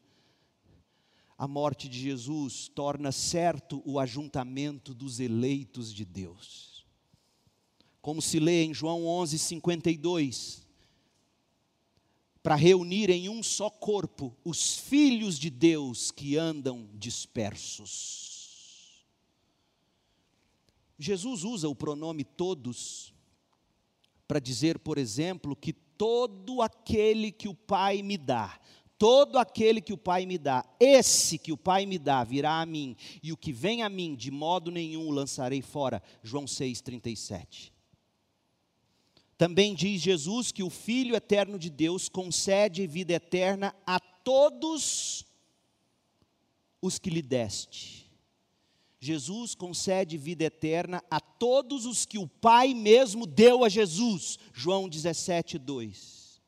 a 1.36 1.46
morte 1.46 1.88
de 1.88 2.00
Jesus 2.00 2.68
torna 2.68 3.12
certo 3.12 3.82
o 3.84 3.98
ajuntamento 3.98 4.94
dos 4.94 5.20
eleitos 5.20 5.92
de 5.92 6.04
Deus. 6.04 6.86
Como 8.00 8.22
se 8.22 8.40
lê 8.40 8.64
em 8.64 8.74
João 8.74 9.06
11, 9.06 9.38
52, 9.38 10.66
para 12.42 12.56
reunir 12.56 13.10
em 13.10 13.28
um 13.28 13.42
só 13.42 13.70
corpo 13.70 14.36
os 14.44 14.76
filhos 14.76 15.38
de 15.38 15.50
Deus 15.50 16.10
que 16.10 16.36
andam 16.36 16.88
dispersos. 16.94 18.31
Jesus 21.02 21.44
usa 21.44 21.68
o 21.68 21.74
pronome 21.74 22.24
todos 22.24 23.12
para 24.26 24.38
dizer, 24.38 24.78
por 24.78 24.98
exemplo, 24.98 25.54
que 25.54 25.72
todo 25.72 26.62
aquele 26.62 27.30
que 27.30 27.48
o 27.48 27.54
Pai 27.54 28.02
me 28.02 28.16
dá, 28.16 28.58
todo 28.98 29.36
aquele 29.36 29.80
que 29.80 29.92
o 29.92 29.98
Pai 29.98 30.24
me 30.26 30.38
dá, 30.38 30.64
esse 30.80 31.38
que 31.38 31.52
o 31.52 31.56
Pai 31.56 31.86
me 31.86 31.98
dá 31.98 32.24
virá 32.24 32.60
a 32.60 32.66
mim, 32.66 32.96
e 33.22 33.32
o 33.32 33.36
que 33.36 33.52
vem 33.52 33.82
a 33.82 33.88
mim, 33.88 34.14
de 34.14 34.30
modo 34.30 34.70
nenhum 34.70 35.08
o 35.08 35.10
lançarei 35.10 35.60
fora. 35.60 36.02
João 36.22 36.44
6,37. 36.44 37.72
Também 39.36 39.74
diz 39.74 40.00
Jesus 40.00 40.52
que 40.52 40.62
o 40.62 40.70
Filho 40.70 41.16
eterno 41.16 41.58
de 41.58 41.68
Deus 41.68 42.08
concede 42.08 42.86
vida 42.86 43.12
eterna 43.12 43.74
a 43.84 43.98
todos 43.98 45.26
os 46.80 46.98
que 46.98 47.10
lhe 47.10 47.22
deste. 47.22 48.01
Jesus 49.04 49.56
concede 49.56 50.16
vida 50.16 50.44
eterna 50.44 51.02
a 51.10 51.18
todos 51.18 51.86
os 51.86 52.06
que 52.06 52.18
o 52.18 52.28
Pai 52.28 52.72
mesmo 52.72 53.26
deu 53.26 53.64
a 53.64 53.68
Jesus. 53.68 54.38
João 54.54 54.88
17, 54.88 55.58
2. 55.58 56.40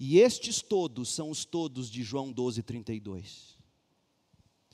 E 0.00 0.18
estes 0.18 0.62
todos 0.62 1.10
são 1.10 1.28
os 1.28 1.44
todos 1.44 1.90
de 1.90 2.02
João 2.02 2.32
12, 2.32 2.62
32. 2.62 3.58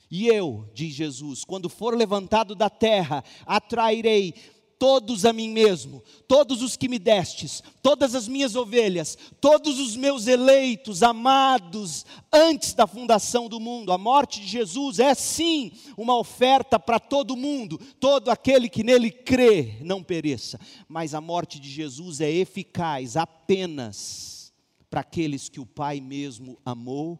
E 0.09 0.27
eu, 0.27 0.69
diz 0.73 0.93
Jesus, 0.93 1.43
quando 1.43 1.67
for 1.67 1.93
levantado 1.93 2.55
da 2.55 2.69
terra, 2.69 3.21
atrairei 3.45 4.33
todos 4.79 5.25
a 5.25 5.33
mim 5.33 5.49
mesmo, 5.49 6.01
todos 6.25 6.61
os 6.61 6.77
que 6.77 6.87
me 6.87 6.97
destes, 6.97 7.61
todas 7.83 8.15
as 8.15 8.29
minhas 8.29 8.55
ovelhas, 8.55 9.17
todos 9.41 9.77
os 9.77 9.97
meus 9.97 10.25
eleitos, 10.25 11.03
amados, 11.03 12.05
antes 12.31 12.73
da 12.73 12.87
fundação 12.87 13.49
do 13.49 13.59
mundo. 13.59 13.91
A 13.91 13.97
morte 13.97 14.39
de 14.39 14.47
Jesus 14.47 14.99
é 14.99 15.13
sim 15.13 15.73
uma 15.97 16.17
oferta 16.17 16.79
para 16.79 16.97
todo 16.97 17.35
mundo, 17.35 17.77
todo 17.99 18.29
aquele 18.29 18.69
que 18.69 18.83
nele 18.83 19.11
crê 19.11 19.77
não 19.81 20.01
pereça. 20.01 20.57
Mas 20.87 21.13
a 21.13 21.19
morte 21.19 21.59
de 21.59 21.69
Jesus 21.69 22.21
é 22.21 22.31
eficaz 22.31 23.17
apenas 23.17 24.53
para 24.89 25.01
aqueles 25.01 25.49
que 25.49 25.59
o 25.59 25.65
Pai 25.65 25.99
mesmo 25.99 26.57
amou, 26.65 27.19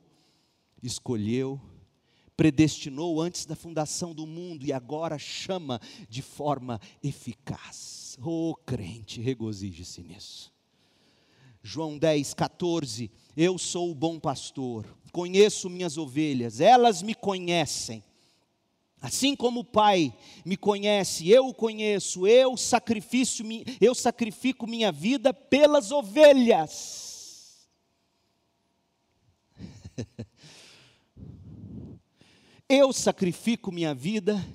escolheu 0.82 1.60
predestinou 2.40 3.20
antes 3.22 3.46
da 3.46 3.54
fundação 3.54 4.16
do 4.16 4.26
mundo 4.26 4.66
e 4.66 4.72
agora 4.72 5.20
chama 5.20 5.82
de 6.08 6.22
forma 6.22 6.80
eficaz. 7.04 8.18
Ô 8.24 8.52
oh, 8.52 8.56
crente, 8.56 9.20
regozije-se 9.20 10.02
nisso. 10.02 10.54
João 11.62 11.98
10, 11.98 12.34
14. 12.34 13.12
Eu 13.36 13.58
sou 13.58 13.92
o 13.92 13.96
bom 13.96 14.18
pastor, 14.18 14.86
conheço 15.12 15.70
minhas 15.70 15.98
ovelhas, 15.98 16.62
elas 16.62 17.02
me 17.02 17.14
conhecem. 17.14 18.02
Assim 19.02 19.36
como 19.36 19.60
o 19.60 19.66
Pai 19.66 20.18
me 20.46 20.56
conhece, 20.56 21.30
eu 21.30 21.46
o 21.48 21.54
conheço, 21.54 22.26
eu 22.26 22.56
eu 23.82 23.94
sacrifico 23.94 24.66
minha 24.66 24.94
vida 24.94 25.34
pelas 25.34 25.92
ovelhas. 25.92 27.68
Eu 32.72 32.94
sacrifico 32.94 33.72
minha 33.72 33.96
vida 33.96 34.46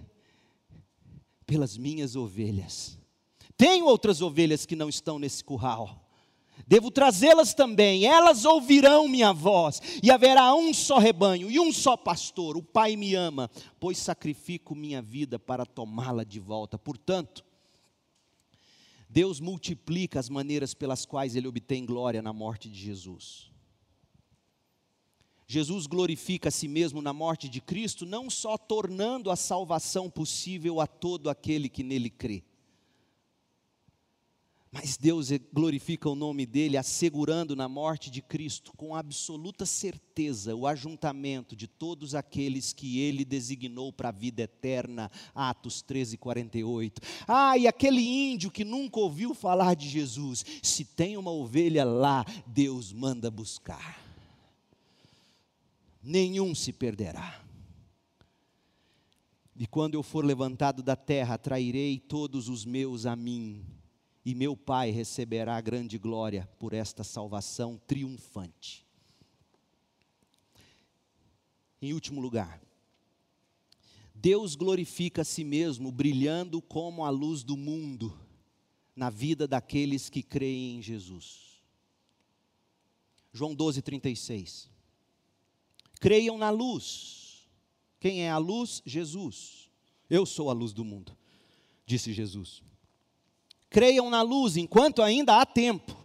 pelas 1.45 1.77
minhas 1.77 2.15
ovelhas. 2.15 2.97
Tenho 3.57 3.87
outras 3.87 4.23
ovelhas 4.23 4.65
que 4.65 4.77
não 4.77 4.89
estão 4.89 5.19
nesse 5.19 5.43
curral. 5.43 6.09
Devo 6.65 6.93
trazê-las 6.93 7.53
também, 7.53 8.07
elas 8.07 8.45
ouvirão 8.45 9.09
minha 9.09 9.33
voz, 9.33 9.83
e 10.01 10.13
haverá 10.13 10.55
um 10.55 10.73
só 10.73 10.99
rebanho 10.99 11.51
e 11.51 11.59
um 11.59 11.73
só 11.73 11.97
pastor. 11.97 12.57
O 12.57 12.63
Pai 12.63 12.95
me 12.95 13.17
ama, 13.17 13.51
pois 13.81 13.99
sacrifico 13.99 14.77
minha 14.77 15.03
vida 15.03 15.37
para 15.37 15.67
tomá-la 15.67 16.23
de 16.23 16.39
volta. 16.39 16.79
Portanto, 16.79 17.45
Deus 19.11 19.41
multiplica 19.41 20.21
as 20.21 20.29
maneiras 20.29 20.73
pelas 20.73 21.05
quais 21.05 21.35
ele 21.35 21.49
obtém 21.49 21.85
glória 21.85 22.23
na 22.23 22.33
morte 22.33 22.69
de 22.69 22.79
Jesus. 22.79 23.54
Jesus 25.47 25.87
glorifica 25.87 26.49
a 26.49 26.53
si 26.53 26.67
mesmo 26.69 27.03
na 27.03 27.13
morte 27.13 27.49
de 27.49 27.61
Cristo, 27.61 28.07
não 28.07 28.31
só 28.31 28.57
tornando 28.57 29.31
a 29.31 29.37
salvação 29.37 30.11
possível 30.11 30.81
a 30.81 30.87
todo 30.87 31.29
aquele 31.29 31.69
que 31.69 31.83
nele 31.83 32.11
crê, 32.11 32.43
mas 34.75 34.97
Deus 34.97 35.29
glorifica 35.53 36.11
o 36.11 36.17
nome 36.17 36.45
dele, 36.45 36.77
assegurando 36.77 37.55
na 37.55 37.69
morte 37.69 38.11
de 38.11 38.21
Cristo, 38.21 38.73
com 38.77 38.97
absoluta 38.97 39.65
certeza, 39.65 40.57
o 40.57 40.67
ajuntamento 40.67 41.55
de 41.55 41.69
todos 41.69 42.13
aqueles 42.13 42.73
que 42.73 42.99
ele 42.99 43.25
designou 43.25 43.93
para 43.93 44.09
a 44.09 44.13
vida 44.13 44.43
eterna. 44.43 45.13
Atos 45.33 45.81
13, 45.81 46.17
48. 46.17 47.01
Ah, 47.29 47.57
e 47.57 47.69
aquele 47.69 48.03
índio 48.03 48.51
que 48.51 48.65
nunca 48.65 48.99
ouviu 48.99 49.33
falar 49.33 49.75
de 49.77 49.89
Jesus, 49.89 50.45
se 50.61 50.85
tem 50.85 51.17
uma 51.17 51.31
ovelha 51.31 51.85
lá, 51.85 52.25
Deus 52.45 52.93
manda 52.93 53.31
buscar 53.31 54.04
nenhum 56.05 56.55
se 56.55 56.73
perderá. 56.73 57.43
E 59.57 59.67
quando 59.67 59.95
eu 59.95 60.03
for 60.03 60.25
levantado 60.25 60.83
da 60.83 60.97
terra, 60.97 61.39
trairei 61.39 61.99
todos 61.99 62.49
os 62.49 62.65
meus 62.65 63.07
a 63.07 63.15
mim, 63.15 63.65
e 64.25 64.35
meu 64.35 64.57
Pai 64.57 64.91
receberá 64.91 65.61
grande 65.61 65.97
glória 65.97 66.49
por 66.59 66.73
esta 66.73 67.05
salvação 67.05 67.81
triunfante. 67.87 68.85
Em 71.81 71.93
último 71.93 72.21
lugar, 72.21 72.61
Deus 74.15 74.57
glorifica 74.57 75.23
a 75.23 75.25
si 75.25 75.45
mesmo, 75.45 75.93
brilhando 75.93 76.61
como 76.61 77.05
a 77.05 77.11
luz 77.11 77.43
do 77.43 77.57
mundo 77.57 78.19
na 78.97 79.11
vida 79.11 79.47
daqueles 79.47 80.09
que 80.09 80.23
creem 80.23 80.77
em 80.77 80.83
Jesus. 80.83 81.63
João 83.33 83.55
12, 83.55 83.83
36 83.83 84.74
creiam 86.05 86.37
na 86.37 86.51
luz. 86.51 87.49
Quem 87.99 88.25
é 88.25 88.31
a 88.31 88.37
luz? 88.37 88.83
Jesus. 88.85 89.71
Eu 90.11 90.27
sou 90.27 90.51
a 90.51 90.53
luz 90.53 90.75
do 90.75 90.85
mundo, 90.85 91.17
disse 91.87 92.13
Jesus. 92.13 92.63
Creiam 93.71 94.11
na 94.11 94.21
luz 94.21 94.59
enquanto 94.59 95.01
ainda 95.01 95.41
há 95.41 95.47
tempo. 95.47 95.97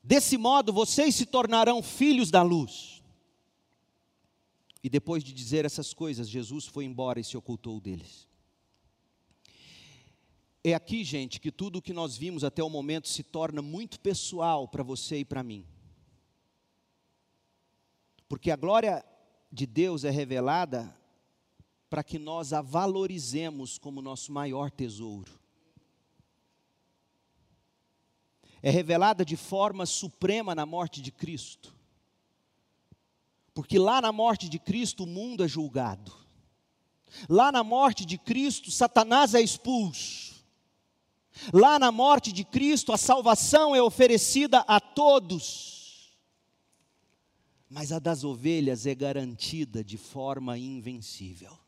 Desse 0.00 0.38
modo 0.38 0.72
vocês 0.72 1.16
se 1.16 1.26
tornarão 1.26 1.82
filhos 1.82 2.30
da 2.30 2.42
luz. 2.42 3.02
E 4.80 4.88
depois 4.88 5.24
de 5.24 5.32
dizer 5.32 5.64
essas 5.64 5.92
coisas, 5.92 6.28
Jesus 6.28 6.64
foi 6.64 6.84
embora 6.84 7.18
e 7.18 7.24
se 7.24 7.36
ocultou 7.36 7.80
deles. 7.80 8.28
É 10.62 10.74
aqui, 10.74 11.02
gente, 11.02 11.40
que 11.40 11.50
tudo 11.50 11.80
o 11.80 11.82
que 11.82 11.92
nós 11.92 12.16
vimos 12.16 12.44
até 12.44 12.62
o 12.62 12.70
momento 12.70 13.08
se 13.08 13.24
torna 13.24 13.60
muito 13.60 13.98
pessoal 13.98 14.68
para 14.68 14.84
você 14.84 15.18
e 15.18 15.24
para 15.24 15.42
mim. 15.42 15.66
Porque 18.28 18.50
a 18.50 18.56
glória 18.56 19.04
de 19.50 19.66
Deus 19.66 20.04
é 20.04 20.10
revelada 20.10 20.94
para 21.88 22.04
que 22.04 22.18
nós 22.18 22.52
a 22.52 22.60
valorizemos 22.60 23.78
como 23.78 24.02
nosso 24.02 24.30
maior 24.30 24.70
tesouro. 24.70 25.32
É 28.62 28.70
revelada 28.70 29.24
de 29.24 29.36
forma 29.36 29.86
suprema 29.86 30.54
na 30.54 30.66
morte 30.66 31.00
de 31.00 31.10
Cristo. 31.10 31.74
Porque 33.54 33.78
lá 33.78 34.00
na 34.00 34.12
morte 34.12 34.48
de 34.48 34.58
Cristo 34.58 35.04
o 35.04 35.06
mundo 35.06 35.42
é 35.42 35.48
julgado. 35.48 36.12
Lá 37.28 37.50
na 37.50 37.64
morte 37.64 38.04
de 38.04 38.18
Cristo, 38.18 38.70
Satanás 38.70 39.34
é 39.34 39.40
expulso. 39.40 40.44
Lá 41.52 41.78
na 41.78 41.90
morte 41.90 42.32
de 42.32 42.44
Cristo, 42.44 42.92
a 42.92 42.98
salvação 42.98 43.74
é 43.74 43.80
oferecida 43.80 44.58
a 44.68 44.78
todos 44.78 45.77
mas 47.68 47.92
a 47.92 47.98
das 47.98 48.24
ovelhas 48.24 48.86
é 48.86 48.94
garantida 48.94 49.84
de 49.84 49.98
forma 49.98 50.56
invencível. 50.56 51.58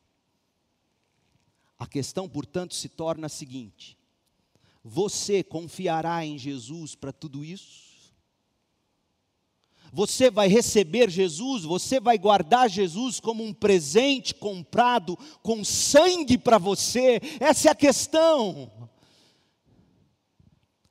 A 1.78 1.86
questão, 1.86 2.28
portanto, 2.28 2.74
se 2.74 2.88
torna 2.88 3.26
a 3.26 3.30
seguinte: 3.30 3.98
você 4.82 5.42
confiará 5.42 6.24
em 6.24 6.38
Jesus 6.38 6.94
para 6.94 7.12
tudo 7.12 7.44
isso? 7.44 7.90
Você 9.92 10.30
vai 10.30 10.46
receber 10.46 11.11
Jesus, 11.11 11.64
você 11.64 11.98
vai 11.98 12.16
guardar 12.16 12.70
Jesus 12.70 13.18
como 13.18 13.42
um 13.42 13.53
presente 13.53 14.32
comprado 14.34 15.18
com 15.42 15.64
sangue 15.64 16.38
para 16.38 16.59
você? 16.59 17.20
Essa 17.40 17.68
é 17.68 17.72
a 17.72 17.74
questão. 17.74 18.70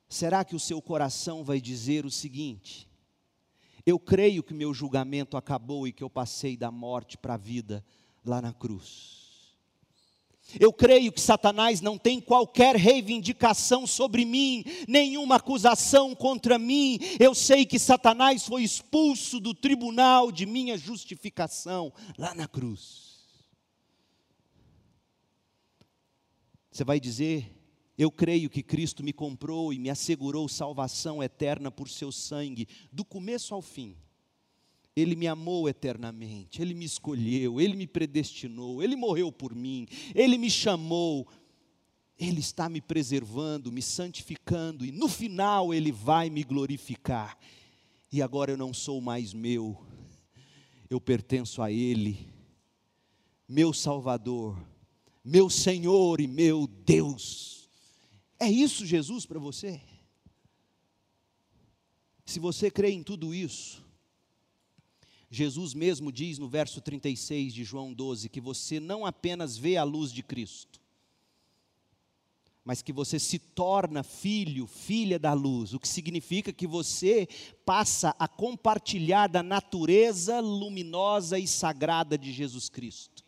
Será 0.06 0.44
que 0.44 0.54
o 0.54 0.60
seu 0.60 0.82
coração 0.82 1.42
vai 1.42 1.60
dizer 1.60 2.04
o 2.04 2.10
seguinte: 2.10 2.89
eu 3.90 3.98
creio 3.98 4.42
que 4.42 4.54
meu 4.54 4.72
julgamento 4.72 5.36
acabou 5.36 5.86
e 5.86 5.92
que 5.92 6.02
eu 6.02 6.10
passei 6.10 6.56
da 6.56 6.70
morte 6.70 7.18
para 7.18 7.34
a 7.34 7.36
vida 7.36 7.84
lá 8.24 8.40
na 8.40 8.52
cruz. 8.52 9.20
Eu 10.58 10.72
creio 10.72 11.12
que 11.12 11.20
Satanás 11.20 11.80
não 11.80 11.96
tem 11.96 12.20
qualquer 12.20 12.74
reivindicação 12.74 13.86
sobre 13.86 14.24
mim, 14.24 14.64
nenhuma 14.88 15.36
acusação 15.36 16.14
contra 16.14 16.58
mim. 16.58 16.98
Eu 17.20 17.34
sei 17.34 17.64
que 17.64 17.78
Satanás 17.78 18.46
foi 18.46 18.62
expulso 18.62 19.38
do 19.38 19.54
tribunal 19.54 20.32
de 20.32 20.46
minha 20.46 20.76
justificação 20.76 21.92
lá 22.18 22.34
na 22.34 22.48
cruz. 22.48 23.10
Você 26.72 26.84
vai 26.84 26.98
dizer, 26.98 27.59
eu 28.00 28.10
creio 28.10 28.48
que 28.48 28.62
Cristo 28.62 29.04
me 29.04 29.12
comprou 29.12 29.74
e 29.74 29.78
me 29.78 29.90
assegurou 29.90 30.48
salvação 30.48 31.22
eterna 31.22 31.70
por 31.70 31.86
seu 31.86 32.10
sangue, 32.10 32.66
do 32.90 33.04
começo 33.04 33.54
ao 33.54 33.60
fim. 33.60 33.94
Ele 34.96 35.14
me 35.14 35.26
amou 35.26 35.68
eternamente, 35.68 36.62
Ele 36.62 36.72
me 36.72 36.86
escolheu, 36.86 37.60
Ele 37.60 37.76
me 37.76 37.86
predestinou, 37.86 38.82
Ele 38.82 38.96
morreu 38.96 39.30
por 39.30 39.54
mim, 39.54 39.86
Ele 40.14 40.38
me 40.38 40.50
chamou. 40.50 41.28
Ele 42.18 42.40
está 42.40 42.70
me 42.70 42.80
preservando, 42.80 43.70
me 43.70 43.82
santificando, 43.82 44.82
e 44.86 44.90
no 44.90 45.06
final 45.06 45.74
Ele 45.74 45.92
vai 45.92 46.30
me 46.30 46.42
glorificar. 46.42 47.36
E 48.10 48.22
agora 48.22 48.50
eu 48.50 48.56
não 48.56 48.72
sou 48.72 49.02
mais 49.02 49.34
meu, 49.34 49.78
eu 50.88 50.98
pertenço 50.98 51.60
a 51.60 51.70
Ele, 51.70 52.26
meu 53.46 53.74
Salvador, 53.74 54.58
meu 55.22 55.50
Senhor 55.50 56.18
e 56.18 56.26
meu 56.26 56.66
Deus. 56.66 57.59
É 58.42 58.50
isso, 58.50 58.86
Jesus, 58.86 59.26
para 59.26 59.38
você? 59.38 59.78
Se 62.24 62.40
você 62.40 62.70
crê 62.70 62.90
em 62.90 63.02
tudo 63.02 63.34
isso, 63.34 63.84
Jesus 65.30 65.74
mesmo 65.74 66.10
diz 66.10 66.38
no 66.38 66.48
verso 66.48 66.80
36 66.80 67.52
de 67.52 67.64
João 67.64 67.92
12 67.92 68.30
que 68.30 68.40
você 68.40 68.80
não 68.80 69.04
apenas 69.04 69.58
vê 69.58 69.76
a 69.76 69.84
luz 69.84 70.10
de 70.10 70.22
Cristo, 70.22 70.80
mas 72.64 72.80
que 72.80 72.94
você 72.94 73.18
se 73.18 73.38
torna 73.38 74.02
filho, 74.02 74.66
filha 74.66 75.18
da 75.18 75.34
luz, 75.34 75.74
o 75.74 75.78
que 75.78 75.88
significa 75.88 76.50
que 76.50 76.66
você 76.66 77.28
passa 77.66 78.14
a 78.18 78.26
compartilhar 78.26 79.26
da 79.26 79.42
natureza 79.42 80.40
luminosa 80.40 81.38
e 81.38 81.46
sagrada 81.46 82.16
de 82.16 82.32
Jesus 82.32 82.70
Cristo. 82.70 83.22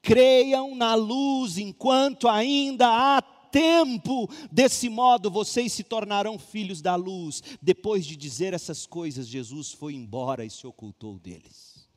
Creiam 0.00 0.74
na 0.74 0.94
luz 0.94 1.58
enquanto 1.58 2.26
ainda 2.26 2.88
há 2.88 3.33
tempo, 3.54 4.28
desse 4.50 4.88
modo 4.88 5.30
vocês 5.30 5.72
se 5.72 5.84
tornarão 5.84 6.40
filhos 6.40 6.82
da 6.82 6.96
luz. 6.96 7.40
Depois 7.62 8.04
de 8.04 8.16
dizer 8.16 8.52
essas 8.52 8.84
coisas, 8.84 9.28
Jesus 9.28 9.70
foi 9.70 9.94
embora 9.94 10.44
e 10.44 10.50
se 10.50 10.66
ocultou 10.66 11.20
deles. 11.20 11.88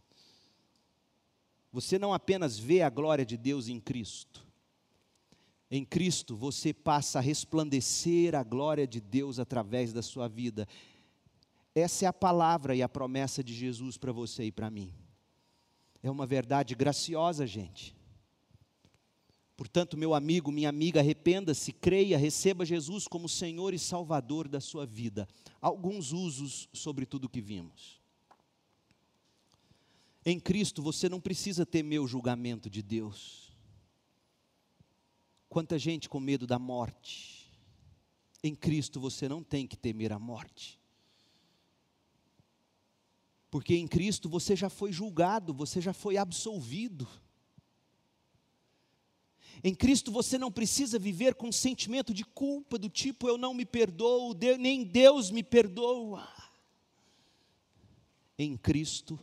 Você 1.74 1.98
não 1.98 2.14
apenas 2.14 2.60
vê 2.60 2.84
a 2.84 2.90
glória 2.92 3.26
de 3.26 3.36
Deus 3.36 3.68
em 3.68 3.80
Cristo, 3.80 4.46
em 5.70 5.84
Cristo 5.84 6.36
você 6.36 6.74
passa 6.74 7.20
a 7.20 7.22
resplandecer 7.22 8.36
a 8.36 8.44
glória 8.44 8.88
de 8.88 9.02
Deus 9.02 9.38
através 9.38 9.92
da 9.92 10.02
sua 10.02 10.30
vida. 10.30 10.66
Essa 11.76 12.06
é 12.06 12.08
a 12.08 12.14
palavra 12.14 12.74
e 12.74 12.82
a 12.82 12.88
promessa 12.88 13.44
de 13.44 13.54
Jesus 13.54 13.98
para 13.98 14.14
você 14.14 14.46
e 14.46 14.52
para 14.52 14.70
mim. 14.70 14.94
É 16.02 16.10
uma 16.10 16.26
verdade 16.26 16.74
graciosa, 16.74 17.46
gente. 17.46 17.97
Portanto, 19.58 19.98
meu 19.98 20.14
amigo, 20.14 20.52
minha 20.52 20.70
amiga, 20.70 21.00
arrependa-se, 21.00 21.74
creia, 21.74 22.16
receba 22.16 22.64
Jesus 22.64 23.08
como 23.08 23.28
Senhor 23.28 23.74
e 23.74 23.80
Salvador 23.80 24.48
da 24.48 24.62
sua 24.62 24.86
vida. 24.86 25.28
Alguns 25.60 26.12
usos 26.12 26.70
sobre 26.72 27.08
tudo 27.08 27.28
que 27.28 27.42
vimos. 27.42 28.00
Em 30.24 30.40
Cristo 30.40 30.84
você 30.84 31.10
não 31.10 31.20
precisa 31.20 31.66
temer 31.66 32.00
o 32.00 32.08
julgamento 32.08 32.70
de 32.70 32.84
Deus. 32.84 33.52
Quanta 35.50 35.80
gente 35.80 36.08
com 36.08 36.20
medo 36.20 36.46
da 36.46 36.60
morte. 36.60 37.52
Em 38.44 38.54
Cristo 38.54 39.00
você 39.00 39.28
não 39.28 39.42
tem 39.42 39.66
que 39.66 39.76
temer 39.76 40.14
a 40.14 40.20
morte. 40.20 40.80
Porque 43.50 43.76
em 43.76 43.88
Cristo 43.88 44.30
você 44.30 44.56
já 44.56 44.70
foi 44.70 44.92
julgado, 44.92 45.52
você 45.52 45.82
já 45.82 45.94
foi 45.94 46.16
absolvido. 46.16 47.08
Em 49.64 49.74
Cristo 49.74 50.12
você 50.12 50.38
não 50.38 50.52
precisa 50.52 51.00
viver 51.00 51.36
com 51.36 51.52
sentimento 51.52 52.14
de 52.14 52.24
culpa, 52.24 52.78
do 52.78 52.90
tipo 52.90 53.28
eu 53.28 53.38
não 53.38 53.54
me 53.54 53.66
perdoo, 53.66 54.36
nem 54.60 54.84
Deus 54.84 55.32
me 55.32 55.44
perdoa. 55.44 56.28
Em 58.38 58.56
Cristo, 58.56 59.20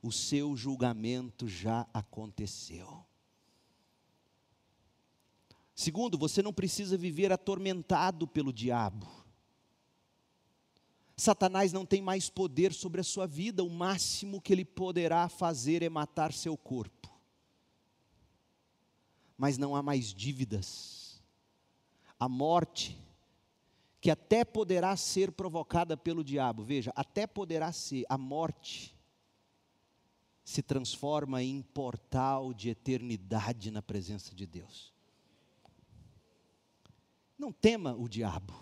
o 0.00 0.12
seu 0.12 0.56
julgamento 0.56 1.48
já 1.48 1.86
aconteceu. 1.92 3.04
Segundo, 5.74 6.16
você 6.16 6.40
não 6.40 6.52
precisa 6.52 6.96
viver 6.96 7.32
atormentado 7.32 8.28
pelo 8.28 8.52
diabo. 8.52 9.08
Satanás 11.16 11.72
não 11.72 11.84
tem 11.84 12.00
mais 12.00 12.28
poder 12.28 12.72
sobre 12.72 13.00
a 13.00 13.04
sua 13.04 13.26
vida, 13.26 13.64
o 13.64 13.70
máximo 13.70 14.40
que 14.40 14.52
ele 14.52 14.64
poderá 14.64 15.28
fazer 15.28 15.82
é 15.82 15.88
matar 15.88 16.32
seu 16.32 16.56
corpo 16.56 17.13
mas 19.36 19.58
não 19.58 19.74
há 19.74 19.82
mais 19.82 20.12
dívidas. 20.12 21.22
A 22.18 22.28
morte, 22.28 22.98
que 24.00 24.10
até 24.10 24.44
poderá 24.44 24.96
ser 24.96 25.32
provocada 25.32 25.96
pelo 25.96 26.22
diabo, 26.22 26.62
veja, 26.62 26.92
até 26.94 27.26
poderá 27.26 27.72
ser, 27.72 28.04
a 28.08 28.16
morte 28.16 28.94
se 30.44 30.62
transforma 30.62 31.42
em 31.42 31.62
portal 31.62 32.52
de 32.52 32.68
eternidade 32.68 33.70
na 33.70 33.80
presença 33.80 34.34
de 34.34 34.46
Deus. 34.46 34.92
Não 37.38 37.50
tema 37.50 37.94
o 37.94 38.08
diabo, 38.08 38.54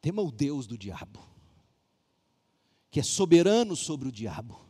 tema 0.00 0.22
o 0.22 0.30
Deus 0.30 0.66
do 0.66 0.78
diabo, 0.78 1.20
que 2.90 3.00
é 3.00 3.02
soberano 3.02 3.74
sobre 3.74 4.08
o 4.08 4.12
diabo. 4.12 4.60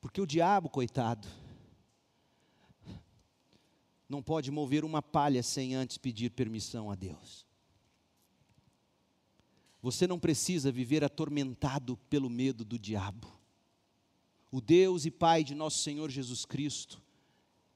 Porque 0.00 0.20
o 0.20 0.26
diabo, 0.26 0.68
coitado, 0.68 1.28
não 4.08 4.22
pode 4.22 4.50
mover 4.50 4.84
uma 4.84 5.02
palha 5.02 5.42
sem 5.42 5.74
antes 5.74 5.98
pedir 5.98 6.30
permissão 6.30 6.90
a 6.90 6.94
Deus. 6.94 7.46
Você 9.82 10.06
não 10.06 10.18
precisa 10.18 10.72
viver 10.72 11.04
atormentado 11.04 11.96
pelo 12.08 12.30
medo 12.30 12.64
do 12.64 12.78
diabo. 12.78 13.30
O 14.50 14.60
Deus 14.60 15.04
e 15.04 15.10
Pai 15.10 15.44
de 15.44 15.54
nosso 15.54 15.78
Senhor 15.78 16.10
Jesus 16.10 16.44
Cristo 16.44 17.02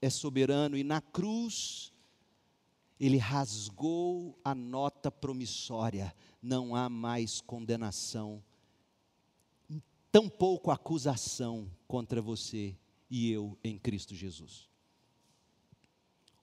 é 0.01 0.09
soberano 0.09 0.75
e 0.75 0.83
na 0.83 0.99
cruz 0.99 1.93
ele 2.99 3.17
rasgou 3.17 4.37
a 4.43 4.55
nota 4.55 5.11
promissória, 5.11 6.13
não 6.41 6.75
há 6.75 6.89
mais 6.89 7.41
condenação, 7.41 8.43
tampouco 10.11 10.71
acusação 10.71 11.69
contra 11.87 12.21
você 12.21 12.75
e 13.09 13.29
eu 13.31 13.57
em 13.63 13.77
Cristo 13.77 14.15
Jesus. 14.15 14.72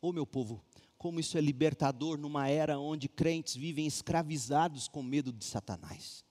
Oh, 0.01 0.13
meu 0.13 0.27
povo, 0.27 0.65
como 0.97 1.21
isso 1.21 1.37
é 1.37 1.41
libertador 1.41 2.19
numa 2.19 2.49
era 2.49 2.79
onde 2.79 3.09
crentes 3.09 3.55
vivem 3.55 3.87
escravizados 3.87 4.89
com 4.89 5.03
medo 5.03 5.33
de 5.33 5.45
Satanás. 5.45 6.25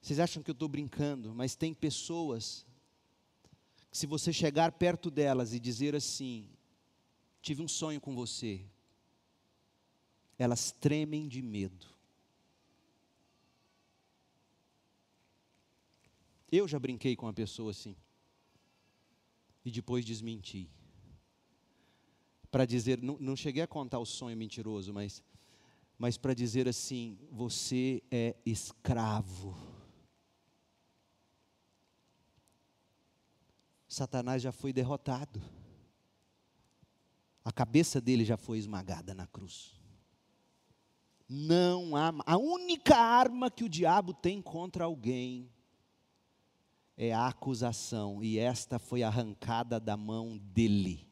Vocês 0.00 0.18
acham 0.18 0.42
que 0.42 0.50
eu 0.50 0.54
estou 0.54 0.68
brincando, 0.68 1.34
mas 1.34 1.54
tem 1.54 1.74
pessoas 1.74 2.66
que, 3.90 3.98
se 3.98 4.06
você 4.06 4.32
chegar 4.32 4.72
perto 4.72 5.10
delas 5.10 5.52
e 5.52 5.60
dizer 5.60 5.94
assim: 5.94 6.48
tive 7.42 7.62
um 7.62 7.68
sonho 7.68 8.00
com 8.00 8.14
você, 8.14 8.64
elas 10.38 10.72
tremem 10.72 11.28
de 11.28 11.42
medo. 11.42 11.86
Eu 16.50 16.66
já 16.66 16.78
brinquei 16.78 17.14
com 17.14 17.26
uma 17.26 17.34
pessoa 17.34 17.70
assim, 17.70 17.94
e 19.64 19.70
depois 19.70 20.04
desmenti 20.04 20.70
para 22.50 22.66
dizer, 22.66 23.00
não, 23.00 23.16
não 23.20 23.36
cheguei 23.36 23.62
a 23.62 23.66
contar 23.66 23.98
o 23.98 24.06
sonho 24.06 24.36
mentiroso, 24.36 24.92
mas, 24.92 25.22
mas 25.96 26.16
para 26.18 26.34
dizer 26.34 26.68
assim: 26.68 27.18
você 27.30 28.02
é 28.10 28.34
escravo. 28.44 29.56
Satanás 33.86 34.42
já 34.42 34.52
foi 34.52 34.72
derrotado. 34.72 35.40
A 37.44 37.52
cabeça 37.52 38.00
dele 38.00 38.24
já 38.24 38.36
foi 38.36 38.58
esmagada 38.58 39.14
na 39.14 39.26
cruz. 39.26 39.80
Não 41.28 41.96
há. 41.96 42.12
A 42.26 42.36
única 42.36 42.96
arma 42.96 43.50
que 43.50 43.64
o 43.64 43.68
diabo 43.68 44.12
tem 44.12 44.42
contra 44.42 44.84
alguém 44.84 45.50
é 46.96 47.12
a 47.14 47.28
acusação, 47.28 48.22
e 48.22 48.38
esta 48.38 48.78
foi 48.78 49.02
arrancada 49.02 49.80
da 49.80 49.96
mão 49.96 50.36
dele 50.36 51.09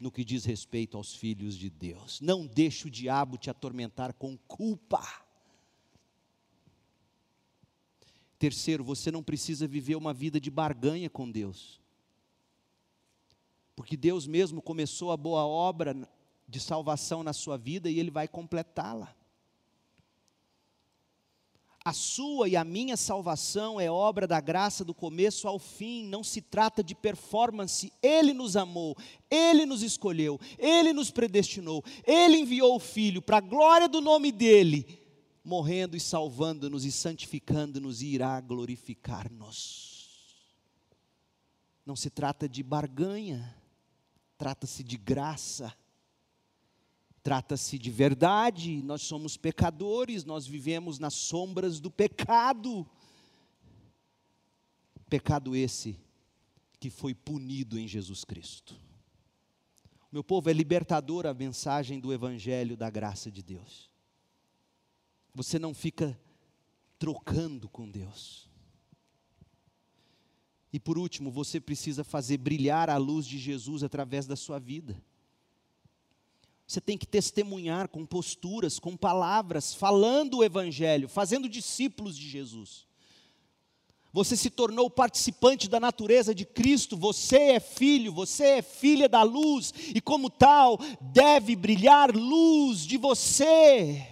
no 0.00 0.10
que 0.10 0.24
diz 0.24 0.44
respeito 0.44 0.96
aos 0.96 1.14
filhos 1.14 1.56
de 1.56 1.68
Deus. 1.68 2.20
Não 2.20 2.46
deixe 2.46 2.86
o 2.86 2.90
diabo 2.90 3.36
te 3.36 3.50
atormentar 3.50 4.12
com 4.14 4.36
culpa. 4.36 5.02
Terceiro, 8.38 8.84
você 8.84 9.10
não 9.10 9.22
precisa 9.22 9.66
viver 9.66 9.96
uma 9.96 10.14
vida 10.14 10.40
de 10.40 10.50
barganha 10.50 11.10
com 11.10 11.28
Deus. 11.28 11.80
Porque 13.74 13.96
Deus 13.96 14.26
mesmo 14.26 14.62
começou 14.62 15.10
a 15.10 15.16
boa 15.16 15.44
obra 15.44 15.96
de 16.46 16.60
salvação 16.60 17.22
na 17.22 17.32
sua 17.32 17.58
vida 17.58 17.90
e 17.90 17.98
Ele 17.98 18.10
vai 18.10 18.28
completá-la. 18.28 19.14
A 21.88 21.92
sua 21.94 22.50
e 22.50 22.54
a 22.54 22.64
minha 22.64 22.98
salvação 22.98 23.80
é 23.80 23.90
obra 23.90 24.26
da 24.26 24.38
graça 24.42 24.84
do 24.84 24.92
começo 24.92 25.48
ao 25.48 25.58
fim, 25.58 26.06
não 26.06 26.22
se 26.22 26.42
trata 26.42 26.84
de 26.84 26.94
performance. 26.94 27.90
Ele 28.02 28.34
nos 28.34 28.58
amou, 28.58 28.94
Ele 29.30 29.64
nos 29.64 29.82
escolheu, 29.82 30.38
Ele 30.58 30.92
nos 30.92 31.10
predestinou, 31.10 31.82
Ele 32.06 32.40
enviou 32.40 32.76
o 32.76 32.78
Filho 32.78 33.22
para 33.22 33.38
a 33.38 33.40
glória 33.40 33.88
do 33.88 34.02
nome 34.02 34.30
dEle, 34.30 35.00
morrendo 35.42 35.96
e 35.96 36.00
salvando-nos 36.00 36.84
e 36.84 36.92
santificando-nos 36.92 38.02
e 38.02 38.08
irá 38.08 38.38
glorificar-nos. 38.38 40.10
Não 41.86 41.96
se 41.96 42.10
trata 42.10 42.46
de 42.46 42.62
barganha, 42.62 43.56
trata-se 44.36 44.84
de 44.84 44.98
graça, 44.98 45.74
trata-se 47.22 47.78
de 47.78 47.90
verdade. 47.90 48.82
Nós 48.82 49.02
somos 49.02 49.36
pecadores, 49.36 50.24
nós 50.24 50.46
vivemos 50.46 50.98
nas 50.98 51.14
sombras 51.14 51.80
do 51.80 51.90
pecado. 51.90 52.88
Pecado 55.08 55.56
esse 55.56 55.98
que 56.78 56.90
foi 56.90 57.14
punido 57.14 57.78
em 57.78 57.88
Jesus 57.88 58.24
Cristo. 58.24 58.76
Meu 60.10 60.24
povo, 60.24 60.48
é 60.48 60.52
libertador 60.52 61.26
a 61.26 61.34
mensagem 61.34 62.00
do 62.00 62.12
Evangelho 62.12 62.76
da 62.76 62.88
graça 62.88 63.30
de 63.30 63.42
Deus. 63.42 63.90
Você 65.34 65.58
não 65.58 65.74
fica 65.74 66.18
trocando 66.98 67.68
com 67.68 67.88
Deus. 67.88 68.48
E 70.72 70.80
por 70.80 70.98
último, 70.98 71.30
você 71.30 71.60
precisa 71.60 72.04
fazer 72.04 72.38
brilhar 72.38 72.90
a 72.90 72.96
luz 72.96 73.26
de 73.26 73.38
Jesus 73.38 73.82
através 73.82 74.26
da 74.26 74.36
sua 74.36 74.58
vida. 74.58 75.02
Você 76.68 76.82
tem 76.82 76.98
que 76.98 77.06
testemunhar 77.06 77.88
com 77.88 78.04
posturas, 78.04 78.78
com 78.78 78.94
palavras, 78.94 79.72
falando 79.72 80.36
o 80.36 80.44
Evangelho, 80.44 81.08
fazendo 81.08 81.48
discípulos 81.48 82.14
de 82.14 82.28
Jesus. 82.28 82.86
Você 84.12 84.36
se 84.36 84.50
tornou 84.50 84.90
participante 84.90 85.66
da 85.66 85.80
natureza 85.80 86.34
de 86.34 86.44
Cristo, 86.44 86.94
você 86.94 87.52
é 87.52 87.60
filho, 87.60 88.12
você 88.12 88.44
é 88.58 88.62
filha 88.62 89.08
da 89.08 89.22
luz, 89.22 89.72
e 89.94 89.98
como 89.98 90.28
tal, 90.28 90.78
deve 91.00 91.56
brilhar 91.56 92.14
luz 92.14 92.80
de 92.80 92.98
você, 92.98 94.06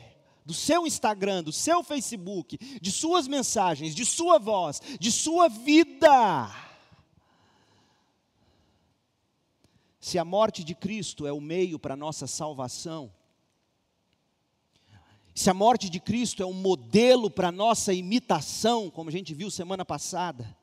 do 0.47 0.55
seu 0.55 0.87
Instagram, 0.87 1.43
do 1.43 1.53
seu 1.53 1.85
Facebook, 1.85 2.59
de 2.81 2.91
suas 2.91 3.29
mensagens, 3.29 3.95
de 3.95 4.07
sua 4.07 4.39
voz, 4.39 4.81
de 4.99 5.13
sua 5.13 5.49
vida. 5.49 6.66
Se 10.07 10.21
a 10.21 10.25
morte 10.25 10.63
de 10.63 10.73
Cristo 10.73 11.27
é 11.27 11.33
o 11.33 11.41
meio 11.41 11.81
para 11.81 11.95
a 11.95 11.97
nossa 11.97 12.29
salvação, 12.29 13.13
se 15.35 15.51
a 15.51 15.53
morte 15.53 15.91
de 15.91 15.99
Cristo 15.99 16.45
é 16.45 16.47
um 16.47 16.53
modelo 16.53 17.29
para 17.29 17.51
nossa 17.51 17.93
imitação, 17.93 18.89
como 18.89 19.11
a 19.11 19.13
gente 19.13 19.35
viu 19.35 19.51
semana 19.51 19.85
passada, 19.85 20.57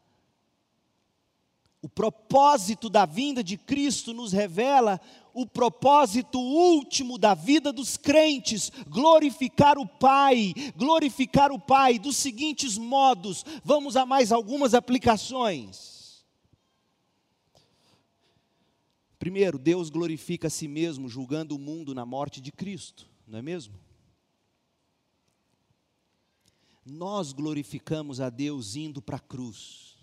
o 1.81 1.89
propósito 1.89 2.89
da 2.89 3.05
vinda 3.05 3.43
de 3.43 3.57
Cristo 3.57 4.13
nos 4.13 4.31
revela 4.31 4.97
o 5.33 5.45
propósito 5.45 6.39
último 6.39 7.17
da 7.17 7.33
vida 7.33 7.73
dos 7.73 7.97
crentes, 7.97 8.71
glorificar 8.87 9.77
o 9.77 9.85
Pai, 9.85 10.53
glorificar 10.73 11.51
o 11.51 11.59
Pai 11.59 11.99
dos 11.99 12.15
seguintes 12.15 12.77
modos. 12.77 13.43
Vamos 13.61 13.97
a 13.97 14.05
mais 14.05 14.31
algumas 14.31 14.73
aplicações. 14.73 15.92
Primeiro, 19.23 19.57
Deus 19.57 19.89
glorifica 19.89 20.47
a 20.47 20.49
si 20.49 20.67
mesmo 20.67 21.07
julgando 21.07 21.55
o 21.55 21.59
mundo 21.59 21.95
na 21.95 22.05
morte 22.05 22.41
de 22.41 22.51
Cristo, 22.51 23.09
não 23.25 23.39
é 23.39 23.41
mesmo? 23.41 23.73
nós 26.85 27.31
glorificamos 27.31 28.19
a 28.19 28.29
Deus 28.29 28.75
indo 28.75 29.01
para 29.01 29.15
a 29.17 29.19
cruz, 29.19 29.95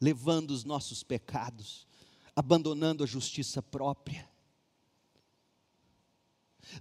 levando 0.00 0.50
os 0.50 0.64
nossos 0.64 1.02
pecados, 1.02 1.86
abandonando 2.34 3.04
a 3.04 3.06
justiça 3.06 3.62
própria, 3.62 4.28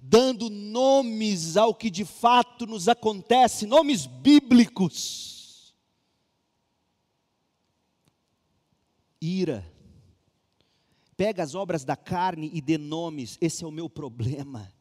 dando 0.01 0.49
nomes 0.49 1.57
ao 1.57 1.76
que 1.76 1.89
de 1.89 2.05
fato 2.05 2.65
nos 2.65 2.88
acontece, 2.88 3.67
nomes 3.67 4.07
bíblicos. 4.07 5.76
Ira, 9.22 9.70
pega 11.22 11.43
as 11.43 11.53
obras 11.53 11.86
da 11.86 11.95
carne 11.95 12.49
e 12.51 12.59
dê 12.59 12.80
nomes, 12.80 13.38
esse 13.39 13.63
é 13.63 13.67
o 13.67 13.72
meu 13.72 13.88
problema 13.88 14.74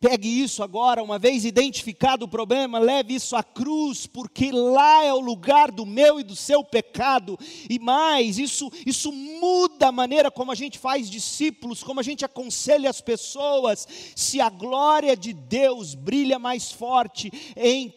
Pegue 0.00 0.28
isso 0.28 0.62
agora, 0.62 1.02
uma 1.02 1.18
vez 1.18 1.44
identificado 1.44 2.24
o 2.24 2.28
problema, 2.28 2.78
leve 2.78 3.16
isso 3.16 3.34
à 3.34 3.42
cruz, 3.42 4.06
porque 4.06 4.52
lá 4.52 5.04
é 5.04 5.12
o 5.12 5.18
lugar 5.18 5.72
do 5.72 5.84
meu 5.84 6.20
e 6.20 6.22
do 6.22 6.36
seu 6.36 6.62
pecado. 6.62 7.36
E 7.68 7.80
mais, 7.80 8.38
isso, 8.38 8.70
isso 8.86 9.10
muda 9.10 9.88
a 9.88 9.92
maneira 9.92 10.30
como 10.30 10.52
a 10.52 10.54
gente 10.54 10.78
faz 10.78 11.10
discípulos, 11.10 11.82
como 11.82 11.98
a 11.98 12.04
gente 12.04 12.24
aconselha 12.24 12.88
as 12.88 13.00
pessoas. 13.00 13.88
Se 14.14 14.40
a 14.40 14.48
glória 14.48 15.16
de 15.16 15.32
Deus 15.32 15.96
brilha 15.96 16.38
mais 16.38 16.70
forte 16.70 17.32
em 17.56 17.90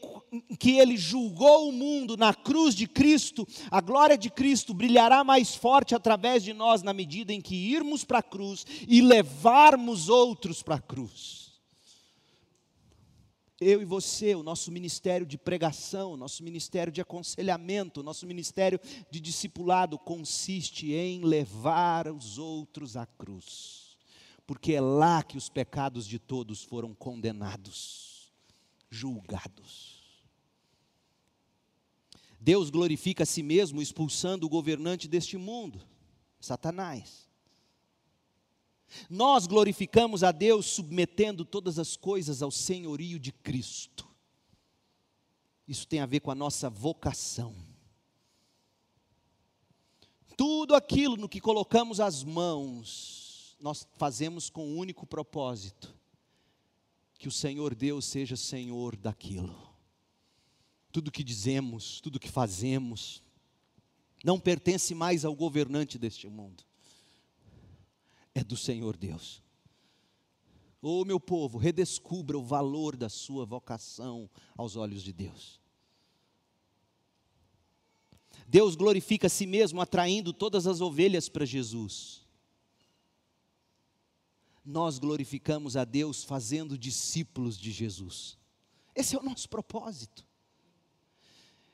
que 0.58 0.78
ele 0.80 0.96
julgou 0.98 1.70
o 1.70 1.72
mundo 1.72 2.16
na 2.16 2.34
cruz 2.34 2.74
de 2.74 2.88
Cristo, 2.88 3.48
a 3.70 3.82
glória 3.82 4.18
de 4.18 4.30
Cristo 4.30 4.74
brilhará 4.74 5.24
mais 5.24 5.56
forte 5.56 5.94
através 5.94 6.44
de 6.44 6.54
nós 6.54 6.82
na 6.82 6.94
medida 6.94 7.34
em 7.34 7.42
que 7.42 7.56
irmos 7.56 8.04
para 8.04 8.20
a 8.20 8.24
cruz 8.24 8.66
e 8.88 9.02
levarmos 9.02 10.10
outros 10.10 10.64
para 10.64 10.76
a 10.76 10.82
cruz 10.82 11.42
eu 13.62 13.80
e 13.80 13.86
você, 13.86 14.34
o 14.34 14.42
nosso 14.42 14.72
ministério 14.72 15.26
de 15.26 15.38
pregação, 15.38 16.14
o 16.14 16.18
nosso 16.18 16.44
ministério 16.44 16.92
de 16.92 17.00
aconselhamento, 17.00 18.00
o 18.00 18.04
nosso 18.04 18.26
ministério 18.26 18.80
de 19.12 19.20
discipulado 19.20 20.00
consiste 20.00 20.94
em 20.94 21.24
levar 21.24 22.08
os 22.08 22.40
outros 22.40 22.98
à 22.98 23.06
cruz, 23.06 23.96
porque 24.48 24.74
é 24.74 24.82
lá 24.82 25.22
que 25.22 25.38
os 25.38 25.48
pecados 25.48 26.08
de 26.08 26.18
todos 26.18 26.64
foram 26.64 26.96
condenados, 26.96 28.34
julgados. 28.90 29.91
Deus 32.42 32.72
glorifica 32.72 33.22
a 33.22 33.26
si 33.26 33.44
mesmo 33.44 33.84
expulsando 33.84 34.48
o 34.48 34.50
governante 34.50 35.08
deste 35.08 35.38
mundo, 35.38 35.80
Satanás. 36.40 37.30
Nós 39.08 39.46
glorificamos 39.46 40.24
a 40.24 40.32
Deus 40.32 40.66
submetendo 40.66 41.46
todas 41.46 41.78
as 41.78 41.96
coisas 41.96 42.42
ao 42.42 42.50
senhorio 42.50 43.20
de 43.20 43.32
Cristo. 43.32 44.10
Isso 45.68 45.88
tem 45.88 46.00
a 46.00 46.08
ver 46.08 46.20
com 46.20 46.32
a 46.32 46.36
nossa 46.36 46.68
vocação. 46.68 47.56
Tudo 50.36 50.74
aquilo 50.74 51.16
no 51.18 51.30
que 51.30 51.40
colocamos 51.40 52.00
as 52.00 52.24
mãos, 52.24 53.56
nós 53.60 53.88
fazemos 53.98 54.50
com 54.50 54.66
o 54.66 54.72
um 54.72 54.78
único 54.80 55.06
propósito: 55.06 55.96
que 57.20 57.28
o 57.28 57.32
Senhor 57.32 57.76
Deus 57.76 58.06
seja 58.06 58.36
Senhor 58.36 58.96
daquilo. 58.96 59.71
Tudo 60.92 61.12
que 61.12 61.24
dizemos, 61.24 62.02
tudo 62.02 62.20
que 62.20 62.30
fazemos, 62.30 63.24
não 64.24 64.40
pertence 64.40 64.94
mais 64.94 65.26
ao 65.26 65.36
governante 65.36 65.98
deste 65.98 66.28
mundo 66.28 66.64
é 68.34 68.44
do 68.44 68.56
Senhor 68.56 68.96
Deus. 68.98 69.44
Ô 70.82 71.02
oh, 71.02 71.06
meu 71.06 71.20
povo, 71.20 71.58
redescubra 71.58 72.38
o 72.38 72.44
valor 72.44 72.96
da 72.96 73.10
sua 73.10 73.46
vocação 73.46 74.30
aos 74.58 74.76
olhos 74.76 75.04
de 75.04 75.14
Deus. 75.14 75.60
Deus 78.48 78.76
glorifica 78.76 79.28
a 79.28 79.30
si 79.30 79.46
mesmo 79.46 79.80
atraindo 79.80 80.34
todas 80.34 80.66
as 80.66 80.82
ovelhas 80.82 81.30
para 81.30 81.46
Jesus. 81.46 82.26
Nós 84.66 84.98
glorificamos 84.98 85.78
a 85.78 85.86
Deus 85.86 86.24
fazendo 86.24 86.78
discípulos 86.78 87.58
de 87.58 87.72
Jesus. 87.72 88.38
Esse 88.96 89.16
é 89.16 89.20
o 89.20 89.24
nosso 89.24 89.48
propósito. 89.48 90.26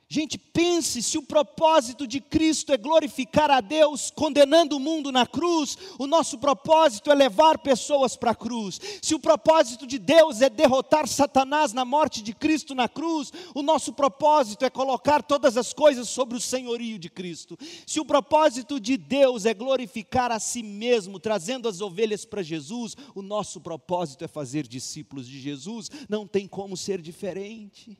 Gente, 0.10 0.38
pense 0.38 1.04
se 1.04 1.18
o 1.18 1.22
propósito 1.22 2.08
de 2.08 2.22
Cristo 2.22 2.72
é 2.72 2.78
glorificar 2.78 3.52
a 3.52 3.60
Deus, 3.60 4.10
condenando 4.10 4.78
o 4.78 4.80
mundo 4.80 5.12
na 5.12 5.28
cruz, 5.28 5.78
o 6.00 6.08
nosso 6.08 6.38
propósito 6.38 7.12
é 7.12 7.14
levar 7.14 7.58
pessoas 7.58 8.16
para 8.16 8.32
a 8.32 8.36
cruz. 8.36 8.80
Se 9.02 9.14
o 9.14 9.20
propósito 9.20 9.86
de 9.86 10.00
Deus 10.00 10.40
é 10.42 10.50
derrotar 10.50 11.10
Satanás 11.10 11.74
na 11.74 11.84
morte 11.84 12.22
de 12.24 12.34
Cristo 12.34 12.74
na 12.74 12.88
cruz, 12.88 13.34
o 13.54 13.62
nosso 13.62 13.92
propósito 13.92 14.64
é 14.64 14.70
colocar 14.70 15.22
todas 15.22 15.58
as 15.58 15.74
coisas 15.74 16.08
sobre 16.08 16.38
o 16.38 16.42
senhorio 16.42 16.98
de 16.98 17.10
Cristo. 17.10 17.58
Se 17.86 18.00
o 18.00 18.06
propósito 18.06 18.80
de 18.80 18.96
Deus 18.96 19.46
é 19.46 19.54
glorificar 19.54 20.32
a 20.32 20.40
si 20.40 20.64
mesmo, 20.64 21.20
trazendo 21.20 21.68
as 21.68 21.82
ovelhas 21.82 22.24
para 22.24 22.42
Jesus, 22.42 22.96
o 23.14 23.22
nosso 23.22 23.60
propósito 23.60 24.24
é 24.24 24.28
fazer 24.30 24.66
discípulos 24.66 25.28
de 25.28 25.38
Jesus, 25.38 25.92
não 26.08 26.26
tem 26.26 26.48
como 26.48 26.78
ser 26.78 27.02
diferente. 27.02 27.98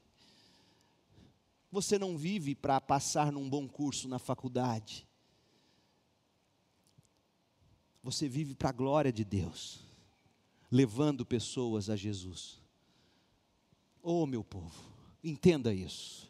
Você 1.78 2.00
não 2.00 2.18
vive 2.18 2.56
para 2.56 2.82
passar 2.82 3.32
num 3.32 3.48
bom 3.48 3.68
curso 3.68 4.08
na 4.08 4.18
faculdade. 4.18 5.08
Você 8.02 8.28
vive 8.28 8.56
para 8.56 8.70
a 8.70 8.72
glória 8.72 9.14
de 9.14 9.24
Deus, 9.24 9.82
levando 10.72 11.24
pessoas 11.24 11.88
a 11.88 11.96
Jesus. 11.96 12.60
Oh, 14.02 14.26
meu 14.26 14.44
povo, 14.44 14.74
entenda 15.24 15.72
isso. 15.72 16.28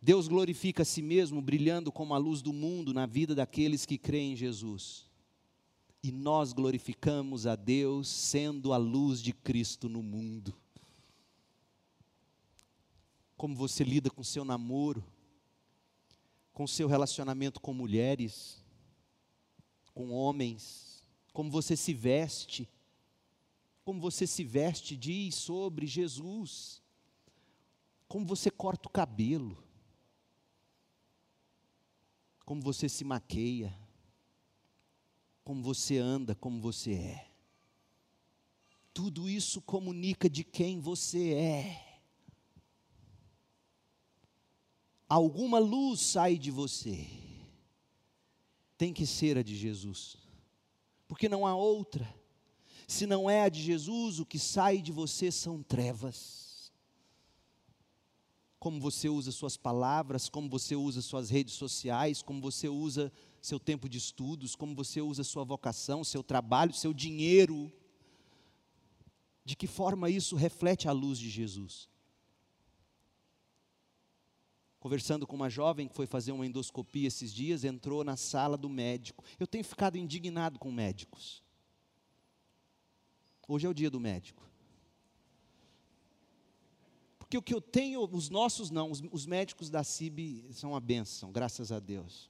Deus 0.00 0.28
glorifica 0.28 0.82
a 0.82 0.86
si 0.86 1.02
mesmo 1.02 1.42
brilhando 1.42 1.90
como 1.90 2.14
a 2.14 2.18
luz 2.18 2.40
do 2.40 2.52
mundo 2.52 2.94
na 2.94 3.04
vida 3.04 3.34
daqueles 3.34 3.84
que 3.84 3.98
creem 3.98 4.34
em 4.34 4.36
Jesus. 4.36 5.10
E 6.04 6.12
nós 6.12 6.52
glorificamos 6.52 7.48
a 7.48 7.56
Deus 7.56 8.06
sendo 8.06 8.72
a 8.72 8.76
luz 8.76 9.20
de 9.20 9.32
Cristo 9.32 9.88
no 9.88 10.04
mundo 10.04 10.54
como 13.42 13.56
você 13.56 13.82
lida 13.82 14.08
com 14.08 14.22
seu 14.22 14.44
namoro, 14.44 15.04
com 16.52 16.64
seu 16.64 16.86
relacionamento 16.86 17.60
com 17.60 17.74
mulheres, 17.74 18.64
com 19.92 20.12
homens, 20.12 21.02
como 21.32 21.50
você 21.50 21.76
se 21.76 21.92
veste. 21.92 22.70
Como 23.84 24.00
você 24.00 24.28
se 24.28 24.44
veste 24.44 24.96
diz 24.96 25.34
sobre 25.34 25.88
Jesus. 25.88 26.80
Como 28.06 28.24
você 28.24 28.48
corta 28.48 28.88
o 28.88 28.92
cabelo. 28.92 29.60
Como 32.44 32.62
você 32.62 32.88
se 32.88 33.02
maqueia. 33.02 33.76
Como 35.42 35.64
você 35.64 35.98
anda, 35.98 36.32
como 36.36 36.60
você 36.60 36.92
é. 36.92 37.30
Tudo 38.94 39.28
isso 39.28 39.60
comunica 39.60 40.30
de 40.30 40.44
quem 40.44 40.78
você 40.78 41.32
é. 41.32 41.91
Alguma 45.12 45.58
luz 45.58 46.00
sai 46.00 46.38
de 46.38 46.50
você. 46.50 47.06
Tem 48.78 48.94
que 48.94 49.04
ser 49.04 49.36
a 49.36 49.42
de 49.42 49.54
Jesus. 49.54 50.16
Porque 51.06 51.28
não 51.28 51.46
há 51.46 51.54
outra. 51.54 52.08
Se 52.88 53.06
não 53.06 53.28
é 53.28 53.42
a 53.42 53.50
de 53.50 53.62
Jesus, 53.62 54.20
o 54.20 54.24
que 54.24 54.38
sai 54.38 54.80
de 54.80 54.90
você 54.90 55.30
são 55.30 55.62
trevas. 55.62 56.72
Como 58.58 58.80
você 58.80 59.06
usa 59.10 59.30
suas 59.30 59.54
palavras, 59.54 60.30
como 60.30 60.48
você 60.48 60.74
usa 60.74 61.02
suas 61.02 61.28
redes 61.28 61.52
sociais, 61.56 62.22
como 62.22 62.40
você 62.40 62.66
usa 62.66 63.12
seu 63.42 63.60
tempo 63.60 63.90
de 63.90 63.98
estudos, 63.98 64.56
como 64.56 64.74
você 64.74 65.02
usa 65.02 65.22
sua 65.22 65.44
vocação, 65.44 66.02
seu 66.02 66.22
trabalho, 66.22 66.72
seu 66.72 66.94
dinheiro. 66.94 67.70
De 69.44 69.56
que 69.56 69.66
forma 69.66 70.08
isso 70.08 70.36
reflete 70.36 70.88
a 70.88 70.92
luz 70.92 71.18
de 71.18 71.28
Jesus? 71.28 71.91
Conversando 74.82 75.28
com 75.28 75.36
uma 75.36 75.48
jovem 75.48 75.86
que 75.86 75.94
foi 75.94 76.08
fazer 76.08 76.32
uma 76.32 76.44
endoscopia 76.44 77.06
esses 77.06 77.32
dias, 77.32 77.62
entrou 77.62 78.02
na 78.02 78.16
sala 78.16 78.56
do 78.56 78.68
médico. 78.68 79.22
Eu 79.38 79.46
tenho 79.46 79.62
ficado 79.62 79.96
indignado 79.96 80.58
com 80.58 80.72
médicos. 80.72 81.40
Hoje 83.46 83.64
é 83.64 83.70
o 83.70 83.74
dia 83.74 83.88
do 83.88 84.00
médico. 84.00 84.42
Porque 87.16 87.38
o 87.38 87.42
que 87.42 87.54
eu 87.54 87.60
tenho, 87.60 88.02
os 88.12 88.28
nossos 88.28 88.72
não, 88.72 88.90
os, 88.90 89.00
os 89.12 89.24
médicos 89.24 89.70
da 89.70 89.84
CIB 89.84 90.46
são 90.50 90.70
uma 90.70 90.80
benção, 90.80 91.30
graças 91.30 91.70
a 91.70 91.78
Deus. 91.78 92.28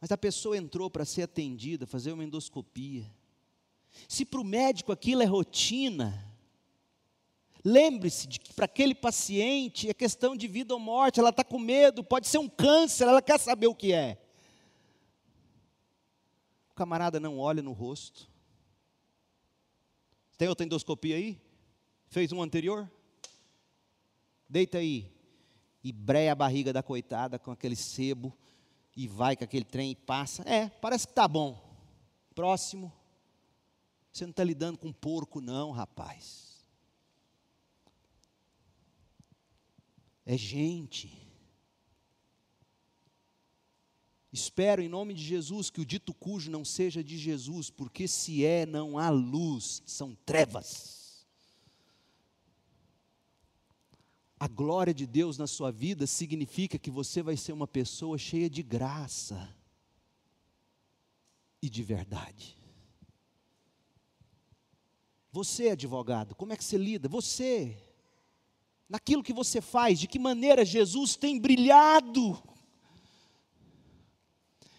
Mas 0.00 0.10
a 0.12 0.16
pessoa 0.16 0.56
entrou 0.56 0.88
para 0.88 1.04
ser 1.04 1.24
atendida, 1.24 1.86
fazer 1.86 2.10
uma 2.10 2.24
endoscopia. 2.24 3.04
Se 4.08 4.24
para 4.24 4.40
o 4.40 4.44
médico 4.44 4.92
aquilo 4.92 5.20
é 5.20 5.26
rotina, 5.26 6.31
lembre-se 7.64 8.26
de 8.26 8.40
que 8.40 8.52
para 8.52 8.64
aquele 8.64 8.94
paciente 8.94 9.88
é 9.88 9.94
questão 9.94 10.36
de 10.36 10.46
vida 10.48 10.74
ou 10.74 10.80
morte, 10.80 11.20
ela 11.20 11.30
está 11.30 11.44
com 11.44 11.58
medo, 11.58 12.02
pode 12.02 12.28
ser 12.28 12.38
um 12.38 12.48
câncer, 12.48 13.08
ela 13.08 13.22
quer 13.22 13.38
saber 13.38 13.66
o 13.66 13.74
que 13.74 13.92
é. 13.92 14.18
O 16.70 16.74
camarada 16.74 17.20
não 17.20 17.38
olha 17.38 17.62
no 17.62 17.72
rosto, 17.72 18.32
tem 20.42 20.48
outra 20.48 20.66
endoscopia 20.66 21.14
aí? 21.14 21.40
Fez 22.08 22.32
um 22.32 22.42
anterior? 22.42 22.90
Deita 24.48 24.78
aí. 24.78 25.08
E 25.84 25.92
breia 25.92 26.32
a 26.32 26.34
barriga 26.34 26.72
da 26.72 26.82
coitada 26.82 27.38
com 27.38 27.52
aquele 27.52 27.76
sebo. 27.76 28.36
E 28.96 29.06
vai 29.06 29.36
com 29.36 29.44
aquele 29.44 29.64
trem 29.64 29.92
e 29.92 29.94
passa. 29.94 30.42
É, 30.42 30.68
parece 30.68 31.06
que 31.06 31.12
está 31.12 31.28
bom. 31.28 31.56
Próximo. 32.34 32.92
Você 34.12 34.24
não 34.24 34.32
está 34.32 34.42
lidando 34.42 34.78
com 34.78 34.92
porco, 34.92 35.40
não, 35.40 35.70
rapaz. 35.70 36.51
É 40.24 40.36
gente. 40.36 41.22
Espero 44.32 44.80
em 44.80 44.88
nome 44.88 45.12
de 45.12 45.22
Jesus 45.22 45.68
que 45.68 45.80
o 45.80 45.84
dito 45.84 46.14
cujo 46.14 46.50
não 46.50 46.64
seja 46.64 47.04
de 47.04 47.18
Jesus, 47.18 47.68
porque 47.68 48.08
se 48.08 48.44
é, 48.44 48.64
não 48.64 48.96
há 48.96 49.10
luz, 49.10 49.82
são 49.84 50.14
trevas. 50.24 51.26
A 54.40 54.48
glória 54.48 54.94
de 54.94 55.06
Deus 55.06 55.36
na 55.36 55.46
sua 55.46 55.70
vida 55.70 56.06
significa 56.06 56.78
que 56.78 56.90
você 56.90 57.22
vai 57.22 57.36
ser 57.36 57.52
uma 57.52 57.68
pessoa 57.68 58.16
cheia 58.16 58.48
de 58.48 58.62
graça 58.62 59.54
e 61.60 61.68
de 61.68 61.82
verdade. 61.82 62.58
Você, 65.30 65.70
advogado, 65.70 66.34
como 66.34 66.52
é 66.52 66.56
que 66.56 66.64
você 66.64 66.76
lida? 66.76 67.08
Você, 67.08 67.78
naquilo 68.92 69.22
que 69.22 69.32
você 69.32 69.62
faz, 69.62 69.98
de 69.98 70.06
que 70.06 70.18
maneira 70.18 70.66
Jesus 70.66 71.16
tem 71.16 71.40
brilhado 71.40 72.38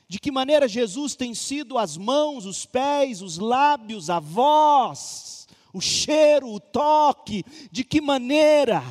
de 0.07 0.20
que 0.20 0.30
maneira 0.30 0.68
Jesus 0.68 1.16
tem 1.16 1.34
sido 1.34 1.76
as 1.76 1.97
mãos, 1.97 2.45
os 2.45 2.68
pés, 2.68 3.20
os 3.20 3.39
lábios, 3.39 4.11
a 4.11 4.20
voz, 4.20 5.47
o 5.74 5.82
cheiro, 5.82 6.53
o 6.53 6.59
toque, 6.59 7.43
de 7.72 7.84
que 7.84 7.99
maneira. 7.99 8.84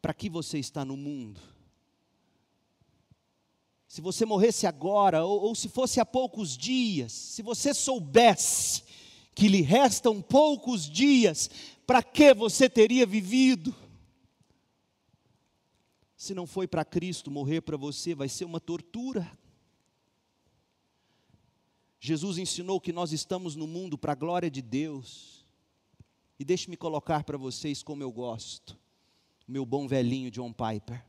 Para 0.00 0.14
que 0.14 0.30
você 0.30 0.58
está 0.58 0.82
no 0.82 0.96
mundo? 0.96 1.38
Se 3.86 4.00
você 4.00 4.24
morresse 4.24 4.66
agora, 4.66 5.22
ou, 5.22 5.42
ou 5.42 5.54
se 5.54 5.68
fosse 5.68 6.00
há 6.00 6.06
poucos 6.06 6.56
dias, 6.56 7.12
se 7.12 7.42
você 7.42 7.74
soubesse 7.74 8.82
que 9.40 9.48
lhe 9.48 9.62
restam 9.62 10.20
poucos 10.20 10.84
dias, 10.84 11.48
para 11.86 12.02
que 12.02 12.34
você 12.34 12.68
teria 12.68 13.06
vivido? 13.06 13.74
Se 16.14 16.34
não 16.34 16.46
foi 16.46 16.68
para 16.68 16.84
Cristo 16.84 17.30
morrer 17.30 17.62
para 17.62 17.78
você, 17.78 18.14
vai 18.14 18.28
ser 18.28 18.44
uma 18.44 18.60
tortura. 18.60 19.32
Jesus 21.98 22.36
ensinou 22.36 22.78
que 22.78 22.92
nós 22.92 23.12
estamos 23.12 23.56
no 23.56 23.66
mundo 23.66 23.96
para 23.96 24.12
a 24.12 24.14
glória 24.14 24.50
de 24.50 24.60
Deus. 24.60 25.42
E 26.38 26.44
deixe-me 26.44 26.76
colocar 26.76 27.24
para 27.24 27.38
vocês 27.38 27.82
como 27.82 28.02
eu 28.02 28.12
gosto. 28.12 28.78
Meu 29.48 29.64
bom 29.64 29.88
velhinho 29.88 30.30
John 30.30 30.52
Piper. 30.52 31.02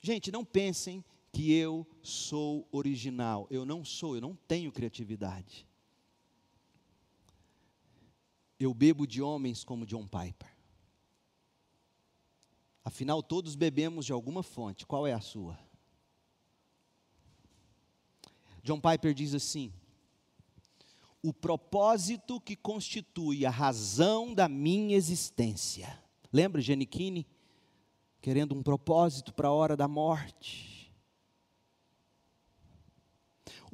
Gente, 0.00 0.32
não 0.32 0.46
pensem 0.46 1.04
que 1.30 1.52
eu 1.52 1.86
sou 2.02 2.66
original. 2.72 3.46
Eu 3.50 3.66
não 3.66 3.84
sou, 3.84 4.14
eu 4.14 4.22
não 4.22 4.34
tenho 4.48 4.72
criatividade. 4.72 5.66
Eu 8.62 8.72
bebo 8.72 9.06
de 9.06 9.20
homens 9.20 9.64
como 9.64 9.84
John 9.84 10.06
Piper. 10.06 10.48
Afinal, 12.84 13.22
todos 13.22 13.56
bebemos 13.56 14.06
de 14.06 14.12
alguma 14.12 14.42
fonte, 14.42 14.86
qual 14.86 15.06
é 15.06 15.12
a 15.12 15.20
sua? 15.20 15.58
John 18.62 18.80
Piper 18.80 19.14
diz 19.14 19.34
assim: 19.34 19.72
o 21.22 21.32
propósito 21.32 22.40
que 22.40 22.54
constitui 22.54 23.44
a 23.46 23.50
razão 23.50 24.32
da 24.34 24.48
minha 24.48 24.96
existência. 24.96 26.00
Lembra 26.32 26.60
Giannichini? 26.60 27.26
Querendo 28.20 28.54
um 28.54 28.62
propósito 28.62 29.32
para 29.34 29.48
a 29.48 29.52
hora 29.52 29.76
da 29.76 29.88
morte. 29.88 30.81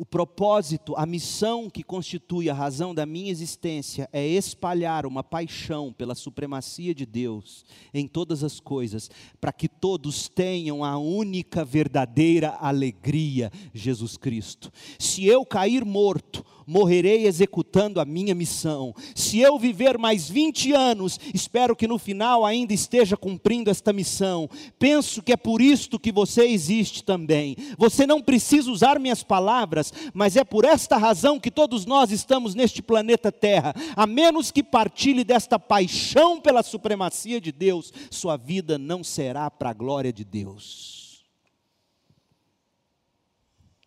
O 0.01 0.07
propósito, 0.07 0.95
a 0.97 1.05
missão 1.05 1.69
que 1.69 1.83
constitui 1.83 2.49
a 2.49 2.55
razão 2.55 2.95
da 2.95 3.05
minha 3.05 3.33
existência 3.33 4.09
é 4.13 4.25
espalhar 4.25 5.05
uma 5.05 5.25
paixão 5.25 5.93
pela 5.93 6.15
supremacia 6.15 6.95
de 6.95 7.05
Deus 7.05 7.65
em 7.93 8.07
todas 8.07 8.45
as 8.45 8.61
coisas, 8.61 9.11
para 9.41 9.53
que 9.53 9.69
todos 9.69 10.29
tenham 10.29 10.85
a 10.85 10.97
única 10.97 11.65
verdadeira 11.65 12.57
alegria, 12.61 13.51
Jesus 13.75 14.17
Cristo. 14.17 14.71
Se 15.01 15.25
eu 15.25 15.45
cair 15.45 15.85
morto, 15.85 16.47
morrerei 16.69 17.27
executando 17.27 17.99
a 17.99 18.05
minha 18.05 18.35
missão. 18.35 18.95
Se 19.15 19.41
eu 19.41 19.59
viver 19.59 19.97
mais 19.97 20.29
20 20.29 20.75
anos, 20.75 21.19
espero 21.33 21.75
que 21.75 21.89
no 21.89 21.99
final 21.99 22.45
ainda 22.45 22.75
esteja 22.75 23.17
cumprindo 23.17 23.71
esta 23.71 23.91
missão. 23.91 24.51
Penso 24.79 25.23
que 25.23 25.33
é 25.33 25.37
por 25.37 25.63
isto 25.63 25.99
que 25.99 26.13
você 26.13 26.45
existe 26.45 27.03
também. 27.03 27.57
Você 27.79 28.07
não 28.07 28.21
precisa 28.21 28.71
usar 28.71 29.01
minhas 29.01 29.23
palavras, 29.23 29.91
mas 30.13 30.37
é 30.37 30.45
por 30.45 30.67
esta 30.67 30.99
razão 30.99 31.41
que 31.41 31.51
todos 31.51 31.87
nós 31.87 32.11
estamos 32.11 32.55
neste 32.55 32.83
planeta 32.83 33.33
Terra. 33.33 33.75
A 33.97 34.07
menos 34.07 34.51
que 34.51 34.63
partilhe 34.63 35.25
desta 35.25 35.59
paixão 35.59 36.39
pela 36.39 36.63
supremacia 36.63 37.41
de 37.41 37.51
Deus, 37.51 37.91
sua 38.11 38.37
vida 38.37 38.77
não 38.77 39.03
será 39.03 39.51
para 39.51 39.71
a 39.71 39.75
glória 39.75 40.13
de 40.13 40.23
Deus. 40.23 41.08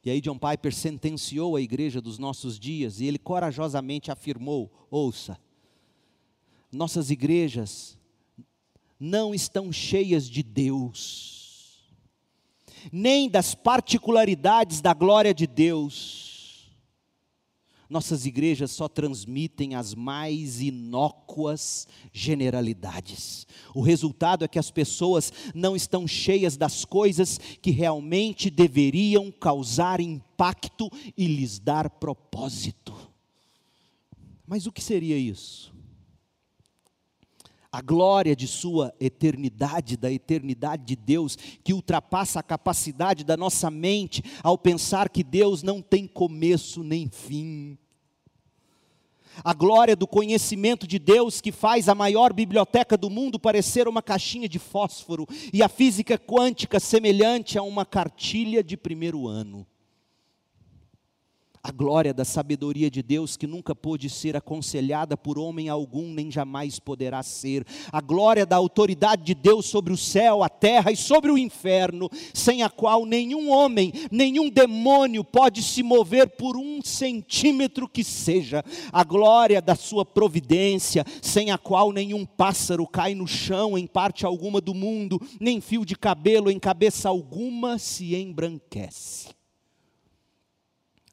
E 0.03 0.09
aí 0.09 0.19
John 0.19 0.37
Piper 0.37 0.73
sentenciou 0.73 1.55
a 1.55 1.61
igreja 1.61 2.01
dos 2.01 2.17
nossos 2.17 2.59
dias 2.59 2.99
e 2.99 3.05
ele 3.05 3.19
corajosamente 3.19 4.11
afirmou: 4.11 4.71
ouça, 4.89 5.37
nossas 6.71 7.11
igrejas 7.11 7.97
não 8.99 9.33
estão 9.33 9.71
cheias 9.71 10.29
de 10.29 10.41
Deus, 10.41 11.91
nem 12.91 13.29
das 13.29 13.53
particularidades 13.53 14.81
da 14.81 14.93
glória 14.93 15.33
de 15.33 15.45
Deus. 15.45 16.30
Nossas 17.91 18.25
igrejas 18.25 18.71
só 18.71 18.87
transmitem 18.87 19.75
as 19.75 19.93
mais 19.93 20.61
inócuas 20.61 21.87
generalidades. 22.11 23.45
O 23.75 23.81
resultado 23.81 24.45
é 24.45 24.47
que 24.47 24.57
as 24.57 24.71
pessoas 24.71 25.31
não 25.53 25.75
estão 25.75 26.07
cheias 26.07 26.57
das 26.57 26.85
coisas 26.85 27.37
que 27.61 27.69
realmente 27.69 28.49
deveriam 28.49 29.31
causar 29.31 29.99
impacto 29.99 30.89
e 31.17 31.27
lhes 31.27 31.59
dar 31.59 31.89
propósito. 31.89 32.95
Mas 34.47 34.65
o 34.65 34.71
que 34.71 34.81
seria 34.81 35.17
isso? 35.17 35.71
a 37.71 37.81
glória 37.81 38.35
de 38.35 38.47
Sua 38.47 38.93
eternidade, 38.99 39.95
da 39.95 40.11
eternidade 40.11 40.83
de 40.83 40.95
Deus, 40.95 41.37
que 41.63 41.73
ultrapassa 41.73 42.39
a 42.39 42.43
capacidade 42.43 43.23
da 43.23 43.37
nossa 43.37 43.71
mente 43.71 44.21
ao 44.43 44.57
pensar 44.57 45.09
que 45.09 45.23
Deus 45.23 45.63
não 45.63 45.81
tem 45.81 46.05
começo 46.05 46.83
nem 46.83 47.09
fim. 47.09 47.77
A 49.43 49.53
glória 49.53 49.95
do 49.95 50.07
conhecimento 50.07 50.85
de 50.85 50.99
Deus 50.99 51.41
que 51.41 51.51
faz 51.51 51.87
a 51.87 51.95
maior 51.95 52.33
biblioteca 52.33 52.97
do 52.97 53.09
mundo 53.09 53.39
parecer 53.39 53.87
uma 53.87 54.01
caixinha 54.01 54.47
de 54.47 54.59
fósforo 54.59 55.27
e 55.53 55.63
a 55.63 55.69
física 55.69 56.17
quântica 56.17 56.79
semelhante 56.79 57.57
a 57.57 57.63
uma 57.63 57.85
cartilha 57.85 58.63
de 58.63 58.75
primeiro 58.75 59.27
ano 59.27 59.65
a 61.63 61.71
glória 61.71 62.13
da 62.13 62.25
sabedoria 62.25 62.89
de 62.89 63.03
Deus 63.03 63.37
que 63.37 63.45
nunca 63.45 63.75
pôde 63.75 64.09
ser 64.09 64.35
aconselhada 64.35 65.15
por 65.15 65.37
homem 65.37 65.69
algum, 65.69 66.11
nem 66.11 66.31
jamais 66.31 66.79
poderá 66.79 67.21
ser, 67.21 67.65
a 67.91 68.01
glória 68.01 68.45
da 68.45 68.55
autoridade 68.55 69.23
de 69.23 69.35
Deus 69.35 69.67
sobre 69.67 69.93
o 69.93 69.97
céu, 69.97 70.43
a 70.43 70.49
terra 70.49 70.91
e 70.91 70.95
sobre 70.95 71.31
o 71.31 71.37
inferno, 71.37 72.09
sem 72.33 72.63
a 72.63 72.69
qual 72.69 73.05
nenhum 73.05 73.51
homem, 73.51 73.93
nenhum 74.11 74.49
demônio 74.49 75.23
pode 75.23 75.61
se 75.61 75.83
mover 75.83 76.29
por 76.29 76.57
um 76.57 76.81
centímetro 76.81 77.87
que 77.87 78.03
seja, 78.03 78.63
a 78.91 79.03
glória 79.03 79.61
da 79.61 79.75
sua 79.75 80.03
providência, 80.03 81.05
sem 81.21 81.51
a 81.51 81.57
qual 81.57 81.91
nenhum 81.91 82.25
pássaro 82.25 82.87
cai 82.87 83.13
no 83.13 83.27
chão 83.27 83.77
em 83.77 83.85
parte 83.85 84.25
alguma 84.25 84.59
do 84.59 84.73
mundo, 84.73 85.21
nem 85.39 85.61
fio 85.61 85.85
de 85.85 85.95
cabelo 85.95 86.49
em 86.49 86.59
cabeça 86.59 87.09
alguma 87.09 87.77
se 87.77 88.15
embranquece 88.15 89.40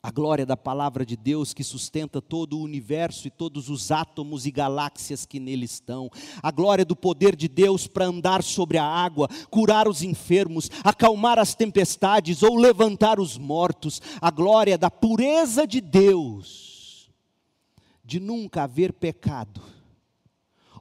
a 0.03 0.11
glória 0.11 0.46
da 0.46 0.57
palavra 0.57 1.05
de 1.05 1.16
Deus 1.16 1.53
que 1.53 1.64
sustenta 1.64 2.22
todo 2.22 2.59
o 2.59 2.62
universo 2.62 3.26
e 3.26 3.30
todos 3.30 3.68
os 3.68 3.90
átomos 3.90 4.46
e 4.46 4.51
galáxias 4.51 5.26
que 5.26 5.40
nele 5.40 5.64
estão, 5.64 6.09
a 6.42 6.51
glória 6.51 6.84
do 6.84 6.94
poder 6.94 7.34
de 7.34 7.49
Deus 7.49 7.86
para 7.86 8.07
andar 8.07 8.42
sobre 8.42 8.78
a 8.78 8.84
água, 8.84 9.28
curar 9.51 9.88
os 9.88 10.03
enfermos, 10.03 10.70
acalmar 10.84 11.38
as 11.38 11.55
tempestades 11.55 12.42
ou 12.42 12.57
levantar 12.57 13.18
os 13.18 13.36
mortos, 13.36 14.01
a 14.20 14.30
glória 14.30 14.78
da 14.78 14.90
pureza 14.90 15.66
de 15.66 15.80
Deus, 15.80 17.11
de 18.05 18.20
nunca 18.20 18.62
haver 18.62 18.92
pecado 18.92 19.61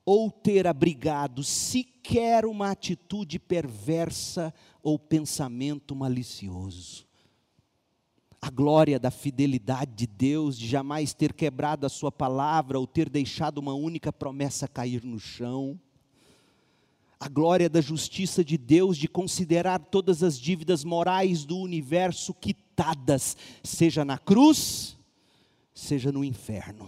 ou 0.06 0.32
ter 0.32 0.66
abrigado 0.68 1.44
sequer 1.44 2.46
uma 2.46 2.72
atitude 2.72 3.40
perversa 3.40 4.54
ou 4.82 4.98
pensamento 4.98 5.94
malicioso 5.94 7.07
a 8.42 8.50
glória 8.50 9.00
da 9.00 9.10
fidelidade 9.10 9.94
de 9.96 10.08
Deus, 10.08 10.58
de 10.58 10.68
jamais 10.68 11.14
ter 11.14 11.34
quebrado 11.34 11.86
a 11.86 11.90
sua 11.90 12.12
palavra 12.12 12.80
ou 12.80 12.86
ter 12.86 13.10
deixado 13.10 13.58
uma 13.58 13.74
única 13.74 14.14
promessa 14.14 14.68
cair 14.68 15.04
no 15.04 15.20
chão. 15.20 15.80
A 17.20 17.28
glória 17.28 17.68
da 17.68 17.82
justiça 17.82 18.46
de 18.46 18.58
Deus, 18.58 18.96
de 18.96 19.08
considerar 19.08 19.80
todas 19.80 20.22
as 20.22 20.40
dívidas 20.40 20.84
morais 20.84 21.46
do 21.46 21.58
universo 21.58 22.32
quitadas, 22.34 23.36
seja 23.64 24.06
na 24.06 24.20
cruz, 24.20 24.96
seja 25.74 26.12
no 26.12 26.24
inferno. 26.24 26.88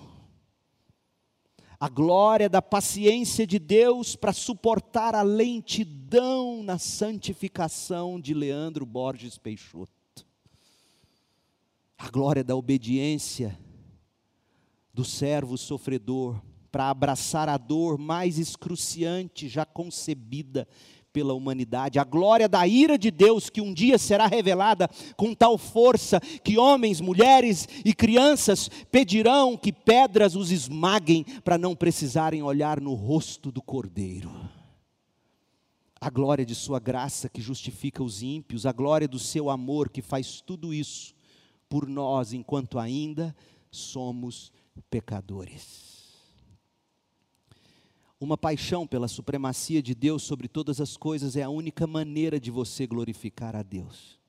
A 1.79 1.89
glória 1.89 2.47
da 2.47 2.61
paciência 2.61 3.47
de 3.47 3.57
Deus 3.57 4.15
para 4.15 4.33
suportar 4.33 5.15
a 5.15 5.23
lentidão 5.23 6.61
na 6.61 6.77
santificação 6.77 8.19
de 8.19 8.33
Leandro 8.35 8.85
Borges 8.85 9.37
Peixoto 9.37 9.98
a 11.99 12.09
glória 12.09 12.45
da 12.45 12.55
obediência 12.55 13.59
do 14.93 15.03
servo 15.03 15.57
sofredor 15.57 16.41
para 16.71 16.89
abraçar 16.89 17.49
a 17.49 17.57
dor 17.57 17.97
mais 17.97 18.39
excruciante 18.39 19.49
já 19.49 19.65
concebida 19.65 20.65
pela 21.11 21.33
humanidade, 21.33 21.99
a 21.99 22.03
glória 22.05 22.47
da 22.47 22.65
ira 22.65 22.97
de 22.97 23.11
Deus 23.11 23.49
que 23.49 23.59
um 23.59 23.73
dia 23.73 23.97
será 23.97 24.27
revelada 24.27 24.87
com 25.17 25.33
tal 25.33 25.57
força 25.57 26.21
que 26.21 26.57
homens, 26.57 27.01
mulheres 27.01 27.67
e 27.83 27.93
crianças 27.93 28.69
pedirão 28.89 29.57
que 29.57 29.73
pedras 29.73 30.35
os 30.35 30.51
esmaguem 30.51 31.25
para 31.43 31.57
não 31.57 31.75
precisarem 31.75 32.43
olhar 32.43 32.79
no 32.79 32.93
rosto 32.93 33.51
do 33.51 33.61
Cordeiro. 33.61 34.31
A 35.99 36.09
glória 36.09 36.45
de 36.45 36.55
Sua 36.55 36.79
graça 36.79 37.27
que 37.27 37.41
justifica 37.41 38.01
os 38.01 38.21
ímpios, 38.21 38.65
a 38.65 38.71
glória 38.71 39.07
do 39.07 39.19
Seu 39.19 39.49
amor 39.49 39.89
que 39.89 40.01
faz 40.01 40.39
tudo 40.39 40.73
isso 40.73 41.18
por 41.69 41.87
nós 41.87 42.33
enquanto 42.33 42.79
ainda 42.79 43.35
somos 43.69 44.51
pecadores. 44.89 45.99
Uma 48.19 48.37
paixão 48.37 48.85
pela 48.85 49.07
supremacia 49.07 49.81
de 49.81 49.95
Deus 49.95 50.23
sobre 50.23 50.49
todas 50.49 50.81
as 50.81 50.97
coisas 50.97 51.37
é 51.37 51.43
a 51.43 51.49
única 51.49 51.87
maneira 51.87 52.39
de 52.39 52.51
você 52.51 52.85
glorificar 52.85 53.55
a 53.55 53.63
Deus. 53.63 54.19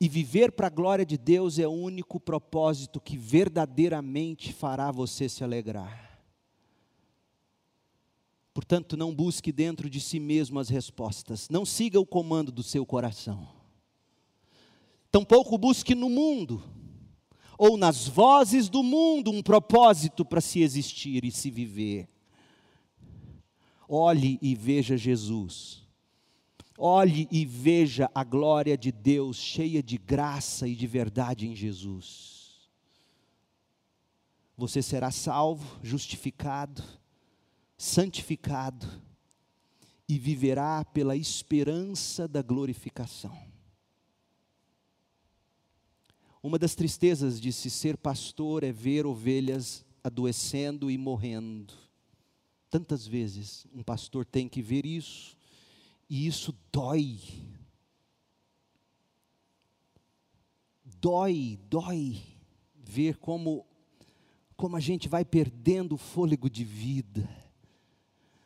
E 0.00 0.08
viver 0.08 0.52
para 0.52 0.68
a 0.68 0.70
glória 0.70 1.04
de 1.04 1.18
Deus 1.18 1.58
é 1.58 1.68
o 1.68 1.72
único 1.72 2.18
propósito 2.18 2.98
que 2.98 3.18
verdadeiramente 3.18 4.50
fará 4.50 4.90
você 4.90 5.28
se 5.28 5.44
alegrar. 5.44 6.08
Portanto, 8.54 8.96
não 8.96 9.14
busque 9.14 9.52
dentro 9.52 9.90
de 9.90 10.00
si 10.00 10.18
mesmo 10.18 10.58
as 10.58 10.70
respostas, 10.70 11.50
não 11.50 11.66
siga 11.66 12.00
o 12.00 12.06
comando 12.06 12.50
do 12.50 12.62
seu 12.62 12.86
coração 12.86 13.59
Tampouco 15.10 15.58
busque 15.58 15.94
no 15.94 16.08
mundo, 16.08 16.62
ou 17.58 17.76
nas 17.76 18.06
vozes 18.06 18.68
do 18.68 18.82
mundo, 18.82 19.30
um 19.30 19.42
propósito 19.42 20.24
para 20.24 20.40
se 20.40 20.62
existir 20.62 21.24
e 21.24 21.30
se 21.30 21.50
viver. 21.50 22.08
Olhe 23.88 24.38
e 24.40 24.54
veja 24.54 24.96
Jesus. 24.96 25.82
Olhe 26.78 27.28
e 27.30 27.44
veja 27.44 28.08
a 28.14 28.24
glória 28.24 28.78
de 28.78 28.90
Deus 28.92 29.36
cheia 29.36 29.82
de 29.82 29.98
graça 29.98 30.66
e 30.66 30.74
de 30.74 30.86
verdade 30.86 31.46
em 31.46 31.54
Jesus. 31.54 32.60
Você 34.56 34.80
será 34.80 35.10
salvo, 35.10 35.78
justificado, 35.82 36.82
santificado 37.76 38.86
e 40.08 40.18
viverá 40.18 40.84
pela 40.84 41.16
esperança 41.16 42.28
da 42.28 42.42
glorificação. 42.42 43.49
Uma 46.42 46.58
das 46.58 46.74
tristezas 46.74 47.40
de 47.40 47.52
se 47.52 47.68
ser 47.68 47.96
pastor 47.96 48.64
é 48.64 48.72
ver 48.72 49.04
ovelhas 49.04 49.84
adoecendo 50.02 50.90
e 50.90 50.96
morrendo. 50.96 51.74
Tantas 52.70 53.06
vezes 53.06 53.66
um 53.74 53.82
pastor 53.82 54.24
tem 54.24 54.48
que 54.48 54.62
ver 54.62 54.86
isso, 54.86 55.36
e 56.08 56.26
isso 56.26 56.56
dói. 56.72 57.18
Dói, 61.00 61.58
dói 61.68 62.22
ver 62.74 63.16
como 63.16 63.66
como 64.56 64.76
a 64.76 64.80
gente 64.80 65.08
vai 65.08 65.24
perdendo 65.24 65.94
o 65.94 65.98
fôlego 65.98 66.50
de 66.50 66.64
vida. 66.64 67.26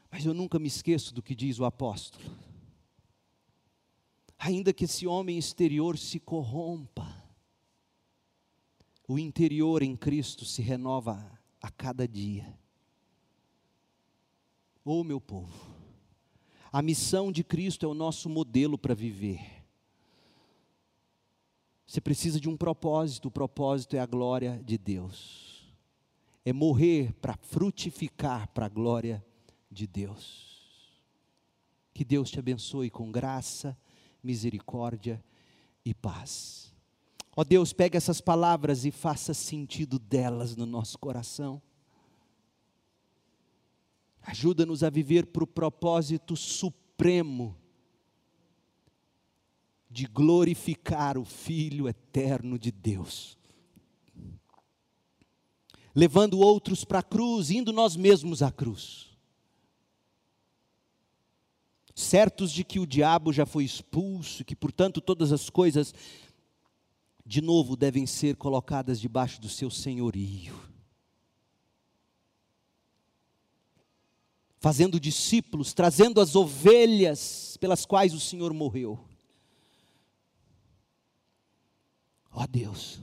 Mas 0.09 0.25
eu 0.25 0.33
nunca 0.33 0.61
me 0.61 0.69
esqueço 0.69 1.13
do 1.13 1.21
que 1.21 1.35
diz 1.35 1.59
o 1.59 1.65
apóstolo. 1.65 2.25
Ainda 4.39 4.73
que 4.73 4.85
esse 4.85 5.09
homem 5.09 5.37
exterior 5.37 5.99
se 5.99 6.21
corrompa, 6.21 7.24
o 9.07 9.19
interior 9.19 9.83
em 9.83 9.95
Cristo 9.97 10.45
se 10.45 10.63
renova 10.63 11.31
a 11.61 11.71
cada 11.71 12.09
dia. 12.09 12.59
Ô 14.85 15.01
oh, 15.01 15.05
meu 15.05 15.21
povo, 15.21 15.75
a 16.73 16.83
missão 16.83 17.31
de 17.31 17.45
Cristo 17.45 17.87
é 17.87 17.89
o 17.89 17.95
nosso 17.95 18.29
modelo 18.29 18.77
para 18.77 18.95
viver. 18.95 19.65
Você 21.87 22.01
precisa 22.01 22.41
de 22.41 22.49
um 22.49 22.57
propósito, 22.57 23.29
o 23.29 23.31
propósito 23.31 23.95
é 23.95 24.01
a 24.01 24.07
glória 24.07 24.61
de 24.65 24.77
Deus. 24.77 25.73
É 26.45 26.53
morrer 26.53 27.13
para 27.15 27.37
frutificar 27.37 28.49
para 28.49 28.67
a 28.67 28.69
glória 28.69 29.25
de 29.71 29.87
Deus. 29.87 30.61
Que 31.93 32.05
Deus 32.05 32.31
te 32.31 32.39
abençoe 32.39 32.91
com 32.91 33.13
graça, 33.13 33.79
misericórdia 34.23 35.25
e 35.85 35.95
paz. 35.95 36.74
Ó 37.37 37.41
oh 37.41 37.45
Deus, 37.45 37.73
pega 37.73 37.97
essas 37.97 38.21
palavras 38.21 38.85
e 38.85 38.91
faça 38.91 39.35
sentido 39.35 39.99
delas 39.99 40.57
no 40.57 40.67
nosso 40.67 40.99
coração. 40.99 41.61
Ajuda-nos 44.23 44.83
a 44.83 44.91
viver 44.91 45.27
para 45.27 45.45
o 45.45 45.47
propósito 45.47 46.37
supremo 46.37 47.57
de 49.91 50.07
glorificar 50.07 51.19
o 51.19 51.25
Filho 51.25 51.89
eterno 51.89 52.59
de 52.59 52.71
Deus. 52.71 53.39
levando 55.95 56.41
outros 56.41 56.85
para 56.85 56.99
a 56.99 57.03
cruz, 57.03 57.51
indo 57.51 57.73
nós 57.73 57.95
mesmos 57.95 58.43
à 58.43 58.51
cruz. 58.51 59.11
Certos 61.95 62.51
de 62.51 62.65
que 62.65 62.81
o 62.81 62.87
diabo 62.87 63.33
já 63.33 63.47
foi 63.47 63.65
expulso, 63.65 64.45
que 64.45 64.57
portanto 64.57 65.01
todas 65.01 65.31
as 65.31 65.49
coisas 65.49 65.95
de 67.25 67.41
novo 67.41 67.77
devem 67.77 68.07
ser 68.07 68.37
colocadas 68.37 69.01
debaixo 69.01 69.41
do 69.41 69.49
seu 69.49 69.71
senhorio. 69.71 70.55
Fazendo 74.59 75.01
discípulos, 75.01 75.73
trazendo 75.73 76.21
as 76.21 76.37
ovelhas 76.37 77.57
pelas 77.59 77.87
quais 77.87 78.15
o 78.15 78.21
Senhor 78.21 78.53
morreu. 78.53 78.99
Ó 82.31 82.43
oh 82.43 82.47
Deus, 82.47 82.99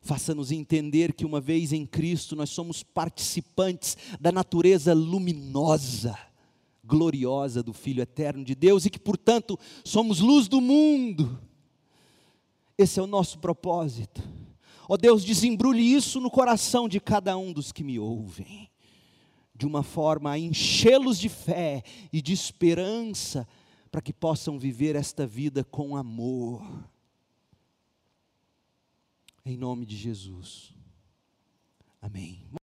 faça-nos 0.00 0.52
entender 0.52 1.14
que 1.14 1.24
uma 1.24 1.40
vez 1.40 1.72
em 1.72 1.86
Cristo 1.86 2.36
nós 2.36 2.50
somos 2.50 2.82
participantes 2.82 3.96
da 4.20 4.30
natureza 4.30 4.92
luminosa, 4.92 6.18
gloriosa 6.84 7.62
do 7.62 7.72
Filho 7.72 8.02
eterno 8.02 8.44
de 8.44 8.54
Deus 8.54 8.84
e 8.84 8.90
que, 8.90 8.98
portanto, 8.98 9.58
somos 9.84 10.20
luz 10.20 10.46
do 10.46 10.60
mundo. 10.60 11.47
Esse 12.78 13.00
é 13.00 13.02
o 13.02 13.06
nosso 13.06 13.40
propósito. 13.40 14.22
Ó 14.88 14.94
oh 14.94 14.96
Deus, 14.96 15.24
desembrulhe 15.24 15.82
isso 15.82 16.20
no 16.20 16.30
coração 16.30 16.88
de 16.88 17.00
cada 17.00 17.36
um 17.36 17.52
dos 17.52 17.72
que 17.72 17.84
me 17.84 17.98
ouvem, 17.98 18.70
de 19.54 19.66
uma 19.66 19.82
forma 19.82 20.30
a 20.30 20.38
enchê-los 20.38 21.18
de 21.18 21.28
fé 21.28 21.82
e 22.10 22.22
de 22.22 22.32
esperança, 22.32 23.46
para 23.90 24.00
que 24.00 24.12
possam 24.12 24.58
viver 24.58 24.96
esta 24.96 25.26
vida 25.26 25.64
com 25.64 25.96
amor 25.96 26.62
em 29.48 29.56
nome 29.56 29.86
de 29.86 29.96
Jesus. 29.96 30.74
Amém. 32.02 32.46